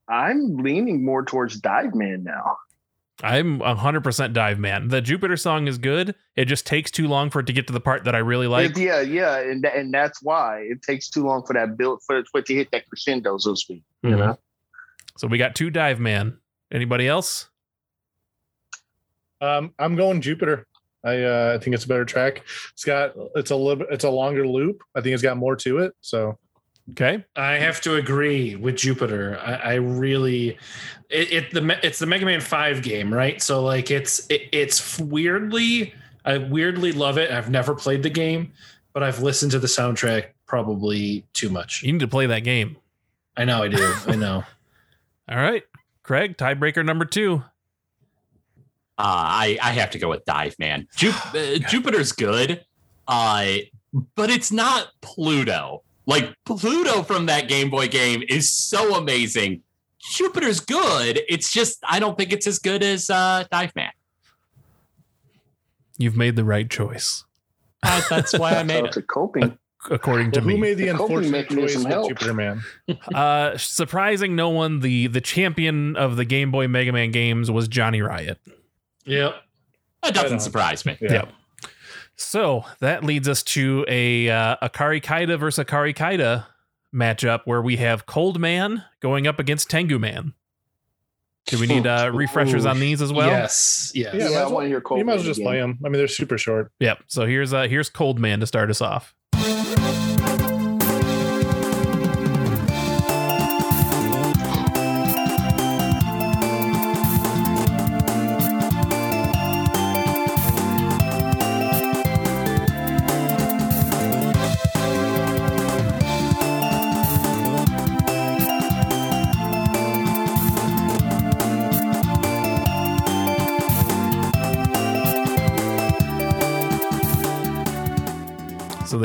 I'm 0.08 0.58
leaning 0.58 1.06
more 1.06 1.24
towards 1.24 1.60
Dive 1.60 1.94
Man 1.94 2.24
now. 2.24 2.58
I'm 3.22 3.60
100% 3.60 4.34
dive 4.34 4.58
man. 4.58 4.88
The 4.88 5.00
Jupiter 5.00 5.38
song 5.38 5.68
is 5.68 5.78
good. 5.78 6.16
It 6.36 6.46
just 6.46 6.66
takes 6.66 6.90
too 6.90 7.08
long 7.08 7.30
for 7.30 7.42
it 7.42 7.46
to 7.46 7.54
get 7.54 7.68
to 7.68 7.74
the 7.74 7.80
part 7.80 8.06
that 8.06 8.16
I 8.16 8.18
really 8.18 8.48
like. 8.48 8.72
It- 8.72 8.78
yeah, 8.80 9.02
yeah, 9.02 9.38
and 9.38 9.64
and 9.68 9.94
that's 9.94 10.22
why 10.24 10.62
it 10.62 10.82
takes 10.82 11.10
too 11.10 11.24
long 11.24 11.46
for 11.46 11.54
that 11.54 11.78
build 11.78 12.02
for, 12.08 12.18
it 12.18 12.46
to 12.48 12.54
hit 12.56 12.72
that 12.72 12.90
crescendo, 12.90 13.38
so 13.38 13.52
to 13.52 13.56
speak. 13.56 13.84
You 14.02 14.10
Mhm. 14.10 14.18
know, 14.18 14.40
So 15.18 15.28
we 15.28 15.38
got 15.38 15.56
two 15.56 15.70
dive 15.70 16.00
man. 16.00 16.38
Anybody 16.72 17.08
else? 17.08 17.50
Um, 19.42 19.74
I'm 19.78 19.96
going 19.96 20.22
Jupiter. 20.22 20.66
I 21.04 21.24
uh, 21.24 21.54
I 21.56 21.64
think 21.64 21.74
it's 21.76 21.86
a 21.86 21.88
better 21.88 22.06
track. 22.06 22.44
It's 22.72 22.86
got 22.86 23.14
it's 23.36 23.52
a 23.52 23.56
little 23.56 23.86
it's 23.90 24.06
a 24.06 24.10
longer 24.10 24.48
loop. 24.48 24.82
I 24.96 25.02
think 25.02 25.14
it's 25.14 25.24
got 25.24 25.38
more 25.38 25.56
to 25.58 25.80
it. 25.80 25.94
So 26.02 26.38
Okay. 26.92 27.24
I 27.36 27.54
have 27.54 27.80
to 27.82 27.96
agree 27.96 28.56
with 28.56 28.76
Jupiter. 28.76 29.40
I, 29.42 29.54
I 29.54 29.74
really, 29.76 30.58
it, 31.10 31.32
it 31.32 31.52
the 31.54 31.80
it's 31.86 32.00
the 32.00 32.06
Mega 32.06 32.26
Man 32.26 32.42
Five 32.42 32.82
game, 32.82 33.14
right? 33.14 33.42
So 33.42 33.64
like 33.64 33.90
it's 33.90 34.28
it, 34.30 34.50
it's 34.52 35.00
weirdly, 35.00 35.94
I 36.26 36.40
weirdly 36.40 36.92
love 36.92 37.18
it. 37.18 37.32
I've 37.32 37.50
never 37.50 37.74
played 37.74 38.04
the 38.04 38.10
game, 38.10 38.52
but 38.92 39.02
I've 39.02 39.22
listened 39.22 39.54
to 39.54 39.60
the 39.60 39.68
soundtrack 39.68 40.28
probably 40.46 41.26
too 41.34 41.50
much. 41.50 41.84
You 41.84 41.94
need 41.94 42.00
to 42.00 42.08
play 42.08 42.26
that 42.26 42.44
game. 42.44 42.76
I 43.38 43.46
know 43.46 43.64
I 43.64 43.70
do. 43.70 43.94
I 44.08 44.16
know. 44.16 44.44
All 45.30 45.38
right. 45.38 45.64
Craig, 46.04 46.38
tiebreaker 46.38 46.84
number 46.86 47.06
two. 47.06 47.44
Uh, 48.98 49.02
I 49.06 49.58
I 49.62 49.72
have 49.72 49.90
to 49.92 50.00
go 50.00 50.10
with 50.10 50.24
Dive 50.26 50.56
Man. 50.60 50.88
Ju- 50.96 51.12
uh, 51.34 51.58
Jupiter's 51.70 52.12
good, 52.12 52.64
uh, 53.08 53.48
but 54.16 54.30
it's 54.30 54.52
not 54.52 54.88
Pluto. 55.02 55.84
Like 56.06 56.36
Pluto 56.46 57.02
from 57.04 57.28
that 57.28 57.48
Game 57.48 57.70
Boy 57.70 57.88
game 57.88 58.24
is 58.28 58.52
so 58.52 58.96
amazing. 58.96 59.62
Jupiter's 60.16 60.60
good. 60.60 61.22
It's 61.30 61.52
just 61.52 61.80
I 61.88 62.00
don't 62.00 62.18
think 62.18 62.34
it's 62.34 62.46
as 62.46 62.60
good 62.60 62.84
as 62.84 63.10
uh, 63.10 63.46
Dive 63.50 63.74
Man. 63.76 63.92
You've 65.98 66.18
made 66.18 66.36
the 66.36 66.44
right 66.44 66.70
choice, 66.70 67.24
Uh, 67.84 68.02
that's 68.10 68.38
why 68.38 68.54
I 68.56 68.64
made 68.64 68.80
so 68.80 68.86
it. 68.86 68.88
it's 68.90 68.98
a 68.98 69.02
coping. 69.02 69.58
According 69.90 70.32
to 70.32 70.40
well, 70.40 70.50
who 70.50 70.56
me. 70.56 70.62
made 70.62 70.78
the 70.78 70.86
The 70.88 70.94
coping 70.94 71.18
unfortunate 71.18 71.50
choice 71.50 71.76
with 71.78 71.88
helped. 71.88 72.10
Jupiter 72.10 72.34
Man? 72.34 72.62
uh, 73.14 73.58
surprising 73.58 74.36
no 74.36 74.50
one, 74.50 74.80
the 74.82 75.08
the 75.08 75.22
champion 75.22 75.96
of 75.96 76.16
the 76.16 76.26
Game 76.26 76.52
Boy 76.52 76.68
Mega 76.68 76.92
Man 76.92 77.12
games 77.12 77.50
was 77.52 77.68
Johnny 77.68 78.02
Riot. 78.02 78.40
Yep. 79.06 79.36
That 80.04 80.14
doesn't 80.14 80.42
surprise 80.42 80.86
me. 80.86 80.98
Yeah. 81.02 81.14
Yep. 81.14 81.30
So 82.16 82.64
that 82.80 83.04
leads 83.04 83.28
us 83.28 83.42
to 83.44 83.86
a 83.88 84.30
uh, 84.30 84.56
Akari 84.62 85.02
Kaida 85.02 85.38
versus 85.40 85.66
Akari 85.66 85.96
Kaida 85.96 86.46
matchup 86.94 87.42
where 87.46 87.62
we 87.62 87.78
have 87.78 88.06
Cold 88.06 88.40
Man 88.40 88.84
going 89.00 89.26
up 89.28 89.40
against 89.40 89.70
Tengu 89.70 89.98
Man. 90.00 90.34
Do 91.48 91.60
we 91.60 91.68
need 91.68 91.86
uh, 91.88 92.12
refreshers 92.14 92.66
on 92.66 92.80
these 92.80 93.02
as 93.02 93.12
well? 93.12 93.28
yes. 93.28 93.92
Yes. 93.96 94.14
Yeah, 94.14 94.20
might 94.20 94.22
I 94.22 94.26
as 94.26 94.32
well- 94.32 94.52
want 94.54 94.64
to 94.66 94.68
hear 94.70 94.82
Cole. 94.82 94.98
You 95.00 95.06
might 95.06 95.14
as 95.16 95.20
well 95.22 95.26
just 95.28 95.42
play 95.42 95.60
them. 95.60 95.80
I 95.84 95.90
mean, 95.90 95.98
they're 95.98 96.08
super 96.08 96.38
short. 96.38 96.72
Yep. 96.80 97.00
So 97.08 97.26
here's 97.26 97.52
uh 97.52 97.64
here's 97.64 97.90
Cold 97.90 98.20
Man 98.20 98.40
to 98.42 98.48
start 98.48 98.70
us 98.70 98.80
off. 98.82 99.14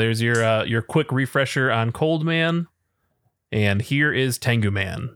There's 0.09 0.23
your 0.23 0.43
uh, 0.43 0.63
your 0.63 0.81
quick 0.81 1.11
refresher 1.11 1.71
on 1.71 1.91
Cold 1.91 2.25
Man, 2.25 2.65
and 3.51 3.79
here 3.79 4.11
is 4.11 4.39
Tengu 4.39 4.71
Man. 4.71 5.15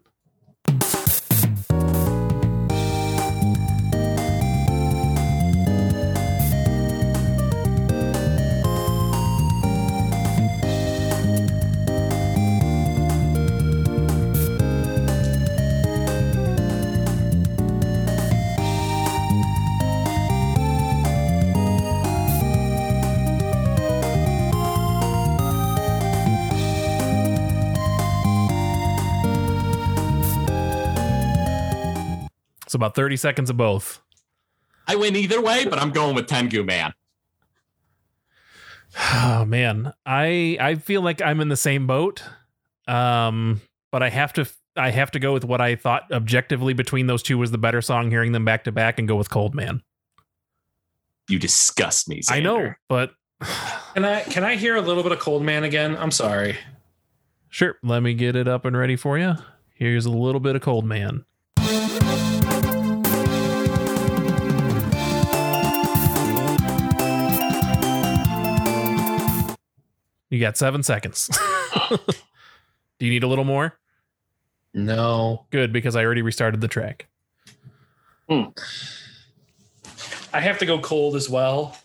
It's 32.73 32.75
about 32.75 32.95
30 32.95 33.17
seconds 33.17 33.51
of 33.51 33.57
both. 33.57 34.01
I 34.87 34.95
win 34.95 35.15
either 35.15 35.39
way, 35.39 35.63
but 35.65 35.77
I'm 35.77 35.91
going 35.91 36.15
with 36.15 36.25
Tengu 36.25 36.63
Man. 36.63 36.91
Oh 39.13 39.45
man, 39.45 39.93
I 40.07 40.57
I 40.59 40.73
feel 40.73 41.03
like 41.03 41.21
I'm 41.21 41.39
in 41.39 41.49
the 41.49 41.55
same 41.55 41.85
boat. 41.85 42.23
Um, 42.87 43.61
but 43.91 44.01
I 44.01 44.09
have 44.09 44.33
to 44.33 44.47
I 44.75 44.89
have 44.89 45.11
to 45.11 45.19
go 45.19 45.33
with 45.33 45.45
what 45.45 45.61
I 45.61 45.75
thought 45.75 46.11
objectively 46.11 46.73
between 46.73 47.05
those 47.05 47.21
two 47.21 47.37
was 47.37 47.51
the 47.51 47.59
better 47.59 47.79
song. 47.79 48.09
Hearing 48.09 48.31
them 48.31 48.43
back 48.43 48.63
to 48.63 48.71
back 48.71 48.97
and 48.97 49.07
go 49.07 49.17
with 49.17 49.29
Cold 49.29 49.53
Man. 49.53 49.83
You 51.29 51.37
disgust 51.37 52.09
me. 52.09 52.21
I 52.27 52.39
know, 52.39 52.73
but 52.89 53.11
Can 53.93 54.03
I 54.03 54.23
can 54.23 54.43
I 54.43 54.55
hear 54.55 54.75
a 54.77 54.81
little 54.81 55.03
bit 55.03 55.11
of 55.11 55.19
Cold 55.19 55.43
Man 55.43 55.63
again? 55.63 55.95
I'm 55.95 56.09
sorry. 56.09 56.57
sure. 57.49 57.75
Let 57.83 58.01
me 58.01 58.15
get 58.15 58.35
it 58.35 58.47
up 58.47 58.65
and 58.65 58.75
ready 58.75 58.95
for 58.95 59.19
you. 59.19 59.35
Here's 59.75 60.07
a 60.07 60.11
little 60.11 60.41
bit 60.41 60.55
of 60.55 60.63
Cold 60.63 60.85
Man. 60.85 61.25
You 70.33 70.39
got 70.39 70.57
seven 70.57 70.81
seconds. 70.81 71.29
Do 71.89 73.05
you 73.05 73.11
need 73.11 73.21
a 73.21 73.27
little 73.27 73.43
more? 73.43 73.77
No. 74.73 75.45
Good, 75.51 75.71
because 75.71 75.95
I 75.95 76.03
already 76.03 76.23
restarted 76.23 76.59
the 76.59 76.67
track. 76.67 77.05
Hmm. 78.27 78.45
I 80.33 80.39
have 80.39 80.57
to 80.57 80.65
go 80.65 80.79
cold 80.79 81.15
as 81.15 81.29
well. 81.29 81.77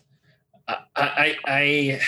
I, 0.66 0.78
I, 0.96 1.36
I 1.44 2.00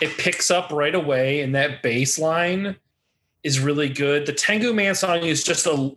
it 0.00 0.16
picks 0.16 0.50
up 0.50 0.72
right 0.72 0.94
away, 0.94 1.42
and 1.42 1.54
that 1.54 1.82
bass 1.82 2.18
line 2.18 2.76
is 3.42 3.60
really 3.60 3.90
good. 3.90 4.24
The 4.24 4.32
Tengu 4.32 4.72
Man 4.72 4.94
song 4.94 5.24
is 5.24 5.44
just 5.44 5.66
a 5.66 5.94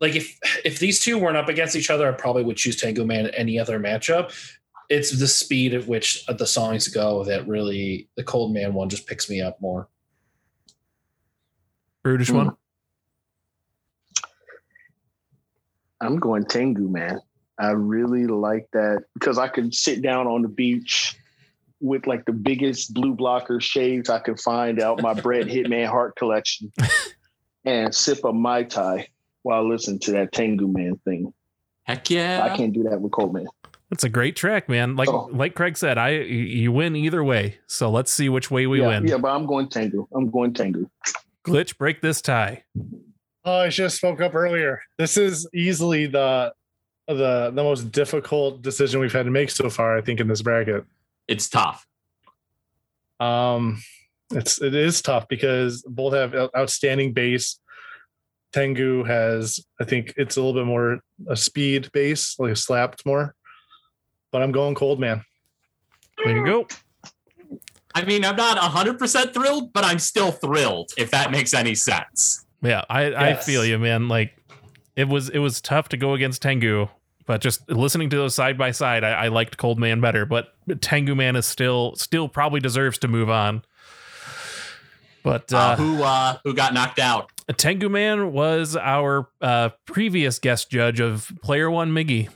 like 0.00 0.16
if 0.16 0.36
if 0.64 0.80
these 0.80 1.04
two 1.04 1.18
weren't 1.18 1.36
up 1.36 1.48
against 1.48 1.76
each 1.76 1.88
other, 1.88 2.08
I 2.08 2.12
probably 2.16 2.42
would 2.42 2.56
choose 2.56 2.74
Tengu 2.74 3.04
Man 3.04 3.26
in 3.26 3.34
any 3.36 3.60
other 3.60 3.78
matchup. 3.78 4.32
It's 4.88 5.18
the 5.18 5.26
speed 5.26 5.74
at 5.74 5.86
which 5.86 6.24
the 6.26 6.46
songs 6.46 6.88
go 6.88 7.24
that 7.24 7.46
really 7.48 8.08
the 8.16 8.22
Cold 8.22 8.52
Man 8.54 8.74
one 8.74 8.88
just 8.88 9.06
picks 9.06 9.28
me 9.28 9.40
up 9.40 9.60
more. 9.60 9.88
Brutish 12.02 12.28
Hmm. 12.30 12.36
one. 12.36 12.56
I'm 16.00 16.18
going 16.18 16.44
Tengu, 16.44 16.88
man. 16.88 17.20
I 17.58 17.70
really 17.70 18.26
like 18.26 18.68
that 18.72 19.04
because 19.14 19.38
I 19.38 19.48
could 19.48 19.74
sit 19.74 20.02
down 20.02 20.26
on 20.26 20.42
the 20.42 20.48
beach 20.48 21.16
with 21.80 22.06
like 22.06 22.24
the 22.26 22.32
biggest 22.32 22.92
blue 22.94 23.14
blocker 23.14 23.60
shades 23.60 24.10
I 24.10 24.18
could 24.18 24.38
find 24.40 24.80
out 24.80 25.02
my 25.02 25.14
Bret 25.14 25.46
Hitman 25.46 25.86
Hart 25.86 26.16
collection 26.16 26.70
and 27.64 27.94
sip 27.94 28.24
a 28.24 28.32
Mai 28.32 28.64
Tai 28.64 29.08
while 29.42 29.66
listening 29.68 30.00
to 30.00 30.12
that 30.12 30.32
Tengu 30.32 30.68
Man 30.68 31.00
thing. 31.04 31.32
Heck 31.84 32.10
yeah. 32.10 32.40
I 32.42 32.56
can't 32.56 32.72
do 32.72 32.82
that 32.84 33.00
with 33.00 33.12
Cold 33.12 33.32
Man. 33.32 33.46
That's 33.90 34.04
a 34.04 34.08
great 34.08 34.34
track, 34.34 34.68
man. 34.68 34.96
Like 34.96 35.08
Oh. 35.08 35.28
like 35.32 35.54
Craig 35.54 35.76
said, 35.76 35.96
I 35.96 36.10
you 36.10 36.72
win 36.72 36.96
either 36.96 37.22
way. 37.22 37.58
So 37.66 37.90
let's 37.90 38.10
see 38.10 38.28
which 38.28 38.50
way 38.50 38.66
we 38.66 38.80
yeah, 38.80 38.88
win. 38.88 39.06
yeah, 39.06 39.16
but 39.16 39.28
I'm 39.28 39.46
going 39.46 39.68
Tengu. 39.68 40.06
I'm 40.12 40.30
going 40.30 40.52
Tengu. 40.54 40.88
Glitch, 41.44 41.78
break 41.78 42.00
this 42.00 42.20
tie. 42.20 42.64
Oh, 43.44 43.58
I 43.60 43.68
just 43.68 43.98
spoke 43.98 44.20
up 44.20 44.34
earlier. 44.34 44.82
This 44.98 45.16
is 45.16 45.48
easily 45.54 46.06
the 46.06 46.52
the 47.06 47.52
the 47.54 47.62
most 47.62 47.92
difficult 47.92 48.60
decision 48.62 48.98
we've 49.00 49.12
had 49.12 49.26
to 49.26 49.30
make 49.30 49.50
so 49.50 49.70
far. 49.70 49.96
I 49.96 50.00
think 50.00 50.18
in 50.18 50.26
this 50.26 50.42
bracket. 50.42 50.84
It's 51.28 51.48
tough. 51.48 51.86
Um, 53.20 53.80
it's 54.32 54.60
it 54.60 54.74
is 54.74 55.00
tough 55.00 55.28
because 55.28 55.82
both 55.82 56.12
have 56.14 56.34
outstanding 56.56 57.12
bass. 57.12 57.60
Tengu 58.52 59.04
has, 59.04 59.60
I 59.80 59.84
think, 59.84 60.14
it's 60.16 60.36
a 60.36 60.40
little 60.40 60.58
bit 60.60 60.66
more 60.66 60.98
a 61.28 61.36
speed 61.36 61.90
bass, 61.92 62.36
like 62.40 62.56
slapped 62.56 63.06
more. 63.06 63.35
But 64.36 64.42
I'm 64.42 64.52
going 64.52 64.74
cold, 64.74 65.00
man. 65.00 65.24
There 66.22 66.36
you 66.36 66.44
go. 66.44 66.68
I 67.94 68.04
mean, 68.04 68.22
I'm 68.22 68.36
not 68.36 68.58
100% 68.58 69.32
thrilled, 69.32 69.72
but 69.72 69.82
I'm 69.82 69.98
still 69.98 70.30
thrilled, 70.30 70.90
if 70.98 71.10
that 71.12 71.30
makes 71.30 71.54
any 71.54 71.74
sense. 71.74 72.44
Yeah, 72.60 72.84
I, 72.90 73.14
I 73.14 73.32
feel 73.32 73.64
you, 73.64 73.78
man. 73.78 74.08
Like 74.08 74.36
it 74.94 75.08
was 75.08 75.30
it 75.30 75.38
was 75.38 75.62
tough 75.62 75.88
to 75.88 75.96
go 75.96 76.12
against 76.12 76.42
Tengu, 76.42 76.88
but 77.24 77.40
just 77.40 77.70
listening 77.70 78.10
to 78.10 78.16
those 78.18 78.34
side 78.34 78.58
by 78.58 78.72
side, 78.72 79.04
I, 79.04 79.12
I 79.12 79.28
liked 79.28 79.56
Cold 79.56 79.78
Man 79.78 80.02
better. 80.02 80.26
But 80.26 80.48
Tengu 80.82 81.14
Man 81.14 81.34
is 81.34 81.46
still 81.46 81.94
still 81.96 82.28
probably 82.28 82.60
deserves 82.60 82.98
to 82.98 83.08
move 83.08 83.30
on. 83.30 83.62
But 85.22 85.50
Uh, 85.50 85.56
uh, 85.56 85.76
who 85.76 86.02
uh, 86.02 86.36
who 86.44 86.52
got 86.52 86.74
knocked 86.74 86.98
out? 86.98 87.30
Tengu 87.56 87.88
Man 87.88 88.32
was 88.32 88.76
our 88.76 89.30
uh, 89.40 89.70
previous 89.86 90.38
guest 90.38 90.70
judge 90.70 91.00
of 91.00 91.32
Player 91.42 91.70
One 91.70 91.90
Miggy. 91.92 92.28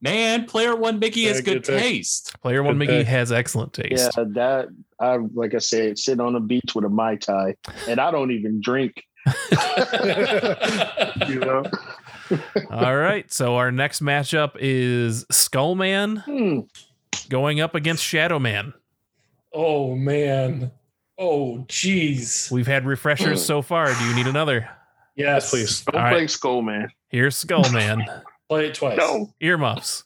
Man, 0.00 0.44
player 0.46 0.76
one 0.76 1.00
Mickey 1.00 1.24
has 1.24 1.40
good, 1.40 1.64
good 1.64 1.74
pick. 1.74 1.82
taste. 1.82 2.40
Player 2.40 2.62
One 2.62 2.78
Mickey 2.78 2.92
Miggy 2.92 3.04
has 3.04 3.32
excellent 3.32 3.72
taste. 3.72 4.12
Yeah, 4.16 4.24
that 4.28 4.68
I 5.00 5.16
like 5.34 5.54
I 5.54 5.58
said, 5.58 5.98
sit 5.98 6.20
on 6.20 6.34
the 6.34 6.40
beach 6.40 6.72
with 6.74 6.84
a 6.84 6.88
Mai 6.88 7.16
Tai. 7.16 7.56
And 7.88 7.98
I 8.00 8.10
don't 8.12 8.30
even 8.30 8.60
drink, 8.60 9.02
you 11.28 11.40
know. 11.40 11.64
All 12.70 12.96
right, 12.96 13.30
so 13.32 13.56
our 13.56 13.72
next 13.72 14.02
matchup 14.02 14.52
is 14.60 15.24
Skullman 15.32 16.22
Hmm. 16.24 16.60
going 17.28 17.60
up 17.60 17.74
against 17.74 18.04
Shadow 18.04 18.38
Man. 18.38 18.72
oh 19.52 19.96
man. 19.96 20.70
Oh 21.18 21.64
jeez. 21.68 22.52
We've 22.52 22.66
had 22.68 22.86
refreshers 22.86 23.44
so 23.52 23.62
far. 23.62 23.92
Do 23.92 24.04
you 24.04 24.14
need 24.14 24.28
another? 24.28 24.68
Yes, 25.16 25.16
Yes, 25.16 25.50
please. 25.50 25.84
Don't 25.86 26.00
All 26.00 26.08
play 26.10 26.20
right. 26.20 26.30
Skull 26.30 26.62
Man. 26.62 26.88
Here's 27.08 27.34
Skullman. 27.42 28.04
Play 28.48 28.68
it 28.68 28.74
twice. 28.74 28.96
No. 28.96 29.34
Earmuffs. 29.40 30.04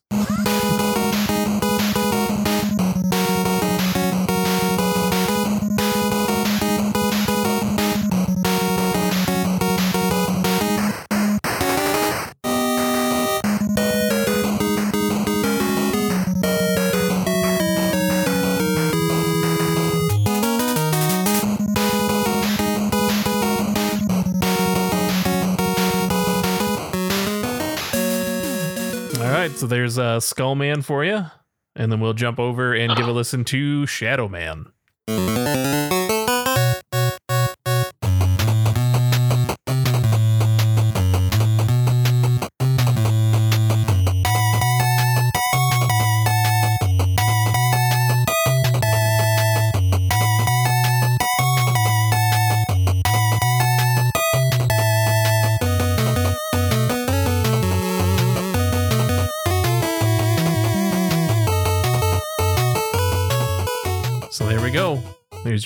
Uh, 30.13 30.21
Skullman 30.21 30.85
for 30.85 31.05
you. 31.05 31.27
And 31.75 31.91
then 31.91 32.01
we'll 32.01 32.13
jump 32.13 32.39
over 32.39 32.75
and 32.75 32.95
give 32.97 33.07
a 33.09 33.13
listen 33.13 33.45
to 33.45 33.87
Shadow 33.87 34.29
Man. 34.29 34.72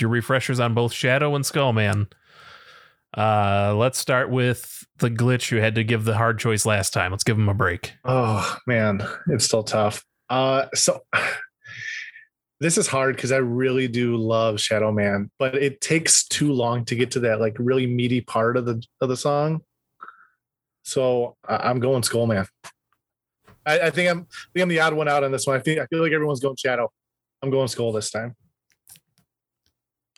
Your 0.01 0.09
refreshers 0.09 0.59
on 0.59 0.73
both 0.73 0.93
Shadow 0.93 1.35
and 1.35 1.43
Skullman. 1.45 2.07
Uh, 3.15 3.73
let's 3.75 3.97
start 3.97 4.29
with 4.29 4.85
the 4.97 5.09
glitch 5.09 5.51
you 5.51 5.59
had 5.59 5.75
to 5.75 5.83
give 5.83 6.03
the 6.03 6.15
hard 6.15 6.39
choice 6.39 6.65
last 6.65 6.93
time. 6.93 7.11
Let's 7.11 7.23
give 7.23 7.37
him 7.37 7.49
a 7.49 7.53
break. 7.53 7.93
Oh 8.05 8.57
man, 8.67 9.01
it's 9.27 9.45
still 9.45 9.63
tough. 9.63 10.03
Uh 10.29 10.65
so 10.73 11.01
this 12.59 12.77
is 12.77 12.87
hard 12.87 13.15
because 13.15 13.31
I 13.31 13.37
really 13.37 13.87
do 13.87 14.17
love 14.17 14.59
Shadow 14.59 14.91
Man, 14.91 15.31
but 15.39 15.55
it 15.55 15.81
takes 15.81 16.27
too 16.27 16.51
long 16.51 16.85
to 16.85 16.95
get 16.95 17.11
to 17.11 17.19
that 17.21 17.39
like 17.39 17.55
really 17.59 17.87
meaty 17.87 18.21
part 18.21 18.57
of 18.57 18.65
the 18.65 18.83
of 19.01 19.09
the 19.09 19.17
song. 19.17 19.61
So 20.83 21.37
I, 21.47 21.69
I'm 21.69 21.79
going 21.79 22.03
Skull 22.03 22.27
Man. 22.27 22.45
I, 23.65 23.79
I 23.79 23.89
think 23.89 24.09
I'm 24.09 24.27
I 24.29 24.47
think 24.53 24.63
I'm 24.63 24.69
the 24.69 24.79
odd 24.79 24.93
one 24.93 25.07
out 25.07 25.23
on 25.23 25.31
this 25.31 25.47
one. 25.47 25.55
I 25.55 25.59
think 25.59 25.79
I 25.79 25.85
feel 25.87 26.01
like 26.01 26.11
everyone's 26.11 26.39
going 26.39 26.55
Shadow. 26.55 26.91
I'm 27.41 27.51
going 27.51 27.67
Skull 27.67 27.91
this 27.91 28.11
time. 28.11 28.35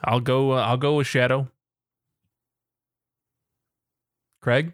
I'll 0.04 0.20
go. 0.20 0.54
Uh, 0.54 0.62
I'll 0.62 0.78
go 0.78 0.96
with 0.96 1.08
Shadow. 1.08 1.50
Craig. 4.42 4.74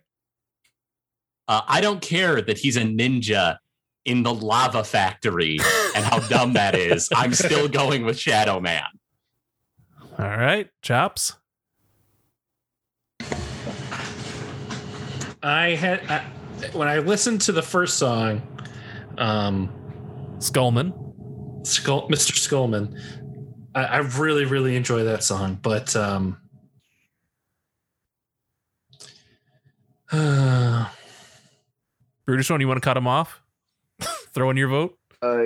Uh, 1.47 1.61
I 1.67 1.81
don't 1.81 2.01
care 2.01 2.41
that 2.41 2.57
he's 2.57 2.77
a 2.77 2.81
ninja 2.81 3.57
in 4.05 4.23
the 4.23 4.33
lava 4.33 4.83
factory 4.83 5.57
and 5.95 6.05
how 6.05 6.19
dumb 6.19 6.53
that 6.53 6.75
is. 6.75 7.09
I'm 7.15 7.33
still 7.33 7.67
going 7.67 8.05
with 8.05 8.17
Shadow 8.19 8.59
Man. 8.59 8.83
All 10.17 10.25
right, 10.25 10.69
chops. 10.81 11.33
I 15.43 15.75
had 15.75 16.01
I, 16.09 16.25
when 16.73 16.87
I 16.87 16.99
listened 16.99 17.41
to 17.41 17.51
the 17.51 17.61
first 17.61 17.97
song, 17.97 18.41
um, 19.17 19.69
Skullman. 20.37 20.93
Skull, 21.65 22.07
Mr. 22.09 22.31
Skullman, 22.33 22.95
I, 23.75 23.83
I 23.83 23.97
really, 23.97 24.45
really 24.45 24.75
enjoy 24.75 25.03
that 25.03 25.23
song. 25.23 25.59
But 25.61 25.95
um, 25.95 26.37
uh, 30.11 30.87
Brutus 32.25 32.49
one, 32.49 32.61
you 32.61 32.67
want 32.67 32.81
to 32.81 32.85
cut 32.85 32.97
him 32.97 33.07
off? 33.07 33.41
Throw 34.33 34.49
in 34.49 34.57
your 34.57 34.69
vote? 34.69 34.97
Uh, 35.21 35.43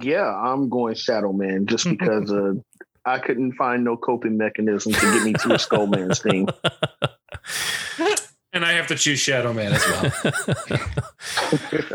yeah, 0.00 0.26
I'm 0.26 0.68
going 0.68 0.94
Shadow 0.94 1.32
Man 1.32 1.66
just 1.66 1.88
because 1.88 2.32
uh, 2.32 2.54
I 3.04 3.18
couldn't 3.18 3.52
find 3.52 3.84
no 3.84 3.96
coping 3.96 4.36
mechanism 4.36 4.92
to 4.92 5.00
get 5.00 5.22
me 5.22 5.32
to 5.34 5.54
a 5.54 5.58
Skull 5.58 5.86
Man's 5.86 6.18
theme. 6.18 6.48
and 8.56 8.64
I 8.64 8.72
have 8.72 8.86
to 8.88 8.96
choose 8.96 9.18
Shadow 9.20 9.52
Man 9.52 9.72
as 9.72 9.86
well. 9.86 10.90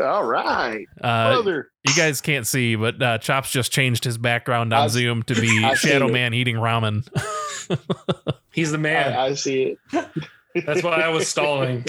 All 0.00 0.24
right, 0.24 0.86
uh, 1.02 1.42
you 1.44 1.94
guys 1.96 2.20
can't 2.20 2.46
see, 2.46 2.76
but 2.76 3.02
uh, 3.02 3.18
Chops 3.18 3.50
just 3.50 3.72
changed 3.72 4.04
his 4.04 4.16
background 4.16 4.72
on 4.72 4.82
I've- 4.84 4.90
Zoom 4.92 5.22
to 5.24 5.34
be 5.34 5.62
I've 5.64 5.78
seen 5.78 5.92
Shadow 5.92 6.08
it. 6.08 6.12
Man 6.12 6.32
eating 6.34 6.56
ramen. 6.56 7.06
He's 8.52 8.72
the 8.72 8.78
man. 8.78 9.12
I, 9.12 9.26
I 9.26 9.34
see 9.34 9.76
it. 9.92 10.08
That's 10.66 10.82
why 10.82 10.96
I 11.00 11.08
was 11.08 11.26
stalling. 11.28 11.84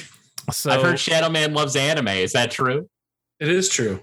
so, 0.51 0.71
I've 0.71 0.81
heard 0.81 0.99
Shadow 0.99 1.29
Man 1.29 1.53
loves 1.53 1.75
anime. 1.75 2.07
Is 2.09 2.33
that 2.33 2.51
true? 2.51 2.89
It 3.39 3.49
is 3.49 3.69
true. 3.69 3.99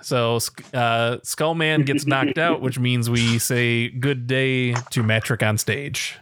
so 0.00 0.36
uh, 0.36 1.18
Skullman 1.22 1.84
gets 1.86 2.06
knocked 2.06 2.38
out, 2.38 2.60
which 2.60 2.78
means 2.78 3.08
we 3.10 3.38
say 3.38 3.88
good 3.88 4.26
day 4.26 4.72
to 4.90 5.02
Metric 5.02 5.42
on 5.42 5.58
stage. 5.58 6.16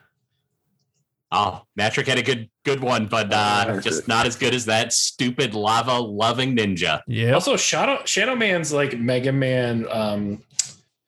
Oh, 1.36 1.62
Matrick 1.74 2.06
had 2.06 2.16
a 2.16 2.22
good 2.22 2.48
good 2.64 2.80
one, 2.80 3.06
but 3.06 3.32
uh, 3.32 3.80
just 3.80 4.06
not 4.06 4.24
as 4.24 4.36
good 4.36 4.54
as 4.54 4.66
that 4.66 4.92
stupid 4.92 5.52
lava 5.52 5.98
loving 5.98 6.56
ninja. 6.56 7.02
Yeah. 7.08 7.32
Also, 7.32 7.56
Shadow 7.56 8.04
Shadow 8.04 8.36
Man's 8.36 8.72
like 8.72 8.96
Mega 8.96 9.32
Man 9.32 9.86
um, 9.90 10.44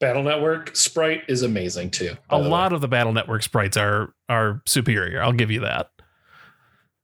Battle 0.01 0.24
Network 0.24 0.74
sprite 0.74 1.22
is 1.29 1.43
amazing 1.43 1.93
too. 1.93 2.16
a 2.29 2.39
lot 2.39 2.72
of 2.72 2.81
the 2.81 2.89
Battle 2.89 3.12
Network 3.12 3.45
sprites 3.45 3.77
are 3.77 4.12
are 4.29 4.62
superior. 4.66 5.22
I'll 5.22 5.33
give 5.33 5.53
you 5.53 5.61
that. 5.61 5.91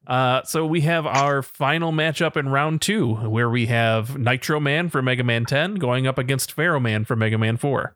Uh, 0.04 0.42
so 0.42 0.66
we 0.66 0.80
have 0.80 1.06
our 1.06 1.42
final 1.42 1.92
matchup 1.92 2.36
in 2.36 2.48
round 2.48 2.82
two, 2.82 3.14
where 3.14 3.48
we 3.48 3.66
have 3.66 4.18
Nitro 4.18 4.58
Man 4.58 4.88
for 4.88 5.00
Mega 5.00 5.22
Man 5.22 5.44
10 5.46 5.76
going 5.76 6.08
up 6.08 6.18
against 6.18 6.50
Pharaoh 6.50 6.80
Man 6.80 7.04
for 7.04 7.14
Mega 7.14 7.38
Man 7.38 7.56
4. 7.56 7.94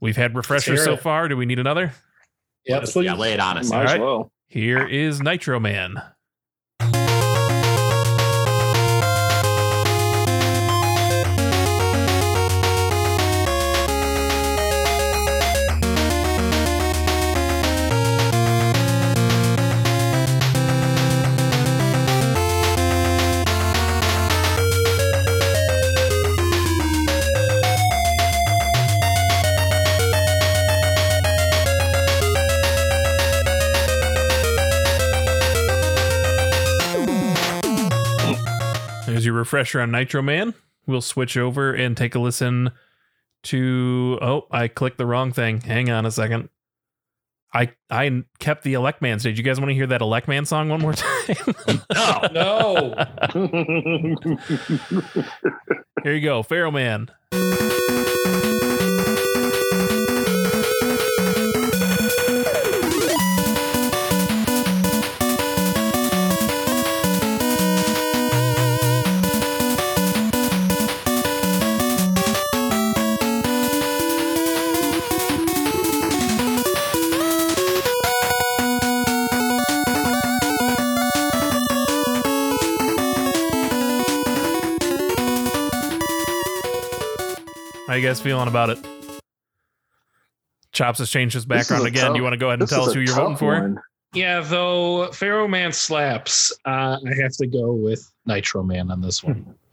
We've 0.00 0.16
had 0.16 0.34
refreshers 0.34 0.82
so 0.82 0.96
far. 0.96 1.28
Do 1.28 1.36
we 1.36 1.44
need 1.44 1.58
another? 1.58 1.92
Yep. 2.66 2.84
Yeah, 2.96 3.14
lay 3.14 3.32
it 3.32 3.40
on 3.40 3.58
us. 3.58 3.70
Might 3.70 3.76
All 3.76 3.82
as 3.82 3.92
right. 3.92 4.00
well. 4.00 4.32
Here 4.48 4.86
is 4.86 5.20
Nitro 5.20 5.60
Man. 5.60 5.96
Refresher 39.44 39.82
on 39.82 39.90
Nitro 39.90 40.22
Man. 40.22 40.54
We'll 40.86 41.02
switch 41.02 41.36
over 41.36 41.74
and 41.74 41.94
take 41.94 42.14
a 42.14 42.18
listen 42.18 42.70
to. 43.42 44.18
Oh, 44.22 44.46
I 44.50 44.68
clicked 44.68 44.96
the 44.96 45.04
wrong 45.04 45.32
thing. 45.32 45.60
Hang 45.60 45.90
on 45.90 46.06
a 46.06 46.10
second. 46.10 46.48
I 47.52 47.72
I 47.90 48.24
kept 48.38 48.64
the 48.64 48.72
Elec 48.72 49.02
Man 49.02 49.18
stage. 49.18 49.36
You 49.36 49.44
guys 49.44 49.60
want 49.60 49.68
to 49.68 49.74
hear 49.74 49.86
that 49.88 50.00
Elec 50.00 50.28
Man 50.28 50.46
song 50.46 50.70
one 50.70 50.80
more 50.80 50.92
time? 50.94 51.36
No. 52.32 52.94
No. 52.94 52.94
Here 56.02 56.14
you 56.14 56.22
go, 56.22 56.42
Pharaoh 56.42 56.70
Man. 56.70 57.10
You 88.04 88.10
guys 88.10 88.20
feeling 88.20 88.48
about 88.48 88.68
it? 88.68 88.78
Chops 90.72 90.98
has 90.98 91.08
changed 91.08 91.32
his 91.34 91.46
background 91.46 91.86
again. 91.86 92.02
tough- 92.04 92.12
Do 92.12 92.18
you 92.18 92.22
want 92.22 92.34
to 92.34 92.38
go 92.38 92.48
ahead 92.48 92.60
and 92.60 92.68
tell 92.68 92.82
us 92.86 92.92
who 92.92 93.00
you're 93.00 93.14
voting 93.14 93.36
for? 93.36 93.52
one. 93.60 93.78
yeah, 94.12 94.40
though 94.40 95.10
Pharaoh 95.12 95.48
Man 95.48 95.72
slaps, 95.72 96.52
uh, 96.66 96.98
I 97.06 97.14
have 97.22 97.32
to 97.38 97.46
go 97.46 97.72
with 97.72 98.12
Nitro 98.26 98.62
Man 98.62 98.90
on 98.90 99.00
this 99.00 99.22
one. 99.24 99.54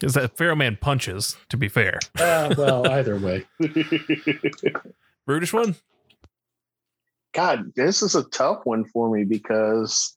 Because 0.00 0.14
that 0.14 0.36
Pharaoh 0.38 0.54
Man 0.54 0.78
punches, 0.80 1.36
to 1.48 1.56
be 1.56 1.66
fair. 1.68 1.98
uh, 2.20 2.54
well, 2.56 2.88
either 2.88 3.18
way. 3.18 3.44
Brutish 5.26 5.52
one? 5.52 5.74
God, 7.34 7.72
this 7.74 8.00
is 8.00 8.14
a 8.14 8.22
tough 8.30 8.60
one 8.62 8.84
for 8.84 9.10
me 9.10 9.24
because 9.24 10.16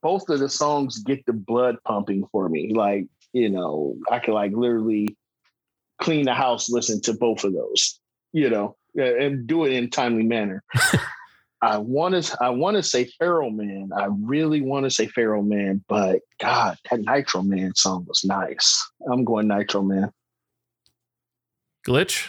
both 0.00 0.26
of 0.30 0.38
the 0.40 0.48
songs 0.48 1.00
get 1.02 1.26
the 1.26 1.34
blood 1.34 1.76
pumping 1.84 2.26
for 2.32 2.48
me. 2.48 2.72
Like, 2.74 3.06
you 3.32 3.48
know, 3.48 3.96
I 4.10 4.18
can 4.18 4.34
like 4.34 4.52
literally 4.52 5.16
clean 6.00 6.26
the 6.26 6.34
house, 6.34 6.70
listen 6.70 7.00
to 7.02 7.14
both 7.14 7.44
of 7.44 7.52
those, 7.52 7.98
you 8.32 8.50
know, 8.50 8.76
and 8.94 9.46
do 9.46 9.64
it 9.64 9.72
in 9.72 9.84
a 9.84 9.88
timely 9.88 10.24
manner. 10.24 10.62
I 11.62 11.78
want 11.78 12.22
to, 12.22 12.36
I 12.40 12.50
want 12.50 12.76
to 12.76 12.82
say 12.82 13.06
Pharaoh 13.18 13.50
Man. 13.50 13.90
I 13.96 14.08
really 14.10 14.60
want 14.60 14.84
to 14.84 14.90
say 14.90 15.06
Pharaoh 15.06 15.42
Man, 15.42 15.82
but 15.88 16.20
God, 16.38 16.76
that 16.90 17.00
Nitro 17.00 17.42
Man 17.42 17.74
song 17.74 18.04
was 18.06 18.24
nice. 18.24 18.86
I'm 19.10 19.24
going 19.24 19.48
Nitro 19.48 19.82
Man. 19.82 20.12
Glitch? 21.86 22.28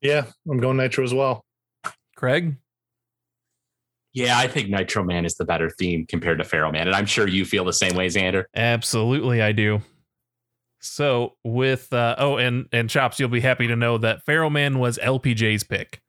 Yeah, 0.00 0.26
I'm 0.48 0.58
going 0.58 0.78
Nitro 0.78 1.04
as 1.04 1.12
well. 1.12 1.44
Craig? 2.16 2.56
Yeah, 4.12 4.38
I 4.38 4.48
think 4.48 4.68
Nitro 4.70 5.04
Man 5.04 5.24
is 5.24 5.36
the 5.36 5.44
better 5.44 5.70
theme 5.70 6.04
compared 6.06 6.38
to 6.38 6.44
Pharaoh 6.44 6.72
Man, 6.72 6.88
and 6.88 6.96
I'm 6.96 7.06
sure 7.06 7.28
you 7.28 7.44
feel 7.44 7.64
the 7.64 7.72
same 7.72 7.94
way, 7.94 8.08
Xander. 8.08 8.44
Absolutely, 8.56 9.40
I 9.40 9.52
do. 9.52 9.82
So 10.80 11.36
with 11.44 11.92
uh, 11.92 12.16
oh, 12.18 12.36
and 12.36 12.66
and 12.72 12.88
Chops, 12.90 13.20
you'll 13.20 13.28
be 13.28 13.40
happy 13.40 13.66
to 13.68 13.76
know 13.76 13.98
that 13.98 14.24
Pharaoh 14.24 14.50
Man 14.50 14.78
was 14.78 14.98
LPJ's 14.98 15.62
pick. 15.62 16.00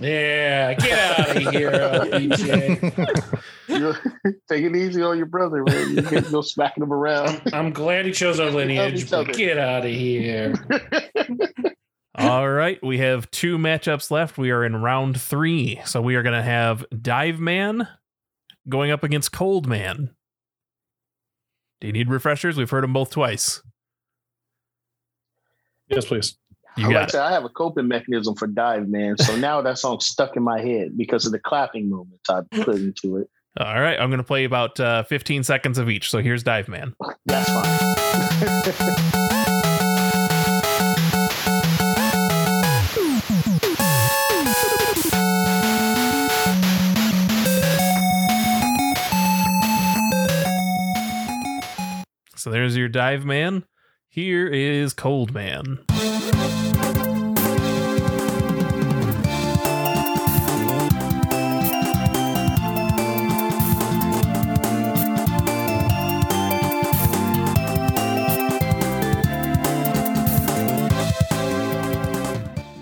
Yeah, 0.00 0.74
get 0.74 1.18
out 1.18 1.36
of 1.36 1.52
here, 1.52 1.70
LPJ. 1.72 3.48
You- 3.68 3.94
Take 4.48 4.64
it 4.64 4.74
easy 4.76 5.02
on 5.02 5.16
your 5.18 5.26
brother, 5.26 5.62
man. 5.64 5.96
You 5.96 6.02
can't 6.02 6.30
go 6.30 6.40
smacking 6.40 6.82
him 6.84 6.92
around. 6.92 7.42
I'm 7.52 7.72
glad 7.72 8.06
he 8.06 8.12
chose 8.12 8.38
our 8.40 8.50
lineage, 8.50 9.10
but 9.10 9.32
get 9.34 9.58
out 9.58 9.84
of 9.84 9.90
here. 9.90 10.54
All 12.18 12.48
right, 12.50 12.82
we 12.82 12.98
have 12.98 13.30
two 13.30 13.58
matchups 13.58 14.10
left. 14.10 14.38
We 14.38 14.50
are 14.50 14.64
in 14.64 14.74
round 14.74 15.20
three, 15.20 15.80
so 15.84 16.02
we 16.02 16.16
are 16.16 16.22
going 16.24 16.34
to 16.34 16.42
have 16.42 16.84
Dive 17.00 17.38
Man 17.38 17.86
going 18.68 18.90
up 18.90 19.04
against 19.04 19.30
Cold 19.30 19.68
Man. 19.68 20.10
Do 21.80 21.86
you 21.86 21.92
need 21.92 22.10
refreshers? 22.10 22.56
We've 22.56 22.68
heard 22.68 22.82
them 22.82 22.92
both 22.92 23.10
twice. 23.10 23.62
Yes, 25.86 26.06
please. 26.06 26.36
You 26.76 26.90
I 26.90 26.92
like 26.92 27.08
it. 27.08 27.12
say 27.12 27.18
I 27.18 27.30
have 27.30 27.44
a 27.44 27.48
coping 27.48 27.86
mechanism 27.86 28.34
for 28.34 28.46
dive, 28.46 28.88
man. 28.88 29.16
So 29.18 29.36
now 29.40 29.62
that 29.62 29.78
song's 29.78 30.06
stuck 30.06 30.36
in 30.36 30.42
my 30.42 30.60
head 30.60 30.96
because 30.96 31.24
of 31.24 31.32
the 31.32 31.38
clapping 31.38 31.88
moments 31.88 32.28
I 32.28 32.40
put 32.50 32.76
into 32.76 33.18
it. 33.18 33.30
All 33.58 33.80
right, 33.80 33.98
I'm 33.98 34.10
going 34.10 34.18
to 34.18 34.24
play 34.24 34.44
about 34.44 34.78
uh, 34.78 35.02
15 35.04 35.42
seconds 35.44 35.78
of 35.78 35.88
each. 35.88 36.10
So 36.10 36.18
here's 36.18 36.42
Dive 36.42 36.68
Man. 36.68 36.94
That's 37.26 37.48
fine. 37.48 39.24
So 52.48 52.52
there's 52.52 52.78
your 52.78 52.88
dive 52.88 53.26
man. 53.26 53.66
Here 54.08 54.46
is 54.46 54.94
Cold 54.94 55.34
Man. 55.34 55.80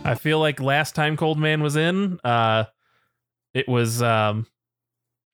I 0.04 0.14
feel 0.14 0.38
like 0.38 0.60
last 0.60 0.94
time 0.94 1.16
Cold 1.16 1.40
Man 1.40 1.60
was 1.60 1.74
in, 1.74 2.20
uh, 2.22 2.66
it 3.52 3.66
was 3.66 4.00
um, 4.00 4.46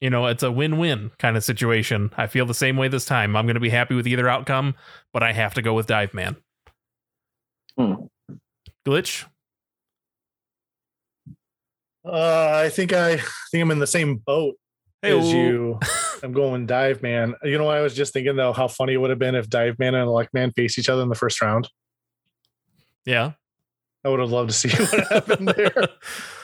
you 0.03 0.11
know, 0.11 0.27
it's 0.27 0.43
a 0.43 0.51
win-win 0.51 1.13
kind 1.21 1.37
of 1.37 1.45
situation. 1.45 2.11
I 2.17 2.27
feel 2.27 2.45
the 2.45 2.55
same 2.55 2.77
way 2.77 2.89
this 2.89 3.05
time. 3.05 3.37
I'm 3.37 3.47
going 3.47 3.55
to 3.55 3.61
be 3.61 3.71
happy 3.71 3.95
with 3.95 4.09
either 4.09 4.29
outcome, 4.29 4.75
but 5.13 5.23
I 5.23 5.33
have 5.33 5.55
to 5.55 5.63
go 5.63 5.75
with 5.75 5.87
Dive 5.87 6.13
Man. 6.13 6.35
Hmm. 7.79 7.95
Glitch. 8.85 9.25
Uh, 12.05 12.51
I 12.65 12.69
think 12.69 12.93
I 12.93 13.19
think 13.53 13.63
I'm 13.63 13.71
in 13.71 13.79
the 13.79 13.87
same 13.87 14.17
boat 14.17 14.57
as 15.05 15.31
Hey-o. 15.31 15.37
you. 15.37 15.81
I'm 16.25 16.33
going 16.33 16.67
Dive 16.67 17.01
Man. 17.01 17.37
You 17.45 17.57
know, 17.57 17.69
I 17.69 17.81
was 17.81 17.95
just 17.95 18.13
thinking 18.13 18.35
though 18.35 18.53
how 18.53 18.67
funny 18.67 18.95
it 18.95 18.97
would 18.97 19.11
have 19.11 19.21
been 19.21 19.37
if 19.37 19.49
Dive 19.49 19.79
Man 19.79 19.95
and 19.95 20.09
Elec 20.09 20.27
Man 20.33 20.51
faced 20.51 20.81
each 20.81 20.89
other 20.89 21.03
in 21.03 21.11
the 21.11 21.15
first 21.15 21.41
round. 21.41 21.69
Yeah. 23.05 23.33
I 24.05 24.09
would 24.09 24.19
have 24.19 24.33
loved 24.33 24.51
to 24.51 24.57
see 24.57 24.69
what 24.83 25.09
happened 25.09 25.47
there. 25.47 25.87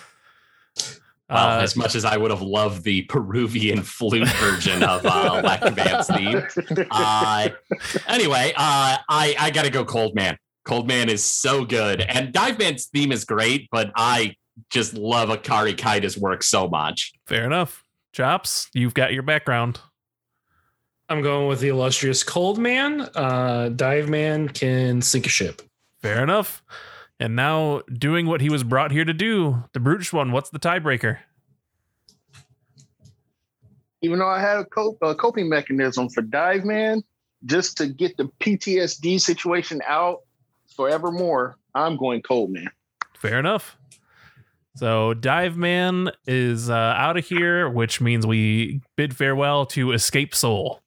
Well, 1.31 1.59
Uh, 1.59 1.62
as 1.62 1.76
much 1.76 1.95
as 1.95 2.05
I 2.05 2.16
would 2.16 2.31
have 2.31 2.41
loved 2.43 2.85
the 2.85 3.03
Peruvian 3.03 3.83
flute 3.83 4.29
version 4.29 4.83
of 4.83 5.05
uh, 5.05 5.43
Elec 5.43 5.76
Man's 5.76 6.07
theme. 6.07 6.87
Uh, 6.91 7.51
anyway, 8.07 8.53
uh, 8.57 8.97
I 9.09 9.37
I 9.39 9.51
gotta 9.51 9.70
go 9.70 9.85
Cold 9.85 10.14
Man. 10.14 10.37
Cold 10.64 10.87
Man 10.89 11.09
is 11.09 11.24
so 11.24 11.64
good, 11.64 12.01
and 12.01 12.33
Dive 12.33 12.59
Man's 12.59 12.87
theme 12.87 13.12
is 13.12 13.24
great, 13.24 13.68
but 13.70 13.91
I 13.95 14.37
just 14.70 14.95
love 14.95 15.29
Akari 15.29 15.76
Kaida's 15.76 16.18
work 16.18 16.43
so 16.43 16.68
much. 16.68 17.12
fair 17.26 17.45
enough. 17.45 17.85
Chops, 18.12 18.68
you've 18.74 18.95
got 18.95 19.12
your 19.12 19.22
background. 19.22 19.81
I'm 21.11 21.22
going 21.22 21.47
with 21.49 21.61
the 21.61 21.68
illustrious 21.68 22.22
Cold 22.22 22.59
Man. 22.59 23.03
Uh, 23.14 23.70
Dive 23.74 24.09
Man 24.09 24.49
can 24.49 25.01
sink 25.01 25.26
a 25.26 25.29
ship. 25.31 25.62
Fair 26.03 26.22
enough. 26.22 26.62
And 27.21 27.35
now 27.35 27.83
doing 27.93 28.27
what 28.27 28.41
he 28.41 28.49
was 28.49 28.62
brought 28.62 28.93
here 28.93 29.05
to 29.05 29.12
do, 29.12 29.64
the 29.73 29.81
brutish 29.81 30.12
one. 30.12 30.31
What's 30.33 30.51
the 30.51 30.59
tiebreaker? 30.59 31.19
Even 34.03 34.21
though 34.21 34.29
I 34.29 34.41
had 34.41 34.59
a, 34.59 34.64
cope, 34.64 34.99
a 35.03 35.14
coping 35.14 35.49
mechanism 35.49 36.09
for 36.09 36.23
Dive 36.23 36.64
Man, 36.64 37.03
just 37.45 37.77
to 37.79 37.89
get 37.89 38.16
the 38.16 38.31
PTSD 38.41 39.21
situation 39.21 39.81
out 39.87 40.21
forevermore, 40.77 41.57
I'm 41.75 41.97
going 41.97 42.23
Cold 42.23 42.51
Man. 42.51 42.69
Fair 43.16 43.41
enough. 43.41 43.77
So 44.77 45.14
Dive 45.14 45.57
Man 45.57 46.11
is 46.29 46.71
uh, 46.71 46.75
out 46.75 47.16
of 47.16 47.27
here, 47.27 47.69
which 47.69 48.01
means 48.01 48.25
we 48.25 48.81
bid 48.97 49.16
farewell 49.16 49.66
to 49.66 49.91
Escape 49.91 50.37
Soul. 50.37 50.81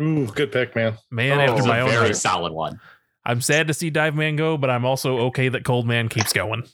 Ooh, 0.00 0.26
good 0.28 0.50
pick, 0.50 0.74
man. 0.74 0.96
Man, 1.10 1.38
Oh, 1.38 1.52
after 1.52 1.68
my 1.68 1.78
a 1.78 1.82
own 1.82 1.90
very 1.90 2.04
heart. 2.06 2.16
solid 2.16 2.52
one. 2.54 2.80
I'm 3.26 3.40
sad 3.40 3.68
to 3.68 3.74
see 3.74 3.90
Dive 3.90 4.14
Man 4.14 4.36
go, 4.36 4.56
but 4.56 4.70
I'm 4.70 4.84
also 4.84 5.18
okay 5.26 5.48
that 5.48 5.64
Cold 5.64 5.86
Man 5.86 6.08
keeps 6.08 6.32
going. 6.32 6.64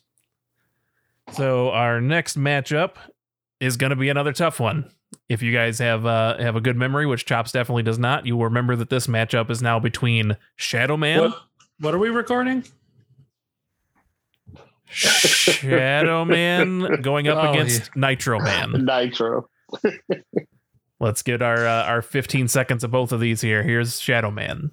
So 1.32 1.70
our 1.70 2.00
next 2.00 2.36
matchup 2.36 2.96
is 3.60 3.76
going 3.76 3.90
to 3.90 3.96
be 3.96 4.08
another 4.08 4.32
tough 4.32 4.58
one. 4.58 4.90
If 5.28 5.42
you 5.42 5.52
guys 5.52 5.78
have 5.78 6.06
uh, 6.06 6.38
have 6.38 6.56
a 6.56 6.60
good 6.60 6.76
memory, 6.76 7.06
which 7.06 7.24
Chops 7.26 7.52
definitely 7.52 7.82
does 7.84 7.98
not, 7.98 8.26
you 8.26 8.36
will 8.36 8.44
remember 8.44 8.74
that 8.76 8.90
this 8.90 9.06
matchup 9.06 9.50
is 9.50 9.62
now 9.62 9.78
between 9.78 10.36
Shadow 10.56 10.96
Man, 10.96 11.20
What, 11.20 11.38
what 11.80 11.94
are 11.94 11.98
we 11.98 12.08
recording? 12.08 12.64
Shadow 14.88 16.24
Man 16.26 17.00
going 17.02 17.28
up 17.28 17.44
Oh, 17.44 17.50
against 17.52 17.94
Nitro 17.96 18.40
Man. 18.40 18.84
Nitro. 18.84 19.48
Let's 20.98 21.22
get 21.22 21.42
our 21.42 21.66
uh, 21.66 21.84
our 21.84 22.02
15 22.02 22.48
seconds 22.48 22.82
of 22.84 22.90
both 22.90 23.12
of 23.12 23.20
these 23.20 23.40
here. 23.40 23.62
Here's 23.62 24.00
Shadow 24.00 24.30
Man. 24.30 24.72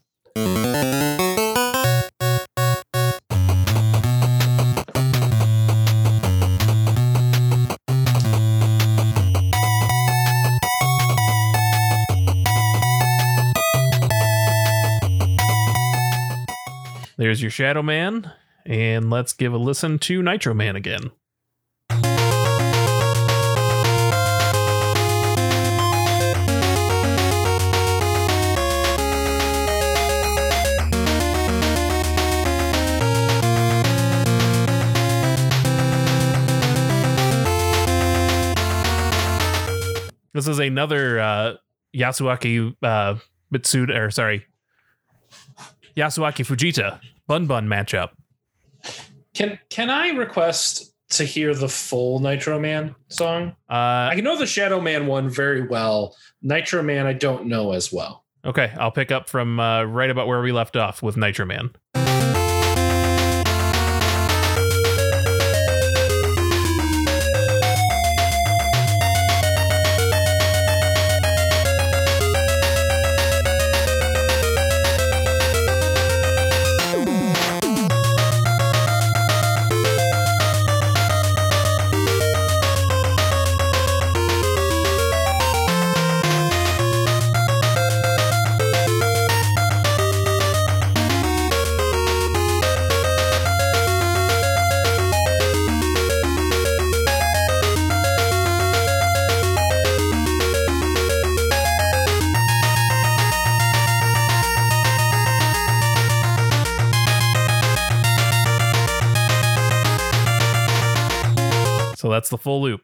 There's 17.20 17.41
your 17.41 17.49
Shadow 17.49 17.82
Man, 17.82 18.32
and 18.63 19.09
let's 19.09 19.34
give 19.34 19.51
a 19.51 19.57
listen 19.57 19.97
to 19.97 20.22
Nitro 20.22 20.53
Man 20.53 20.76
again. 20.76 21.09
This 40.34 40.47
is 40.47 40.59
another 40.59 41.20
uh, 41.20 41.53
Yasuaki 41.95 42.76
uh, 42.84 43.15
Mitsuda, 43.51 43.99
or 43.99 44.11
sorry, 44.11 44.45
Yasuaki 45.98 46.45
Fujita 46.45 47.00
Bun 47.26 47.48
Bun 47.48 47.68
matchup. 47.68 48.12
Can 49.34 49.60
can 49.70 49.89
I 49.89 50.10
request 50.10 50.93
to 51.10 51.24
hear 51.24 51.56
the 51.56 51.68
full 51.68 52.20
Nitro 52.20 52.60
Man 52.60 52.95
song? 53.10 53.56
Uh, 53.70 53.74
I 54.14 54.16
know 54.22 54.38
the 54.38 54.45
Shadow 54.45 54.80
Man 54.80 55.08
one 55.08 55.30
very 55.30 55.68
well. 55.68 56.16
Nitro 56.43 56.84
Man, 56.84 57.08
I 57.08 57.14
don't 57.14 57.48
know 57.48 57.72
as 57.72 57.91
well. 57.91 58.24
okay, 58.45 58.72
I'll 58.78 58.91
pick 58.91 59.12
up 59.12 59.28
from 59.28 59.60
uh, 59.60 59.84
right 59.84 60.10
about 60.10 60.28
where 60.28 60.41
we 60.41 60.52
left 60.52 60.78
off 60.78 61.02
with 61.02 61.18
Nitro 61.18 61.45
Man. 61.45 61.72
That's 112.28 112.41
the 112.41 112.43
full 112.43 112.61
loop. 112.61 112.82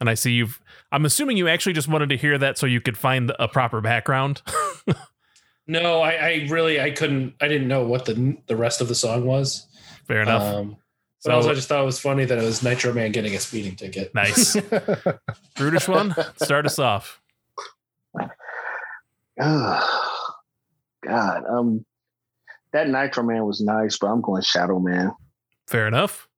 And 0.00 0.08
I 0.10 0.14
see 0.14 0.32
you've. 0.32 0.60
I'm 0.92 1.04
assuming 1.04 1.36
you 1.36 1.48
actually 1.48 1.72
just 1.72 1.88
wanted 1.88 2.10
to 2.10 2.16
hear 2.16 2.38
that 2.38 2.56
so 2.58 2.66
you 2.66 2.80
could 2.80 2.96
find 2.96 3.32
a 3.38 3.48
proper 3.48 3.80
background. 3.80 4.42
No, 5.68 6.00
I, 6.00 6.12
I 6.12 6.46
really 6.48 6.80
I 6.80 6.92
couldn't 6.92 7.34
I 7.40 7.48
didn't 7.48 7.66
know 7.66 7.84
what 7.88 8.04
the 8.04 8.36
the 8.46 8.54
rest 8.54 8.80
of 8.80 8.86
the 8.86 8.94
song 8.94 9.24
was. 9.24 9.66
Fair 10.06 10.20
enough. 10.20 10.42
Um, 10.42 10.76
but 11.24 11.30
So- 11.30 11.30
also 11.32 11.50
I 11.50 11.54
just 11.54 11.66
thought 11.66 11.82
it 11.82 11.84
was 11.84 11.98
funny 11.98 12.24
that 12.24 12.38
it 12.38 12.44
was 12.44 12.62
Nitro 12.62 12.92
Man 12.92 13.10
getting 13.10 13.34
a 13.34 13.40
speeding 13.40 13.74
ticket. 13.74 14.14
nice. 14.14 14.56
Brutish 15.56 15.88
one, 15.88 16.14
start 16.36 16.66
us 16.66 16.78
off. 16.78 17.20
Ugh. 19.40 19.82
God, 21.04 21.42
um, 21.50 21.84
that 22.72 22.88
Nitro 22.88 23.24
Man 23.24 23.44
was 23.44 23.60
nice, 23.60 23.98
but 23.98 24.06
I'm 24.06 24.20
going 24.20 24.42
Shadow 24.42 24.78
Man. 24.78 25.10
Fair 25.66 25.88
enough. 25.88 26.28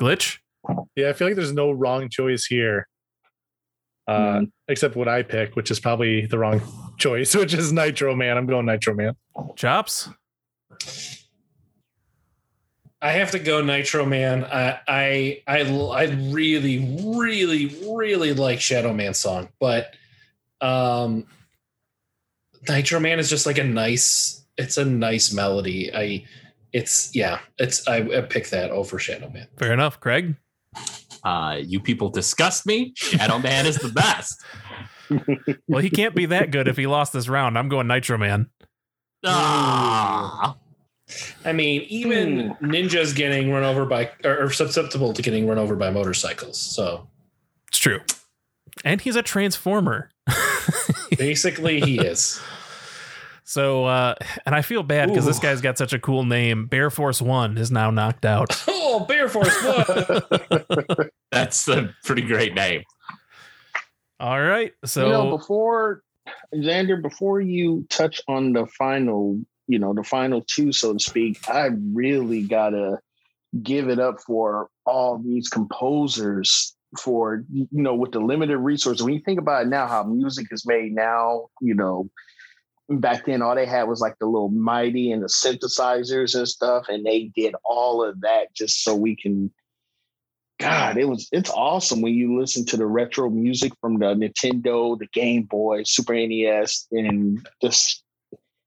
Glitch. 0.00 0.38
Yeah, 0.96 1.08
I 1.08 1.12
feel 1.12 1.28
like 1.28 1.36
there's 1.36 1.52
no 1.52 1.70
wrong 1.72 2.08
choice 2.08 2.44
here. 2.46 2.88
Uh, 4.08 4.40
Mm. 4.40 4.50
except 4.66 4.96
what 4.96 5.06
I 5.06 5.22
pick, 5.22 5.54
which 5.54 5.70
is 5.70 5.78
probably 5.78 6.26
the 6.26 6.36
wrong 6.36 6.60
choice, 6.98 7.34
which 7.36 7.54
is 7.54 7.72
Nitro 7.72 8.16
Man. 8.16 8.36
I'm 8.36 8.46
going 8.46 8.66
Nitro 8.66 8.94
Man. 8.94 9.14
Chops. 9.54 10.08
I 13.00 13.12
have 13.12 13.32
to 13.32 13.38
go 13.38 13.62
Nitro 13.62 14.04
Man. 14.06 14.44
I 14.44 14.78
I 14.86 15.42
I, 15.46 15.60
I 15.62 16.04
really 16.30 16.78
really 17.14 17.66
really 17.86 18.32
like 18.32 18.60
Shadow 18.60 18.92
Man 18.92 19.14
song, 19.14 19.48
but 19.58 19.94
um 20.60 21.26
Nitro 22.68 23.00
Man 23.00 23.18
is 23.18 23.28
just 23.28 23.46
like 23.46 23.58
a 23.58 23.64
nice 23.64 24.44
it's 24.56 24.76
a 24.76 24.84
nice 24.84 25.32
melody. 25.32 25.92
I 25.94 26.24
it's 26.72 27.14
yeah, 27.14 27.40
it's 27.58 27.86
I, 27.88 27.98
I 27.98 28.20
pick 28.22 28.48
that 28.50 28.70
over 28.70 28.98
Shadow 28.98 29.30
Man. 29.30 29.46
Fair 29.58 29.72
enough. 29.72 29.98
Craig. 30.00 30.36
Uh, 31.24 31.58
you 31.60 31.80
people 31.80 32.08
disgust 32.08 32.66
me. 32.66 32.92
Shadow 32.96 33.38
Man 33.38 33.66
is 33.66 33.76
the 33.76 33.88
best. 33.88 34.42
Well, 35.68 35.82
he 35.82 35.90
can't 35.90 36.14
be 36.14 36.24
that 36.26 36.50
good 36.50 36.68
if 36.68 36.78
he 36.78 36.86
lost 36.86 37.12
this 37.12 37.28
round. 37.28 37.58
I'm 37.58 37.68
going 37.68 37.86
Nitro 37.86 38.16
Man. 38.16 38.48
Ah, 39.26 40.56
I 41.44 41.52
mean, 41.52 41.82
even 41.88 42.54
ninjas 42.62 43.14
getting 43.14 43.50
run 43.50 43.62
over 43.62 43.84
by 43.84 44.10
or, 44.24 44.44
or 44.44 44.50
susceptible 44.50 45.12
to 45.12 45.22
getting 45.22 45.46
run 45.46 45.58
over 45.58 45.76
by 45.76 45.90
motorcycles. 45.90 46.58
So 46.58 47.08
It's 47.68 47.78
true. 47.78 48.00
And 48.84 49.00
he's 49.00 49.16
a 49.16 49.22
transformer. 49.22 50.10
basically, 51.18 51.80
he 51.80 51.98
is. 51.98 52.40
So, 53.52 53.84
uh, 53.84 54.14
and 54.46 54.54
I 54.54 54.62
feel 54.62 54.82
bad 54.82 55.10
because 55.10 55.26
this 55.26 55.38
guy's 55.38 55.60
got 55.60 55.76
such 55.76 55.92
a 55.92 55.98
cool 55.98 56.24
name. 56.24 56.66
Bear 56.66 56.88
Force 56.88 57.20
One 57.20 57.58
is 57.58 57.70
now 57.70 57.90
knocked 57.90 58.24
out. 58.24 58.62
Oh, 58.94 59.06
Bear 59.06 59.26
Force 59.26 59.56
One. 59.64 61.08
That's 61.32 61.66
a 61.66 61.94
pretty 62.04 62.20
great 62.20 62.52
name. 62.52 62.82
All 64.20 64.38
right. 64.38 64.72
So, 64.84 65.06
you 65.06 65.12
know, 65.12 65.38
before 65.38 66.02
Xander, 66.54 67.00
before 67.00 67.40
you 67.40 67.86
touch 67.88 68.20
on 68.28 68.52
the 68.52 68.66
final, 68.66 69.40
you 69.66 69.78
know, 69.78 69.94
the 69.94 70.02
final 70.04 70.44
two, 70.46 70.72
so 70.72 70.92
to 70.92 70.98
speak, 70.98 71.38
I 71.48 71.70
really 71.94 72.42
gotta 72.42 72.98
give 73.62 73.88
it 73.88 73.98
up 73.98 74.20
for 74.26 74.68
all 74.84 75.16
these 75.16 75.48
composers 75.48 76.76
for 76.98 77.42
you 77.50 77.66
know 77.72 77.94
with 77.94 78.12
the 78.12 78.20
limited 78.20 78.58
resources. 78.58 79.02
When 79.02 79.14
you 79.14 79.22
think 79.24 79.38
about 79.38 79.62
it 79.62 79.68
now, 79.68 79.86
how 79.86 80.02
music 80.04 80.48
is 80.50 80.66
made 80.66 80.92
now, 80.92 81.46
you 81.62 81.74
know, 81.74 82.10
back 83.00 83.26
then 83.26 83.42
all 83.42 83.54
they 83.54 83.66
had 83.66 83.84
was 83.84 84.00
like 84.00 84.18
the 84.18 84.26
little 84.26 84.48
mighty 84.48 85.12
and 85.12 85.22
the 85.22 85.26
synthesizers 85.26 86.34
and 86.36 86.48
stuff, 86.48 86.86
and 86.88 87.04
they 87.04 87.30
did 87.34 87.54
all 87.64 88.04
of 88.04 88.20
that 88.22 88.54
just 88.54 88.82
so 88.82 88.94
we 88.94 89.16
can 89.16 89.52
God, 90.62 90.96
it 90.96 91.08
was 91.08 91.28
it's 91.32 91.50
awesome 91.50 92.02
when 92.02 92.14
you 92.14 92.38
listen 92.38 92.64
to 92.66 92.76
the 92.76 92.86
retro 92.86 93.28
music 93.28 93.72
from 93.80 93.98
the 93.98 94.14
Nintendo, 94.14 94.96
the 94.96 95.06
Game 95.06 95.42
Boy, 95.42 95.82
Super 95.84 96.14
NES, 96.14 96.86
and 96.92 97.46
just 97.60 98.04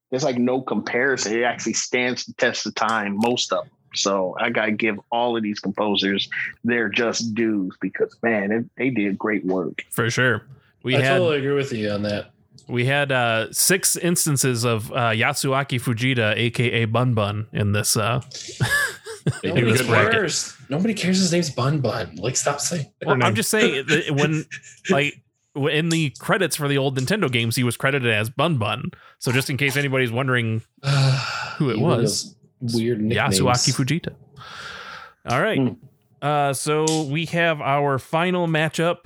there's 0.10 0.24
like 0.24 0.38
no 0.38 0.62
comparison. 0.62 1.38
It 1.38 1.44
actually 1.44 1.74
stands 1.74 2.26
the 2.26 2.34
test 2.34 2.66
of 2.66 2.76
time, 2.76 3.18
most 3.18 3.54
of 3.54 3.64
them. 3.64 3.72
So 3.94 4.36
I 4.40 4.50
gotta 4.50 4.74
give 4.74 5.00
all 5.10 5.38
of 5.38 5.44
these 5.44 5.62
composers 5.62 6.28
their 6.66 6.90
just 6.90 7.34
dues 7.34 7.78
because 7.80 8.16
man, 8.22 8.52
it, 8.52 8.66
they 8.78 8.90
did 8.90 9.18
great 9.18 9.46
work. 9.46 9.86
for 9.90 10.10
sure, 10.10 10.44
we 10.84 10.98
I 10.98 11.02
had 11.02 11.18
totally 11.18 11.38
agree 11.38 11.54
with 11.54 11.72
you 11.72 11.92
on 11.92 12.02
that. 12.04 12.32
We 12.68 12.86
had 12.86 13.12
uh, 13.12 13.52
six 13.52 13.96
instances 13.96 14.64
of 14.64 14.92
uh, 14.92 15.12
Yasuaki 15.12 15.80
Fujita, 15.80 16.36
aka 16.36 16.86
Bun 16.86 17.14
Bun, 17.14 17.48
in 17.54 17.74
this. 17.74 17.96
Uh, 17.96 18.22
in 19.44 19.50
Nobody 19.50 19.72
this 19.72 19.82
good 19.82 19.88
bracket. 19.90 20.12
cares. 20.12 20.58
Nobody 20.70 20.94
cares. 20.94 21.20
His 21.20 21.32
name's 21.32 21.50
Bun 21.52 21.80
Bun. 21.82 22.16
Like, 22.16 22.36
stop 22.36 22.60
saying. 22.60 22.92
Well, 23.06 23.22
I'm 23.22 23.36
just 23.36 23.50
saying 23.50 23.86
when 24.16 24.46
like 24.90 25.14
in 25.56 25.90
the 25.90 26.10
credits 26.20 26.56
for 26.56 26.68
the 26.68 26.78
old 26.78 26.98
Nintendo 26.98 27.32
games, 27.32 27.56
he 27.56 27.64
was 27.64 27.78
credited 27.78 28.12
as 28.12 28.30
Bun 28.30 28.58
Bun. 28.58 28.90
So 29.20 29.32
just 29.32 29.50
in 29.50 29.58
case 29.58 29.78
anybody's 29.78 30.12
wondering 30.12 30.62
Who 31.58 31.70
it 31.70 31.78
He 31.78 31.82
one 31.84 31.92
of 31.94 31.98
was. 32.02 32.36
those 32.62 32.76
Weird 32.76 33.02
nicknames. 33.02 33.40
Yasuaki 33.40 33.74
Fujita. 33.76 34.16
All 35.30 35.42
right. 35.42 35.60
Hmm. 35.60 35.74
Uh, 36.22 36.54
so 36.54 37.04
we 37.04 37.26
have 37.28 37.62
our 37.62 38.00
final 38.00 38.48
matchup. 38.48 39.06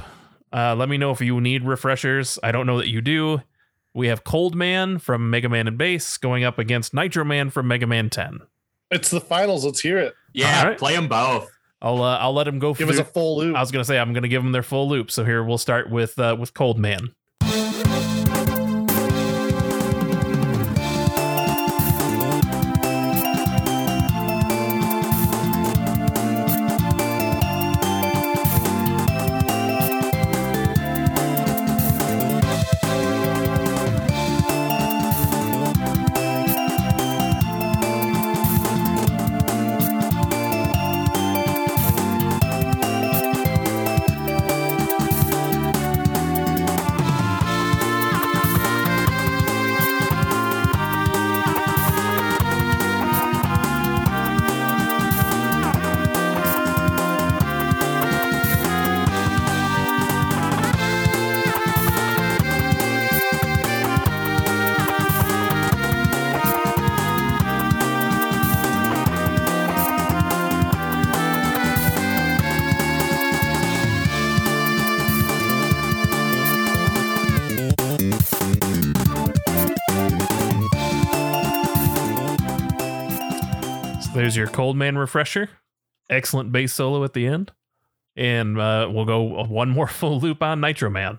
Uh, 0.54 0.76
let 0.76 0.88
me 0.90 0.98
know 0.98 1.12
if 1.12 1.20
you 1.22 1.40
need 1.42 1.64
refreshers. 1.64 2.40
I 2.42 2.52
don't 2.52 2.66
know 2.66 2.78
that 2.78 2.88
you 2.88 3.02
do. 3.02 3.42
We 3.94 4.08
have 4.08 4.24
Cold 4.24 4.56
Man 4.56 5.00
from 5.00 5.30
Mega 5.30 5.50
Man 5.50 5.68
and 5.68 5.78
Bass 5.78 6.18
going 6.18 6.44
up 6.44 6.60
against 6.60 6.94
Nitro 6.94 7.24
Man 7.24 7.50
from 7.50 7.68
Mega 7.68 7.88
Man 7.88 8.10
10. 8.10 8.40
It's 8.92 9.10
the 9.10 9.22
finals. 9.22 9.66
Let's 9.66 9.82
hear 9.82 9.98
it. 9.98 10.14
Yeah, 10.34 10.60
All 10.62 10.68
right. 10.70 10.78
play 10.78 10.96
them 10.96 11.08
both. 11.08 11.50
I'll 11.82 12.02
uh, 12.04 12.18
I'll 12.18 12.34
let 12.34 12.44
them 12.44 12.60
go. 12.60 12.74
Give 12.74 12.90
us 12.90 12.98
a 12.98 13.06
full 13.06 13.38
loop. 13.38 13.56
I 13.56 13.62
was 13.62 13.72
gonna 13.72 13.86
say 13.86 13.98
I'm 13.98 14.14
gonna 14.14 14.28
give 14.28 14.44
them 14.44 14.52
their 14.52 14.64
full 14.64 14.90
loop. 14.90 15.10
So 15.12 15.24
here 15.24 15.44
we'll 15.44 15.58
start 15.58 15.90
with 15.90 16.20
uh, 16.20 16.36
with 16.38 16.54
Cold 16.54 16.78
Man. 16.78 17.14
There's 84.30 84.38
your 84.38 84.48
Cold 84.48 84.78
Man 84.78 84.96
refresher. 84.96 85.50
Excellent 86.08 86.52
bass 86.52 86.72
solo 86.72 87.04
at 87.04 87.14
the 87.14 87.26
end, 87.26 87.52
and 88.16 88.60
uh, 88.60 88.88
we'll 88.92 89.06
go 89.06 89.44
one 89.46 89.70
more 89.70 89.88
full 89.88 90.20
loop 90.20 90.44
on 90.44 90.62
Nitro 90.62 90.92
Man. 90.92 91.18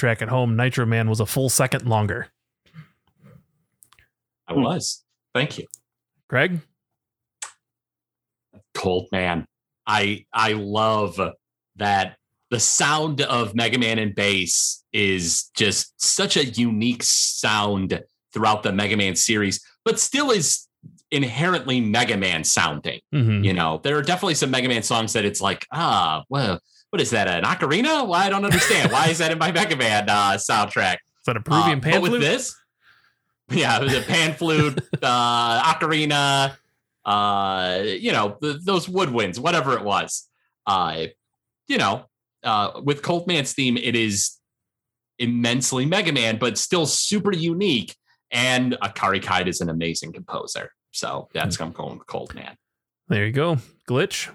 Track 0.00 0.22
at 0.22 0.30
home, 0.30 0.56
Nitro 0.56 0.86
Man 0.86 1.10
was 1.10 1.20
a 1.20 1.26
full 1.26 1.50
second 1.50 1.86
longer. 1.86 2.28
I 4.48 4.54
was. 4.54 5.04
Thank 5.34 5.58
you. 5.58 5.66
Craig, 6.26 6.60
Cold 8.72 9.08
Man. 9.12 9.46
I 9.86 10.24
I 10.32 10.54
love 10.54 11.20
that 11.76 12.16
the 12.50 12.58
sound 12.58 13.20
of 13.20 13.54
Mega 13.54 13.78
Man 13.78 13.98
and 13.98 14.14
bass 14.14 14.82
is 14.94 15.50
just 15.54 15.92
such 16.02 16.38
a 16.38 16.46
unique 16.46 17.02
sound 17.02 18.02
throughout 18.32 18.62
the 18.62 18.72
Mega 18.72 18.96
Man 18.96 19.14
series, 19.14 19.62
but 19.84 20.00
still 20.00 20.30
is 20.30 20.66
inherently 21.10 21.78
Mega 21.78 22.16
Man 22.16 22.42
sounding. 22.42 23.00
Mhm. 23.14 23.44
You 23.44 23.52
know, 23.52 23.82
there 23.84 23.98
are 23.98 24.02
definitely 24.02 24.36
some 24.36 24.50
Mega 24.50 24.68
Man 24.68 24.82
songs 24.82 25.12
that 25.12 25.26
it's 25.26 25.42
like, 25.42 25.66
ah, 25.70 26.24
well, 26.30 26.58
what 26.90 27.00
is 27.00 27.10
that? 27.10 27.28
An 27.28 27.44
ocarina? 27.44 28.06
Why 28.06 28.26
I 28.26 28.28
don't 28.28 28.44
understand. 28.44 28.92
Why 28.92 29.08
is 29.08 29.18
that 29.18 29.30
in 29.32 29.38
my 29.38 29.52
Mega 29.58 29.76
Man 29.76 30.08
uh, 30.08 30.32
soundtrack? 30.32 30.94
is 30.94 31.24
that 31.26 31.36
a 31.36 31.40
Peruvian 31.40 31.78
Uh, 31.78 31.82
pan 31.82 31.92
but 32.00 32.10
with 32.10 32.20
this, 32.20 32.56
yeah, 33.50 33.76
it 33.78 33.82
was 33.84 33.94
a 33.94 34.02
pan 34.02 34.34
flute, 34.34 34.78
uh, 35.02 35.62
ocarina, 35.74 36.56
uh, 37.04 37.82
you 37.84 38.12
know, 38.12 38.36
th- 38.40 38.58
those 38.64 38.86
woodwinds, 38.86 39.38
whatever 39.38 39.76
it 39.76 39.84
was. 39.84 40.28
Uh, 40.66 41.06
you 41.68 41.78
know, 41.78 42.04
uh, 42.44 42.80
with 42.84 43.02
Cold 43.02 43.26
Man's 43.26 43.52
theme, 43.52 43.76
it 43.76 43.94
is 43.96 44.36
immensely 45.18 45.84
Mega 45.86 46.12
Man, 46.12 46.38
but 46.38 46.58
still 46.58 46.86
super 46.86 47.32
unique. 47.32 47.94
And 48.32 48.76
Akari 48.82 49.20
Kaida 49.22 49.48
is 49.48 49.60
an 49.60 49.68
amazing 49.68 50.12
composer. 50.12 50.70
So 50.92 51.28
that's 51.34 51.60
I'm 51.60 51.72
going 51.72 51.98
with 51.98 52.06
Cold 52.06 52.34
Man. 52.34 52.56
There 53.08 53.26
you 53.26 53.32
go. 53.32 53.58
Glitch. 53.88 54.28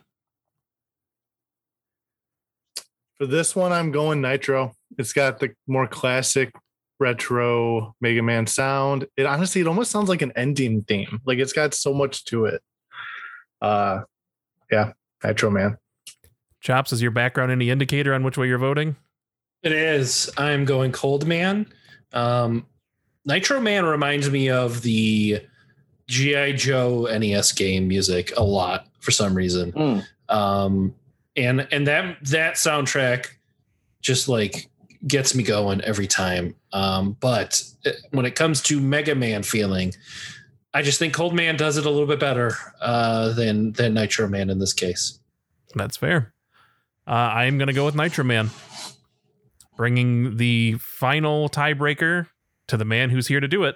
For 3.17 3.25
this 3.25 3.55
one, 3.55 3.71
I'm 3.71 3.91
going 3.91 4.21
Nitro. 4.21 4.73
It's 4.97 5.13
got 5.13 5.39
the 5.39 5.53
more 5.67 5.87
classic 5.87 6.53
retro 6.99 7.95
Mega 8.01 8.21
Man 8.21 8.47
sound. 8.47 9.07
It 9.15 9.25
honestly, 9.25 9.61
it 9.61 9.67
almost 9.67 9.91
sounds 9.91 10.09
like 10.09 10.21
an 10.21 10.33
ending 10.35 10.83
theme. 10.83 11.21
Like 11.25 11.39
it's 11.39 11.53
got 11.53 11.73
so 11.73 11.93
much 11.93 12.25
to 12.25 12.45
it. 12.45 12.61
Uh, 13.61 14.01
yeah, 14.71 14.93
Nitro 15.23 15.49
Man. 15.49 15.77
Chops, 16.59 16.91
is 16.91 17.01
your 17.01 17.11
background 17.11 17.51
any 17.51 17.69
indicator 17.69 18.13
on 18.13 18.23
which 18.23 18.37
way 18.37 18.47
you're 18.47 18.57
voting? 18.57 18.95
It 19.63 19.71
is. 19.71 20.29
I'm 20.37 20.65
going 20.65 20.91
Cold 20.91 21.25
Man. 21.25 21.67
Um, 22.13 22.65
Nitro 23.25 23.59
Man 23.59 23.85
reminds 23.85 24.29
me 24.29 24.49
of 24.49 24.81
the 24.81 25.41
GI 26.07 26.53
Joe 26.53 27.07
NES 27.11 27.51
game 27.53 27.87
music 27.87 28.33
a 28.37 28.43
lot 28.43 28.87
for 28.99 29.11
some 29.11 29.35
reason. 29.35 29.71
Mm. 29.71 30.05
Um, 30.29 30.95
and 31.35 31.67
and 31.71 31.87
that 31.87 32.17
that 32.25 32.55
soundtrack 32.55 33.27
just 34.01 34.27
like 34.27 34.69
gets 35.07 35.35
me 35.35 35.43
going 35.43 35.81
every 35.81 36.07
time. 36.07 36.55
Um, 36.73 37.17
but 37.19 37.63
when 38.11 38.25
it 38.25 38.35
comes 38.35 38.61
to 38.63 38.79
Mega 38.79 39.15
Man 39.15 39.43
feeling, 39.43 39.93
I 40.73 40.81
just 40.81 40.99
think 40.99 41.13
Cold 41.13 41.33
Man 41.33 41.55
does 41.57 41.77
it 41.77 41.85
a 41.85 41.89
little 41.89 42.07
bit 42.07 42.19
better 42.19 42.55
uh, 42.81 43.33
than 43.33 43.73
than 43.73 43.93
Nitro 43.93 44.27
Man 44.27 44.49
in 44.49 44.59
this 44.59 44.73
case. 44.73 45.19
That's 45.73 45.97
fair. 45.97 46.33
Uh, 47.07 47.11
I 47.11 47.45
am 47.45 47.57
going 47.57 47.67
to 47.67 47.73
go 47.73 47.85
with 47.85 47.95
Nitro 47.95 48.23
Man, 48.23 48.49
bringing 49.77 50.37
the 50.37 50.75
final 50.79 51.49
tiebreaker 51.49 52.27
to 52.67 52.77
the 52.77 52.85
man 52.85 53.09
who's 53.11 53.27
here 53.27 53.39
to 53.39 53.47
do 53.47 53.63
it. 53.63 53.75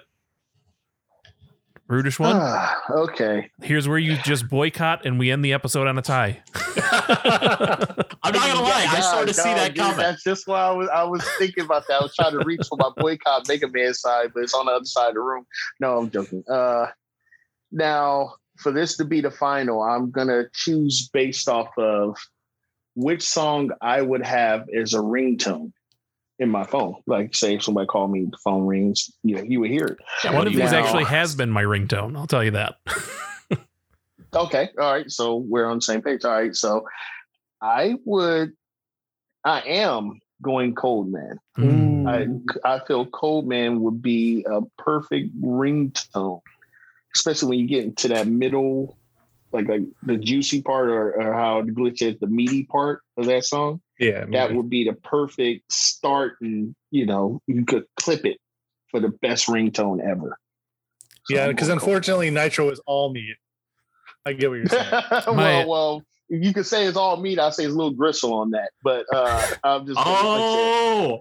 Brutish 1.90 2.20
one. 2.20 2.36
Ah, 2.36 2.80
okay. 2.88 3.50
Here's 3.62 3.88
where 3.88 3.98
you 3.98 4.16
just 4.18 4.48
boycott 4.48 5.04
and 5.04 5.18
we 5.18 5.32
end 5.32 5.44
the 5.44 5.52
episode 5.52 5.88
on 5.88 5.98
a 5.98 6.02
tie. 6.02 6.40
I'm 6.54 8.32
not 8.32 8.32
gonna 8.32 8.62
lie, 8.62 8.86
I 8.88 8.92
God, 8.92 9.00
started 9.00 9.26
to 9.26 9.34
see 9.34 9.52
that 9.54 9.74
dude, 9.74 9.78
coming. 9.78 9.96
That's 9.96 10.22
just 10.22 10.46
why 10.46 10.60
I 10.60 10.70
was 10.70 10.88
I 10.88 11.02
was 11.02 11.28
thinking 11.38 11.64
about 11.64 11.88
that. 11.88 11.94
I 11.94 12.04
was 12.04 12.14
trying 12.14 12.38
to 12.38 12.44
reach 12.44 12.60
for 12.68 12.78
my 12.78 12.90
boycott 12.96 13.48
Mega 13.48 13.66
Man 13.66 13.92
side, 13.92 14.30
but 14.32 14.44
it's 14.44 14.54
on 14.54 14.66
the 14.66 14.72
other 14.72 14.84
side 14.84 15.08
of 15.08 15.14
the 15.14 15.20
room. 15.20 15.44
No, 15.80 15.98
I'm 15.98 16.10
joking. 16.12 16.44
Uh, 16.48 16.86
now 17.72 18.34
for 18.56 18.70
this 18.70 18.96
to 18.98 19.04
be 19.04 19.20
the 19.20 19.32
final, 19.32 19.82
I'm 19.82 20.12
gonna 20.12 20.44
choose 20.52 21.10
based 21.12 21.48
off 21.48 21.76
of 21.76 22.16
which 22.94 23.24
song 23.24 23.70
I 23.80 24.00
would 24.00 24.24
have 24.24 24.68
as 24.68 24.94
a 24.94 24.98
ringtone 24.98 25.72
in 26.40 26.48
my 26.48 26.64
phone. 26.64 26.96
Like, 27.06 27.34
say 27.34 27.54
if 27.54 27.62
somebody 27.62 27.86
called 27.86 28.10
me, 28.10 28.24
the 28.28 28.38
phone 28.38 28.66
rings, 28.66 29.10
you 29.22 29.36
know, 29.36 29.42
you 29.42 29.60
would 29.60 29.70
hear 29.70 29.84
it. 29.84 29.98
Yeah, 30.24 30.34
One 30.34 30.46
of 30.46 30.52
these 30.52 30.72
now- 30.72 30.82
actually 30.82 31.04
has 31.04 31.36
been 31.36 31.50
my 31.50 31.62
ringtone. 31.62 32.16
I'll 32.16 32.26
tell 32.26 32.42
you 32.42 32.50
that. 32.52 32.78
Okay. 34.34 34.68
All 34.78 34.92
right. 34.92 35.10
So 35.10 35.36
we're 35.36 35.66
on 35.66 35.78
the 35.78 35.82
same 35.82 36.02
page. 36.02 36.24
All 36.24 36.30
right. 36.30 36.54
So 36.54 36.86
I 37.60 37.96
would, 38.04 38.52
I 39.44 39.60
am 39.62 40.20
going 40.40 40.74
cold, 40.74 41.10
man. 41.10 41.38
Mm. 41.58 42.46
I, 42.64 42.74
I 42.76 42.80
feel 42.86 43.06
cold, 43.06 43.48
man 43.48 43.80
would 43.80 44.00
be 44.00 44.46
a 44.48 44.60
perfect 44.78 45.38
ringtone, 45.40 46.42
especially 47.14 47.48
when 47.48 47.58
you 47.58 47.66
get 47.66 47.84
into 47.84 48.08
that 48.08 48.26
middle, 48.28 48.96
like 49.52 49.68
like 49.68 49.82
the 50.02 50.16
juicy 50.16 50.62
part 50.62 50.88
or, 50.88 51.12
or 51.20 51.32
how 51.34 51.62
the 51.62 51.72
glitch 51.72 52.02
is 52.02 52.18
the 52.20 52.26
meaty 52.26 52.64
part 52.64 53.02
of 53.16 53.26
that 53.26 53.44
song. 53.44 53.80
Yeah, 53.98 54.24
That 54.32 54.54
would 54.54 54.70
be 54.70 54.84
the 54.84 54.94
perfect 54.94 55.70
start, 55.72 56.36
and 56.40 56.74
you 56.90 57.06
know 57.06 57.40
you 57.46 57.64
could 57.64 57.84
clip 57.98 58.24
it 58.24 58.38
for 58.90 59.00
the 59.00 59.08
best 59.08 59.46
ringtone 59.46 60.00
ever. 60.00 60.38
So 61.24 61.34
yeah, 61.34 61.48
because 61.48 61.68
going 61.68 61.78
Cold. 61.78 61.88
unfortunately, 61.90 62.30
Nitro 62.30 62.70
is 62.70 62.80
all 62.86 63.12
meat. 63.12 63.36
I 64.24 64.32
get 64.32 64.50
what 64.50 64.56
you're 64.56 64.66
saying. 64.66 64.90
My- 65.26 65.64
well, 65.64 65.68
well, 65.68 66.02
you 66.28 66.54
could 66.54 66.66
say 66.66 66.86
it's 66.86 66.96
all 66.96 67.16
meat. 67.16 67.38
I 67.38 67.50
say 67.50 67.64
it's 67.64 67.74
a 67.74 67.76
little 67.76 67.92
gristle 67.92 68.32
on 68.34 68.50
that, 68.52 68.70
but 68.82 69.04
uh, 69.12 69.46
I'm 69.64 69.84
just. 69.86 69.98
Oh, 70.02 71.18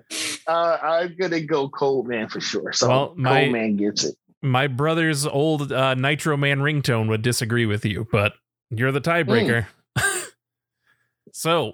uh, 0.47 0.77
I'm 0.81 1.15
gonna 1.19 1.41
go 1.41 1.67
cold 1.67 2.07
man 2.07 2.29
for 2.29 2.39
sure. 2.39 2.71
So 2.73 2.87
Well, 2.87 3.13
my- 3.17 3.41
cold 3.41 3.51
man 3.53 3.75
gets 3.75 4.03
it. 4.05 4.15
My 4.41 4.67
brother's 4.67 5.25
old 5.25 5.71
uh, 5.71 5.95
Nitro 5.95 6.37
Man 6.37 6.59
ringtone 6.59 7.09
would 7.09 7.21
disagree 7.21 7.65
with 7.65 7.85
you, 7.85 8.07
but 8.11 8.33
you're 8.69 8.91
the 8.91 9.01
tiebreaker. 9.01 9.67
so 11.33 11.73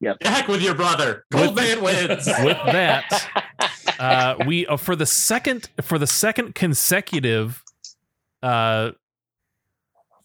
yeah, 0.00 0.14
heck 0.20 0.48
with 0.48 0.62
your 0.62 0.74
brother. 0.74 1.24
Cold 1.30 1.54
With- 1.54 1.64
Man 1.64 1.82
wins. 1.82 2.26
with 2.42 2.58
that, 2.66 3.46
uh, 3.98 4.34
we 4.46 4.66
uh, 4.66 4.76
for 4.76 4.96
the 4.96 5.06
second 5.06 5.70
for 5.80 5.98
the 5.98 6.06
second 6.06 6.54
consecutive 6.54 7.62
uh, 8.42 8.90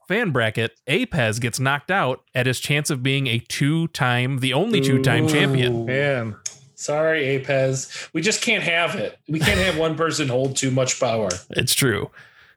fan 0.07 0.31
bracket, 0.31 0.71
Apez 0.87 1.39
gets 1.39 1.59
knocked 1.59 1.91
out 1.91 2.23
at 2.33 2.47
his 2.47 2.59
chance 2.59 2.89
of 2.89 3.03
being 3.03 3.27
a 3.27 3.39
two-time, 3.39 4.39
the 4.39 4.53
only 4.53 4.81
two-time 4.81 5.27
champion. 5.27 5.85
Man, 5.85 6.35
Sorry, 6.79 7.23
Apez. 7.39 8.07
We 8.13 8.21
just 8.21 8.41
can't 8.43 8.63
have 8.63 8.93
it. 8.95 9.17
We 9.27 9.39
can't 9.39 9.59
have 9.59 9.77
one 9.77 9.95
person 9.97 10.27
hold 10.27 10.55
too 10.55 10.69
much 10.71 10.99
power. 10.99 11.29
It's 11.49 11.73
true. 11.73 12.11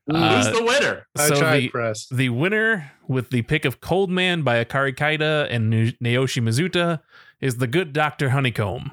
Who's 0.07 0.17
Uh, 0.47 0.53
the 0.53 0.63
winner? 0.65 1.07
I 1.17 1.29
so 1.29 1.37
tried 1.37 1.61
the, 1.61 1.69
press. 1.71 2.07
the 2.11 2.29
winner 2.29 2.93
with 3.09 3.31
the 3.31 3.43
pick 3.43 3.65
of 3.65 3.81
Cold 3.81 4.11
Man 4.11 4.43
by 4.43 4.63
Akari 4.63 4.95
Kaida 4.95 5.47
and 5.51 5.71
Nu- 5.71 5.93
Naoshi 6.03 6.43
Mizuta 6.43 7.01
is 7.41 7.57
the 7.57 7.67
good 7.67 7.93
Dr. 7.95 8.31
Honeycomb. 8.31 8.91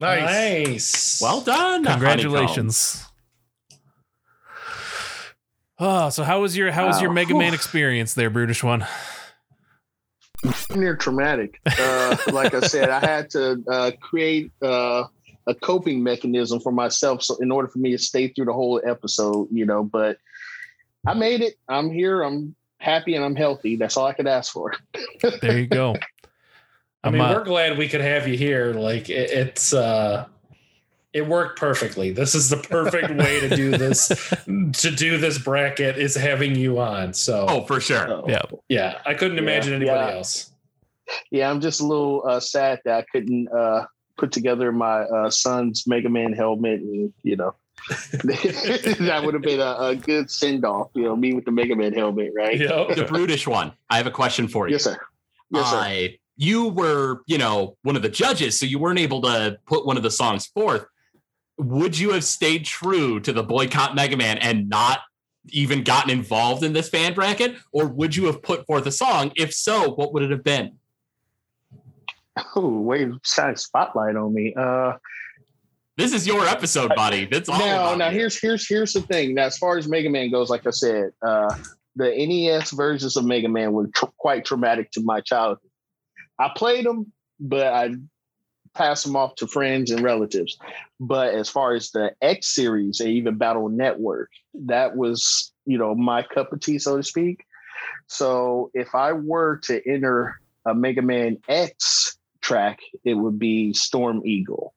Nice. 0.00 0.66
Nice. 0.66 1.20
Well 1.20 1.40
done. 1.40 1.84
Congratulations. 1.84 3.04
Oh, 5.78 6.10
so 6.10 6.22
how 6.22 6.40
was 6.42 6.56
your 6.56 6.70
how 6.70 6.86
was 6.86 7.00
your 7.00 7.10
Wow. 7.10 7.14
Mega 7.14 7.34
Man 7.36 7.54
experience 7.54 8.14
there, 8.14 8.30
Brutish 8.30 8.62
one? 8.62 8.86
Near 10.74 10.96
traumatic. 10.96 11.60
Uh, 11.78 12.16
like 12.32 12.54
I 12.54 12.60
said, 12.60 12.90
I 12.90 13.00
had 13.00 13.30
to 13.30 13.62
uh, 13.68 13.90
create 14.00 14.50
uh, 14.62 15.04
a 15.46 15.54
coping 15.54 16.02
mechanism 16.02 16.60
for 16.60 16.72
myself, 16.72 17.22
so 17.22 17.36
in 17.36 17.50
order 17.50 17.68
for 17.68 17.78
me 17.78 17.92
to 17.92 17.98
stay 17.98 18.28
through 18.28 18.46
the 18.46 18.52
whole 18.52 18.80
episode, 18.84 19.48
you 19.50 19.66
know. 19.66 19.82
But 19.82 20.18
I 21.06 21.14
made 21.14 21.40
it. 21.40 21.54
I'm 21.68 21.90
here. 21.90 22.22
I'm 22.22 22.54
happy 22.78 23.14
and 23.14 23.24
I'm 23.24 23.36
healthy. 23.36 23.76
That's 23.76 23.96
all 23.96 24.06
I 24.06 24.12
could 24.12 24.26
ask 24.26 24.52
for. 24.52 24.74
There 25.40 25.58
you 25.58 25.66
go. 25.66 25.96
I 27.04 27.10
mean, 27.10 27.20
I'm, 27.20 27.34
we're 27.34 27.44
glad 27.44 27.78
we 27.78 27.88
could 27.88 28.00
have 28.00 28.28
you 28.28 28.36
here. 28.36 28.74
Like 28.74 29.10
it, 29.10 29.30
it's 29.30 29.72
uh 29.72 30.26
it 31.12 31.26
worked 31.26 31.58
perfectly. 31.58 32.10
This 32.12 32.34
is 32.34 32.48
the 32.48 32.56
perfect 32.56 33.10
way 33.14 33.40
to 33.40 33.54
do 33.54 33.70
this 33.76 34.08
to 34.46 34.90
do 34.90 35.18
this 35.18 35.38
bracket 35.38 35.98
is 35.98 36.14
having 36.14 36.54
you 36.54 36.78
on. 36.80 37.12
So 37.12 37.46
Oh, 37.48 37.64
for 37.66 37.80
sure. 37.80 38.06
So, 38.06 38.24
Yeah. 38.28 38.42
yeah, 38.68 38.98
I 39.04 39.14
couldn't 39.14 39.36
Yeah, 39.36 39.42
imagine 39.42 39.74
anybody 39.74 39.98
yeah. 40.10 40.16
else. 40.16 40.52
yeah, 41.30 41.50
I'm 41.50 41.60
just 41.60 41.80
a 41.80 41.86
little 41.86 42.22
uh, 42.26 42.40
sad 42.40 42.80
that 42.84 42.98
I 42.98 43.04
couldn't 43.12 43.48
uh, 43.48 43.84
put 44.16 44.32
together 44.32 44.72
my 44.72 45.00
uh, 45.02 45.30
son's 45.30 45.86
Mega 45.86 46.08
Man 46.08 46.32
helmet, 46.32 46.80
and 46.80 47.12
you 47.22 47.36
know. 47.36 47.54
that 48.22 49.22
would 49.24 49.34
have 49.34 49.42
been 49.42 49.60
a, 49.60 49.76
a 49.88 49.96
good 49.96 50.30
send 50.30 50.64
off, 50.64 50.90
you 50.94 51.02
know, 51.02 51.16
me 51.16 51.34
with 51.34 51.44
the 51.44 51.50
Mega 51.50 51.74
Man 51.74 51.92
helmet, 51.92 52.30
right? 52.34 52.58
Yep. 52.58 52.94
The 52.96 53.04
brutish 53.04 53.46
one. 53.46 53.72
I 53.90 53.96
have 53.96 54.06
a 54.06 54.10
question 54.10 54.46
for 54.46 54.68
you. 54.68 54.72
Yes, 54.74 54.84
sir. 54.84 54.96
Yes, 55.50 55.68
sir. 55.70 55.76
Uh, 55.78 56.08
you 56.36 56.68
were, 56.68 57.22
you 57.26 57.38
know, 57.38 57.76
one 57.82 57.96
of 57.96 58.02
the 58.02 58.08
judges, 58.08 58.58
so 58.58 58.66
you 58.66 58.78
weren't 58.78 58.98
able 59.00 59.20
to 59.22 59.58
put 59.66 59.84
one 59.84 59.96
of 59.96 60.02
the 60.02 60.10
songs 60.10 60.46
forth. 60.46 60.86
Would 61.62 61.98
you 61.98 62.10
have 62.12 62.24
stayed 62.24 62.64
true 62.64 63.20
to 63.20 63.32
the 63.32 63.42
boycott 63.42 63.94
Mega 63.94 64.16
Man 64.16 64.38
and 64.38 64.68
not 64.68 65.00
even 65.48 65.82
gotten 65.84 66.10
involved 66.10 66.62
in 66.62 66.72
this 66.72 66.88
fan 66.88 67.14
bracket, 67.14 67.56
or 67.72 67.86
would 67.86 68.14
you 68.16 68.26
have 68.26 68.42
put 68.42 68.66
forth 68.66 68.86
a 68.86 68.92
song? 68.92 69.32
If 69.36 69.52
so, 69.52 69.90
what 69.92 70.12
would 70.12 70.22
it 70.22 70.30
have 70.30 70.44
been? 70.44 70.72
Oh, 72.56 72.80
wait, 72.80 73.08
shine 73.24 73.56
spotlight 73.56 74.16
on 74.16 74.32
me. 74.32 74.54
Uh, 74.54 74.94
This 75.96 76.12
is 76.14 76.26
your 76.26 76.46
episode, 76.46 76.92
buddy. 76.96 77.26
That's 77.26 77.48
all. 77.48 77.58
now, 77.58 77.94
now 77.94 78.10
here's 78.10 78.40
here's 78.40 78.66
here's 78.66 78.92
the 78.94 79.02
thing. 79.02 79.34
Now, 79.34 79.44
as 79.44 79.58
far 79.58 79.76
as 79.76 79.86
Mega 79.86 80.08
Man 80.08 80.30
goes, 80.30 80.48
like 80.48 80.66
I 80.66 80.70
said, 80.70 81.10
uh, 81.20 81.54
the 81.96 82.08
NES 82.10 82.70
versions 82.70 83.16
of 83.16 83.24
Mega 83.26 83.48
Man 83.48 83.72
were 83.72 83.88
tr- 83.88 84.06
quite 84.16 84.44
traumatic 84.46 84.90
to 84.92 85.02
my 85.02 85.20
childhood. 85.20 85.68
I 86.38 86.50
played 86.56 86.86
them, 86.86 87.12
but 87.38 87.66
I 87.66 87.90
passed 88.74 89.04
them 89.04 89.16
off 89.16 89.34
to 89.36 89.46
friends 89.46 89.90
and 89.90 90.02
relatives. 90.02 90.58
But 91.00 91.34
as 91.34 91.48
far 91.48 91.74
as 91.74 91.90
the 91.90 92.12
X 92.20 92.54
series 92.54 93.00
and 93.00 93.10
even 93.10 93.38
Battle 93.38 93.68
Network, 93.68 94.30
that 94.54 94.96
was 94.96 95.52
you 95.64 95.78
know 95.78 95.94
my 95.94 96.22
cup 96.22 96.52
of 96.52 96.60
tea, 96.60 96.78
so 96.78 96.96
to 96.96 97.02
speak. 97.02 97.44
So 98.06 98.70
if 98.74 98.94
I 98.94 99.12
were 99.12 99.58
to 99.64 99.80
enter 99.88 100.40
a 100.66 100.74
Mega 100.74 101.02
Man 101.02 101.38
X 101.48 102.16
track, 102.40 102.80
it 103.04 103.14
would 103.14 103.38
be 103.38 103.72
Storm 103.72 104.22
Eagle. 104.24 104.74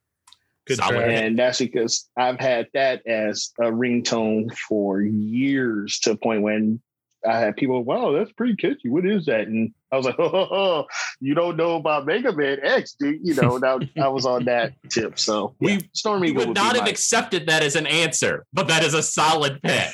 Good 0.66 0.80
track. 0.80 0.94
And 0.94 1.38
that's 1.38 1.60
because 1.60 2.10
I've 2.18 2.40
had 2.40 2.68
that 2.74 3.06
as 3.06 3.52
a 3.60 3.66
ringtone 3.66 4.56
for 4.56 5.02
years 5.02 6.00
to 6.00 6.12
a 6.12 6.18
point 6.18 6.42
when 6.42 6.82
I 7.28 7.40
had 7.40 7.56
people, 7.56 7.84
wow, 7.84 8.12
that's 8.12 8.32
pretty 8.34 8.56
catchy. 8.56 8.90
What 8.90 9.06
is 9.06 9.26
that? 9.26 9.42
And 9.48 9.74
I 9.92 9.98
was 9.98 10.06
like, 10.06 10.16
oh, 10.20 10.86
you 11.20 11.34
don't 11.34 11.58
know 11.58 11.76
about 11.76 12.06
Mega 12.06 12.32
Man 12.32 12.60
X, 12.62 12.96
dude. 13.00 13.20
You 13.24 13.34
know, 13.36 13.58
now 13.58 13.80
I 14.02 14.08
was 14.10 14.26
on 14.26 14.46
that 14.46 14.74
tip. 14.90 15.18
So 15.20 15.56
We- 15.60 15.72
yeah, 15.74 15.80
Storm 15.94 16.24
Eagle 16.26 16.40
would 16.40 16.48
would 16.50 16.56
not 16.56 16.74
be 16.74 16.80
have 16.80 16.88
accepted 16.88 17.48
that 17.48 17.64
as 17.64 17.76
an 17.76 17.88
answer, 17.88 18.46
but 18.54 18.68
that 18.68 18.84
is 18.84 18.94
a 18.94 19.02
solid 19.04 19.62
pick. 19.62 19.92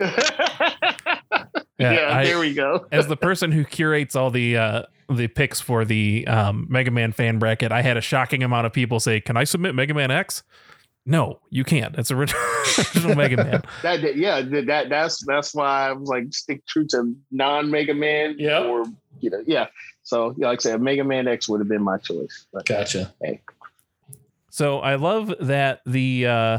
yeah, 1.78 2.08
I- 2.10 2.24
there 2.24 2.38
we 2.38 2.54
go. 2.54 2.86
as 2.92 3.06
the 3.06 3.16
person 3.16 3.52
who 3.52 3.64
curates 3.64 4.16
all 4.16 4.30
the 4.30 4.56
uh 4.56 4.82
the 5.08 5.28
picks 5.28 5.60
for 5.60 5.84
the 5.84 6.26
um 6.26 6.66
Mega 6.68 6.90
Man 6.90 7.12
fan 7.12 7.38
bracket, 7.38 7.70
I 7.72 7.82
had 7.82 7.96
a 7.96 8.00
shocking 8.00 8.42
amount 8.42 8.66
of 8.66 8.72
people 8.72 8.98
say, 9.00 9.20
"Can 9.20 9.36
I 9.36 9.44
submit 9.44 9.74
Mega 9.74 9.94
Man 9.94 10.10
X?" 10.10 10.42
No, 11.08 11.38
you 11.50 11.62
can't. 11.62 11.94
It's 11.96 12.10
original, 12.10 12.42
original 12.78 13.14
Mega 13.14 13.36
Man. 13.36 13.62
That, 13.82 14.02
that- 14.02 14.16
yeah, 14.16 14.40
that, 14.42 14.66
that 14.66 14.88
that's 14.88 15.24
that's 15.24 15.54
why 15.54 15.88
I 15.88 15.92
was 15.92 16.08
like 16.08 16.32
stick 16.34 16.66
true 16.66 16.86
to 16.88 17.14
non 17.30 17.70
Mega 17.70 17.94
Man. 17.94 18.34
Yep. 18.38 18.64
Or 18.66 18.84
you 19.20 19.30
know, 19.30 19.42
yeah. 19.46 19.66
So 20.02 20.34
yeah, 20.36 20.48
like 20.48 20.60
I 20.60 20.62
said, 20.62 20.80
Mega 20.82 21.04
Man 21.04 21.28
X 21.28 21.48
would 21.48 21.60
have 21.60 21.68
been 21.68 21.82
my 21.82 21.98
choice. 21.98 22.46
But 22.52 22.66
Gotcha. 22.66 23.12
So 24.50 24.78
I 24.80 24.94
love 24.96 25.32
that 25.40 25.80
the 25.86 26.26
uh 26.26 26.58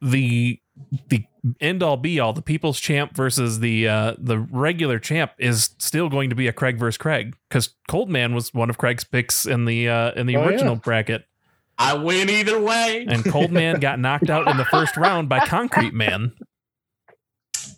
the 0.00 0.60
the 1.08 1.24
end 1.60 1.82
all 1.82 1.96
be 1.96 2.20
all, 2.20 2.32
the 2.32 2.42
people's 2.42 2.78
champ 2.80 3.14
versus 3.16 3.60
the 3.60 3.88
uh 3.88 4.14
the 4.18 4.38
regular 4.38 4.98
champ 4.98 5.32
is 5.38 5.70
still 5.78 6.08
going 6.08 6.30
to 6.30 6.36
be 6.36 6.48
a 6.48 6.52
Craig 6.52 6.78
versus 6.78 6.98
Craig 6.98 7.34
because 7.48 7.70
Cold 7.88 8.10
Man 8.10 8.34
was 8.34 8.52
one 8.52 8.68
of 8.70 8.76
Craig's 8.78 9.04
picks 9.04 9.46
in 9.46 9.64
the 9.64 9.88
uh 9.88 10.12
in 10.12 10.26
the 10.26 10.36
Oh, 10.36 10.44
original 10.44 10.74
yeah. 10.74 10.80
bracket. 10.80 11.24
I 11.78 11.94
win 11.94 12.30
either 12.30 12.60
way. 12.60 13.06
And 13.08 13.24
Cold 13.24 13.52
Man 13.52 13.80
got 13.80 13.98
knocked 13.98 14.30
out 14.30 14.48
in 14.48 14.56
the 14.56 14.64
first 14.64 14.96
round 14.96 15.28
by 15.28 15.46
Concrete 15.46 15.92
Man. 15.94 16.32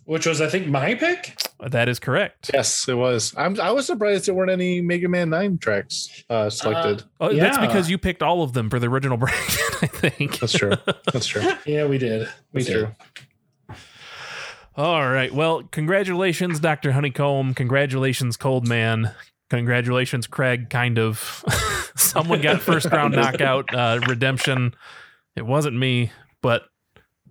Which 0.05 0.25
was, 0.25 0.41
I 0.41 0.49
think, 0.49 0.67
my 0.69 0.95
pick. 0.95 1.37
That 1.61 1.89
is 1.89 1.99
correct. 1.99 2.51
Yes, 2.55 2.89
it 2.89 2.95
was. 2.95 3.35
I'm. 3.37 3.61
I 3.61 3.73
was 3.73 3.87
surprised 3.87 4.27
there 4.27 4.35
weren't 4.35 4.51
any 4.51 4.81
Mega 4.81 5.09
Man 5.09 5.29
Nine 5.31 5.59
tracks 5.59 6.25
uh, 6.31 6.49
selected. 6.49 7.03
Oh, 7.21 7.35
that's 7.35 7.59
because 7.59 7.91
you 7.91 7.99
picked 7.99 8.23
all 8.23 8.43
of 8.43 8.53
them 8.55 8.71
for 8.71 8.79
the 8.79 8.87
original 8.89 9.17
bracket, 9.19 9.83
I 9.83 9.87
think. 9.87 10.39
That's 10.39 10.53
true. 10.53 10.73
That's 11.13 11.27
true. 11.27 11.43
Yeah, 11.67 11.87
we 11.87 11.99
did. 11.99 12.29
We 12.53 12.63
That's 12.63 12.67
did. 12.67 12.73
true. 13.69 13.77
All 14.77 15.11
right. 15.11 15.35
Well, 15.35 15.65
congratulations, 15.65 16.61
Dr. 16.61 16.93
Honeycomb. 16.93 17.53
Congratulations, 17.55 18.37
Cold 18.37 18.67
Man. 18.69 19.13
Congratulations, 19.51 20.27
Craig. 20.27 20.71
Kind 20.71 20.99
of. 20.99 21.45
Someone 21.97 22.41
got 22.41 22.61
first 22.61 22.87
round 22.93 23.15
knockout 23.15 23.75
uh, 23.75 24.01
redemption. 24.07 24.75
It 25.37 25.47
wasn't 25.47 25.77
me, 25.77 26.13
but 26.43 26.63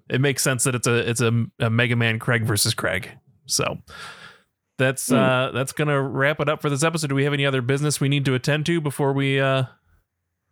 it 0.10 0.22
makes 0.22 0.44
sense 0.44 0.64
that 0.64 0.76
it's 0.76 0.88
a 0.88 1.10
it's 1.10 1.22
a, 1.22 1.45
a 1.60 1.69
Mega 1.69 1.95
Man 1.95 2.19
Craig 2.19 2.44
versus 2.44 2.73
Craig. 2.73 3.10
So 3.45 3.77
that's 4.77 5.11
uh 5.11 5.52
that's 5.53 5.72
gonna 5.72 6.02
wrap 6.02 6.39
it 6.39 6.49
up 6.49 6.61
for 6.61 6.69
this 6.69 6.84
episode. 6.84 7.07
Do 7.07 7.15
we 7.15 7.23
have 7.23 7.34
any 7.34 7.45
other 7.45 7.61
business 7.61 7.99
we 7.99 8.10
need 8.10 8.26
to 8.26 8.34
attend 8.34 8.65
to 8.68 8.81
before 8.81 9.14
we 9.14 9.39
uh 9.39 9.64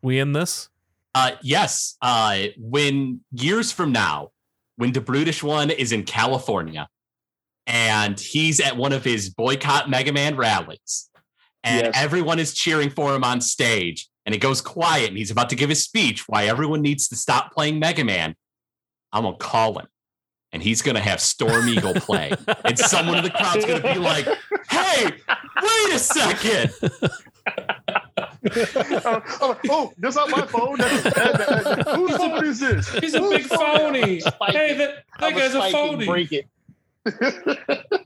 we 0.02 0.20
end 0.20 0.36
this? 0.36 0.70
Uh, 1.16 1.32
yes. 1.42 1.96
Uh, 2.02 2.48
when 2.58 3.22
years 3.32 3.72
from 3.72 3.94
now, 3.94 4.32
when 4.76 4.92
the 4.92 5.00
Brutish 5.00 5.42
one 5.42 5.70
is 5.70 5.94
in 5.94 6.04
California, 6.04 6.90
and 7.66 8.20
he's 8.20 8.60
at 8.60 8.76
one 8.76 8.92
of 8.92 9.04
his 9.06 9.30
boycott 9.30 9.90
Mega 9.90 10.12
Man 10.12 10.36
rallies, 10.36 11.10
and 11.66 11.88
Yes. 11.88 11.94
everyone 11.98 12.40
is 12.40 12.54
cheering 12.54 12.90
for 12.90 13.14
him 13.16 13.24
on 13.24 13.42
stage, 13.42 14.08
and 14.26 14.34
it 14.34 14.38
goes 14.40 14.62
quiet, 14.62 15.10
and 15.10 15.18
he's 15.18 15.32
about 15.32 15.50
to 15.50 15.56
give 15.56 15.70
his 15.70 15.84
speech 15.84 16.28
why 16.30 16.46
everyone 16.46 16.82
needs 16.82 17.08
to 17.10 17.16
stop 17.16 17.52
playing 17.54 17.80
Mega 17.80 18.04
Man. 18.06 18.36
I'm 19.12 19.24
gonna 19.24 19.36
call 19.38 19.80
him, 19.80 19.88
and 20.52 20.62
he's 20.64 20.82
gonna 20.82 21.00
have 21.02 21.20
Storm 21.20 21.68
Eagle 21.68 21.94
play, 21.96 22.32
and 22.64 22.78
someone 22.78 23.18
in 23.18 23.24
the 23.24 23.30
crowd's 23.32 23.66
gonna 23.66 23.82
be 23.94 24.00
like, 24.00 24.26
"Hey, 24.70 25.06
wait 25.06 25.94
a 25.94 26.00
second! 26.00 26.72
oh, 29.06 29.22
oh, 29.42 29.60
oh, 29.70 29.94
that's 29.98 30.16
not 30.16 30.30
my 30.30 30.46
phone. 30.46 30.78
That's, 30.78 31.04
that, 31.04 31.14
that, 31.14 31.86
that- 31.86 31.96
whose 31.96 32.16
phone 32.16 32.46
is 32.46 32.60
this? 32.60 32.90
He's 32.96 33.14
a 33.16 33.22
big 33.22 33.44
phony. 33.44 34.22
Hey, 34.50 34.74
that, 34.78 35.04
that 35.20 35.34
guy's 35.34 35.50
a 35.56 35.58
spike 35.58 35.72
phony. 35.72 36.06
Break 36.06 36.32
it. 36.32 36.48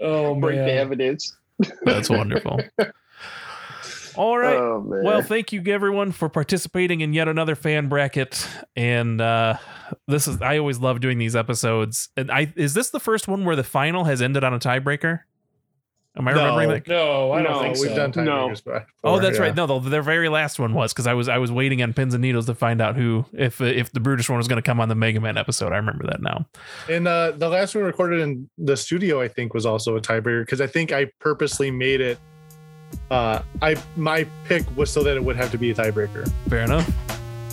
Oh 0.00 0.34
Break 0.34 0.56
the 0.56 0.72
evidence. 0.72 1.36
That's 1.84 2.10
wonderful. 2.10 2.60
All 4.16 4.38
right. 4.38 4.56
Oh. 4.56 4.82
Well, 4.86 5.20
thank 5.20 5.52
you 5.52 5.62
everyone 5.66 6.10
for 6.10 6.28
participating 6.30 7.02
in 7.02 7.12
yet 7.12 7.28
another 7.28 7.54
fan 7.54 7.88
bracket. 7.88 8.48
And 8.74 9.20
uh 9.20 9.58
this 10.08 10.26
is 10.26 10.40
I 10.40 10.58
always 10.58 10.78
love 10.78 11.00
doing 11.00 11.18
these 11.18 11.36
episodes. 11.36 12.08
And 12.16 12.30
I 12.30 12.52
is 12.56 12.74
this 12.74 12.90
the 12.90 13.00
first 13.00 13.28
one 13.28 13.44
where 13.44 13.56
the 13.56 13.64
final 13.64 14.04
has 14.04 14.22
ended 14.22 14.42
on 14.42 14.54
a 14.54 14.58
tiebreaker? 14.58 15.20
Am 16.18 16.26
I 16.26 16.32
No. 16.32 16.38
remembering 16.56 16.68
that? 16.70 16.88
No, 16.88 17.32
I 17.32 17.42
don't 17.42 17.52
No, 17.52 17.60
think 17.60 17.74
we've 17.78 17.90
so. 17.90 17.96
done 18.10 18.24
No. 18.24 18.48
tiebreakers 18.48 18.64
before. 18.64 18.86
Oh, 19.04 19.20
that's 19.20 19.36
yeah. 19.36 19.42
right. 19.44 19.54
No, 19.54 19.66
the, 19.66 19.78
their 19.90 20.02
very 20.02 20.28
last 20.30 20.58
one 20.58 20.72
was 20.72 20.92
because 20.92 21.06
I 21.06 21.12
was 21.14 21.28
I 21.28 21.36
was 21.38 21.52
waiting 21.52 21.82
on 21.82 21.92
pins 21.92 22.14
and 22.14 22.22
needles 22.22 22.46
to 22.46 22.54
find 22.54 22.80
out 22.80 22.96
who 22.96 23.26
if 23.34 23.60
if 23.60 23.92
the 23.92 24.00
Brutish 24.00 24.28
one 24.30 24.38
was 24.38 24.48
going 24.48 24.56
to 24.60 24.66
come 24.66 24.80
on 24.80 24.88
the 24.88 24.94
Mega 24.94 25.20
Man 25.20 25.36
episode. 25.36 25.72
I 25.72 25.76
remember 25.76 26.06
that 26.06 26.22
now. 26.22 26.46
And 26.90 27.06
uh, 27.06 27.32
the 27.32 27.48
last 27.48 27.74
one 27.74 27.84
recorded 27.84 28.20
in 28.20 28.48
the 28.56 28.76
studio, 28.76 29.20
I 29.20 29.28
think, 29.28 29.52
was 29.52 29.66
also 29.66 29.96
a 29.96 30.00
tiebreaker 30.00 30.42
because 30.42 30.60
I 30.60 30.66
think 30.66 30.92
I 30.92 31.06
purposely 31.20 31.70
made 31.70 32.00
it. 32.00 32.18
Uh, 33.10 33.42
I 33.60 33.76
my 33.96 34.26
pick 34.46 34.64
was 34.76 34.90
so 34.90 35.02
that 35.02 35.16
it 35.16 35.22
would 35.24 35.36
have 35.36 35.50
to 35.50 35.58
be 35.58 35.70
a 35.70 35.74
tiebreaker. 35.74 36.30
Fair 36.48 36.60
enough. 36.60 36.88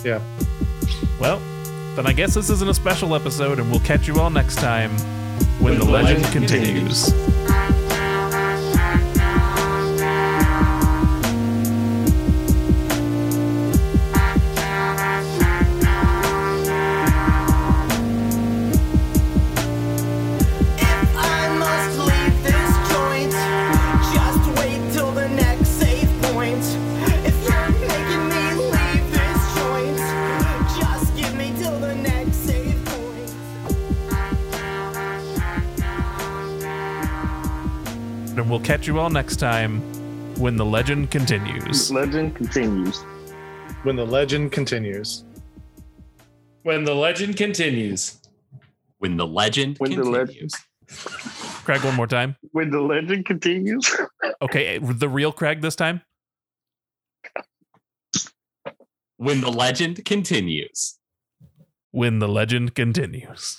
Yeah. 0.04 0.20
Well, 1.20 1.40
then 1.96 2.06
I 2.06 2.12
guess 2.12 2.34
this 2.34 2.50
isn't 2.50 2.68
a 2.68 2.74
special 2.74 3.14
episode, 3.14 3.58
and 3.58 3.70
we'll 3.70 3.80
catch 3.80 4.08
you 4.08 4.18
all 4.20 4.30
next 4.30 4.56
time 4.56 4.90
when, 5.60 5.78
the, 5.78 5.84
legend, 5.84 6.24
continues. 6.32 7.08
If 7.12 7.43
And 38.44 38.50
we'll 38.50 38.60
catch 38.60 38.86
you 38.86 38.98
all 39.00 39.08
next 39.08 39.36
time 39.36 39.80
when 40.38 40.56
the 40.58 40.66
legend 40.66 41.10
continues. 41.10 41.90
Legend 41.90 42.36
continues. 42.36 42.98
When 43.84 43.96
the 43.96 44.04
legend 44.04 44.52
continues. 44.52 45.24
When 46.62 46.84
the 46.84 46.94
legend 46.94 47.38
continues. 47.38 48.18
When 48.98 49.16
the 49.16 49.26
legend 49.26 49.78
When 49.78 49.92
the 49.92 50.02
continues." 50.02 50.52
legend- 50.90 51.64
Craig, 51.64 51.82
one 51.84 51.94
more 51.94 52.06
time. 52.06 52.36
When 52.52 52.70
the 52.70 52.82
legend 52.82 53.24
continues. 53.24 53.90
Okay, 54.42 54.76
the 54.78 55.08
real 55.08 55.32
Craig 55.32 55.62
this 55.62 55.74
time. 55.74 56.02
when 59.16 59.40
the 59.40 59.50
legend 59.50 60.04
continues. 60.04 60.98
When 61.92 62.18
the 62.18 62.28
legend 62.28 62.74
continues. 62.74 63.56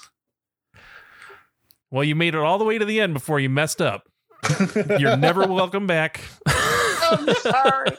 Well, 1.90 2.04
you 2.04 2.14
made 2.14 2.36
it 2.36 2.42
all 2.42 2.60
the 2.60 2.66
way 2.66 2.78
to 2.78 2.86
the 2.86 3.02
end 3.02 3.16
before 3.16 3.40
you 3.40 3.50
messed 3.50 3.82
up. 3.82 4.04
You're 5.00 5.18
never 5.18 5.48
welcome 5.48 5.88
back. 5.88 6.22
I'm 6.48 7.34
sorry. 7.36 7.90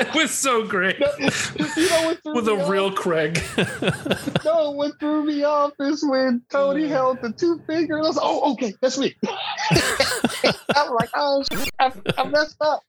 It 0.00 0.14
was 0.14 0.30
so 0.30 0.66
great. 0.66 0.98
you 0.98 1.88
know 1.88 2.14
what 2.24 2.34
With 2.34 2.46
me 2.46 2.52
a 2.54 2.62
off? 2.62 2.68
real 2.70 2.92
Craig. 2.92 3.42
No, 4.44 4.70
what 4.72 4.98
threw 5.00 5.24
me 5.24 5.44
off 5.44 5.72
is 5.80 6.04
when 6.08 6.42
Tony 6.50 6.88
held 6.88 7.20
the 7.22 7.32
two 7.32 7.60
fingers. 7.66 8.04
I 8.04 8.08
was 8.08 8.16
like, 8.16 8.24
oh, 8.26 8.52
okay, 8.52 8.74
that's 8.80 8.98
me. 8.98 9.14
I'm 10.76 10.92
like, 10.94 11.10
oh, 11.14 11.44
shit, 11.52 11.70
I, 11.78 11.92
I 12.18 12.24
messed 12.28 12.56
up. 12.60 12.82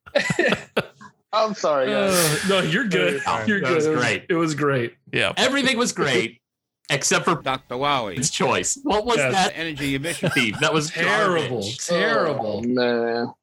I'm 1.34 1.54
sorry, 1.54 1.88
guys. 1.88 2.14
Uh, 2.14 2.48
no, 2.48 2.60
you're 2.62 2.88
good. 2.88 3.22
Fine. 3.22 3.48
You're 3.48 3.60
good. 3.60 3.72
It 3.72 3.76
was 3.76 3.88
great. 3.88 4.26
It 4.30 4.36
was 4.36 4.56
great. 4.56 4.94
yeah. 5.12 5.34
Everything 5.38 5.78
was 5.78 5.92
great 5.92 6.40
except 6.90 7.26
for 7.26 7.36
Dr. 7.42 7.76
Wowie. 7.76 8.18
its 8.18 8.30
choice. 8.30 8.78
What 8.84 9.06
was 9.06 9.18
Yes. 9.18 9.34
that 9.34 9.54
Energy 9.58 9.96
emission. 9.96 10.30
thief? 10.32 10.56
That 10.62 10.74
was 10.74 10.90
Terrible. 10.92 11.60
garbage. 11.62 11.78
Terrible. 11.88 12.62
Oh, 12.64 12.68
man. 12.68 13.34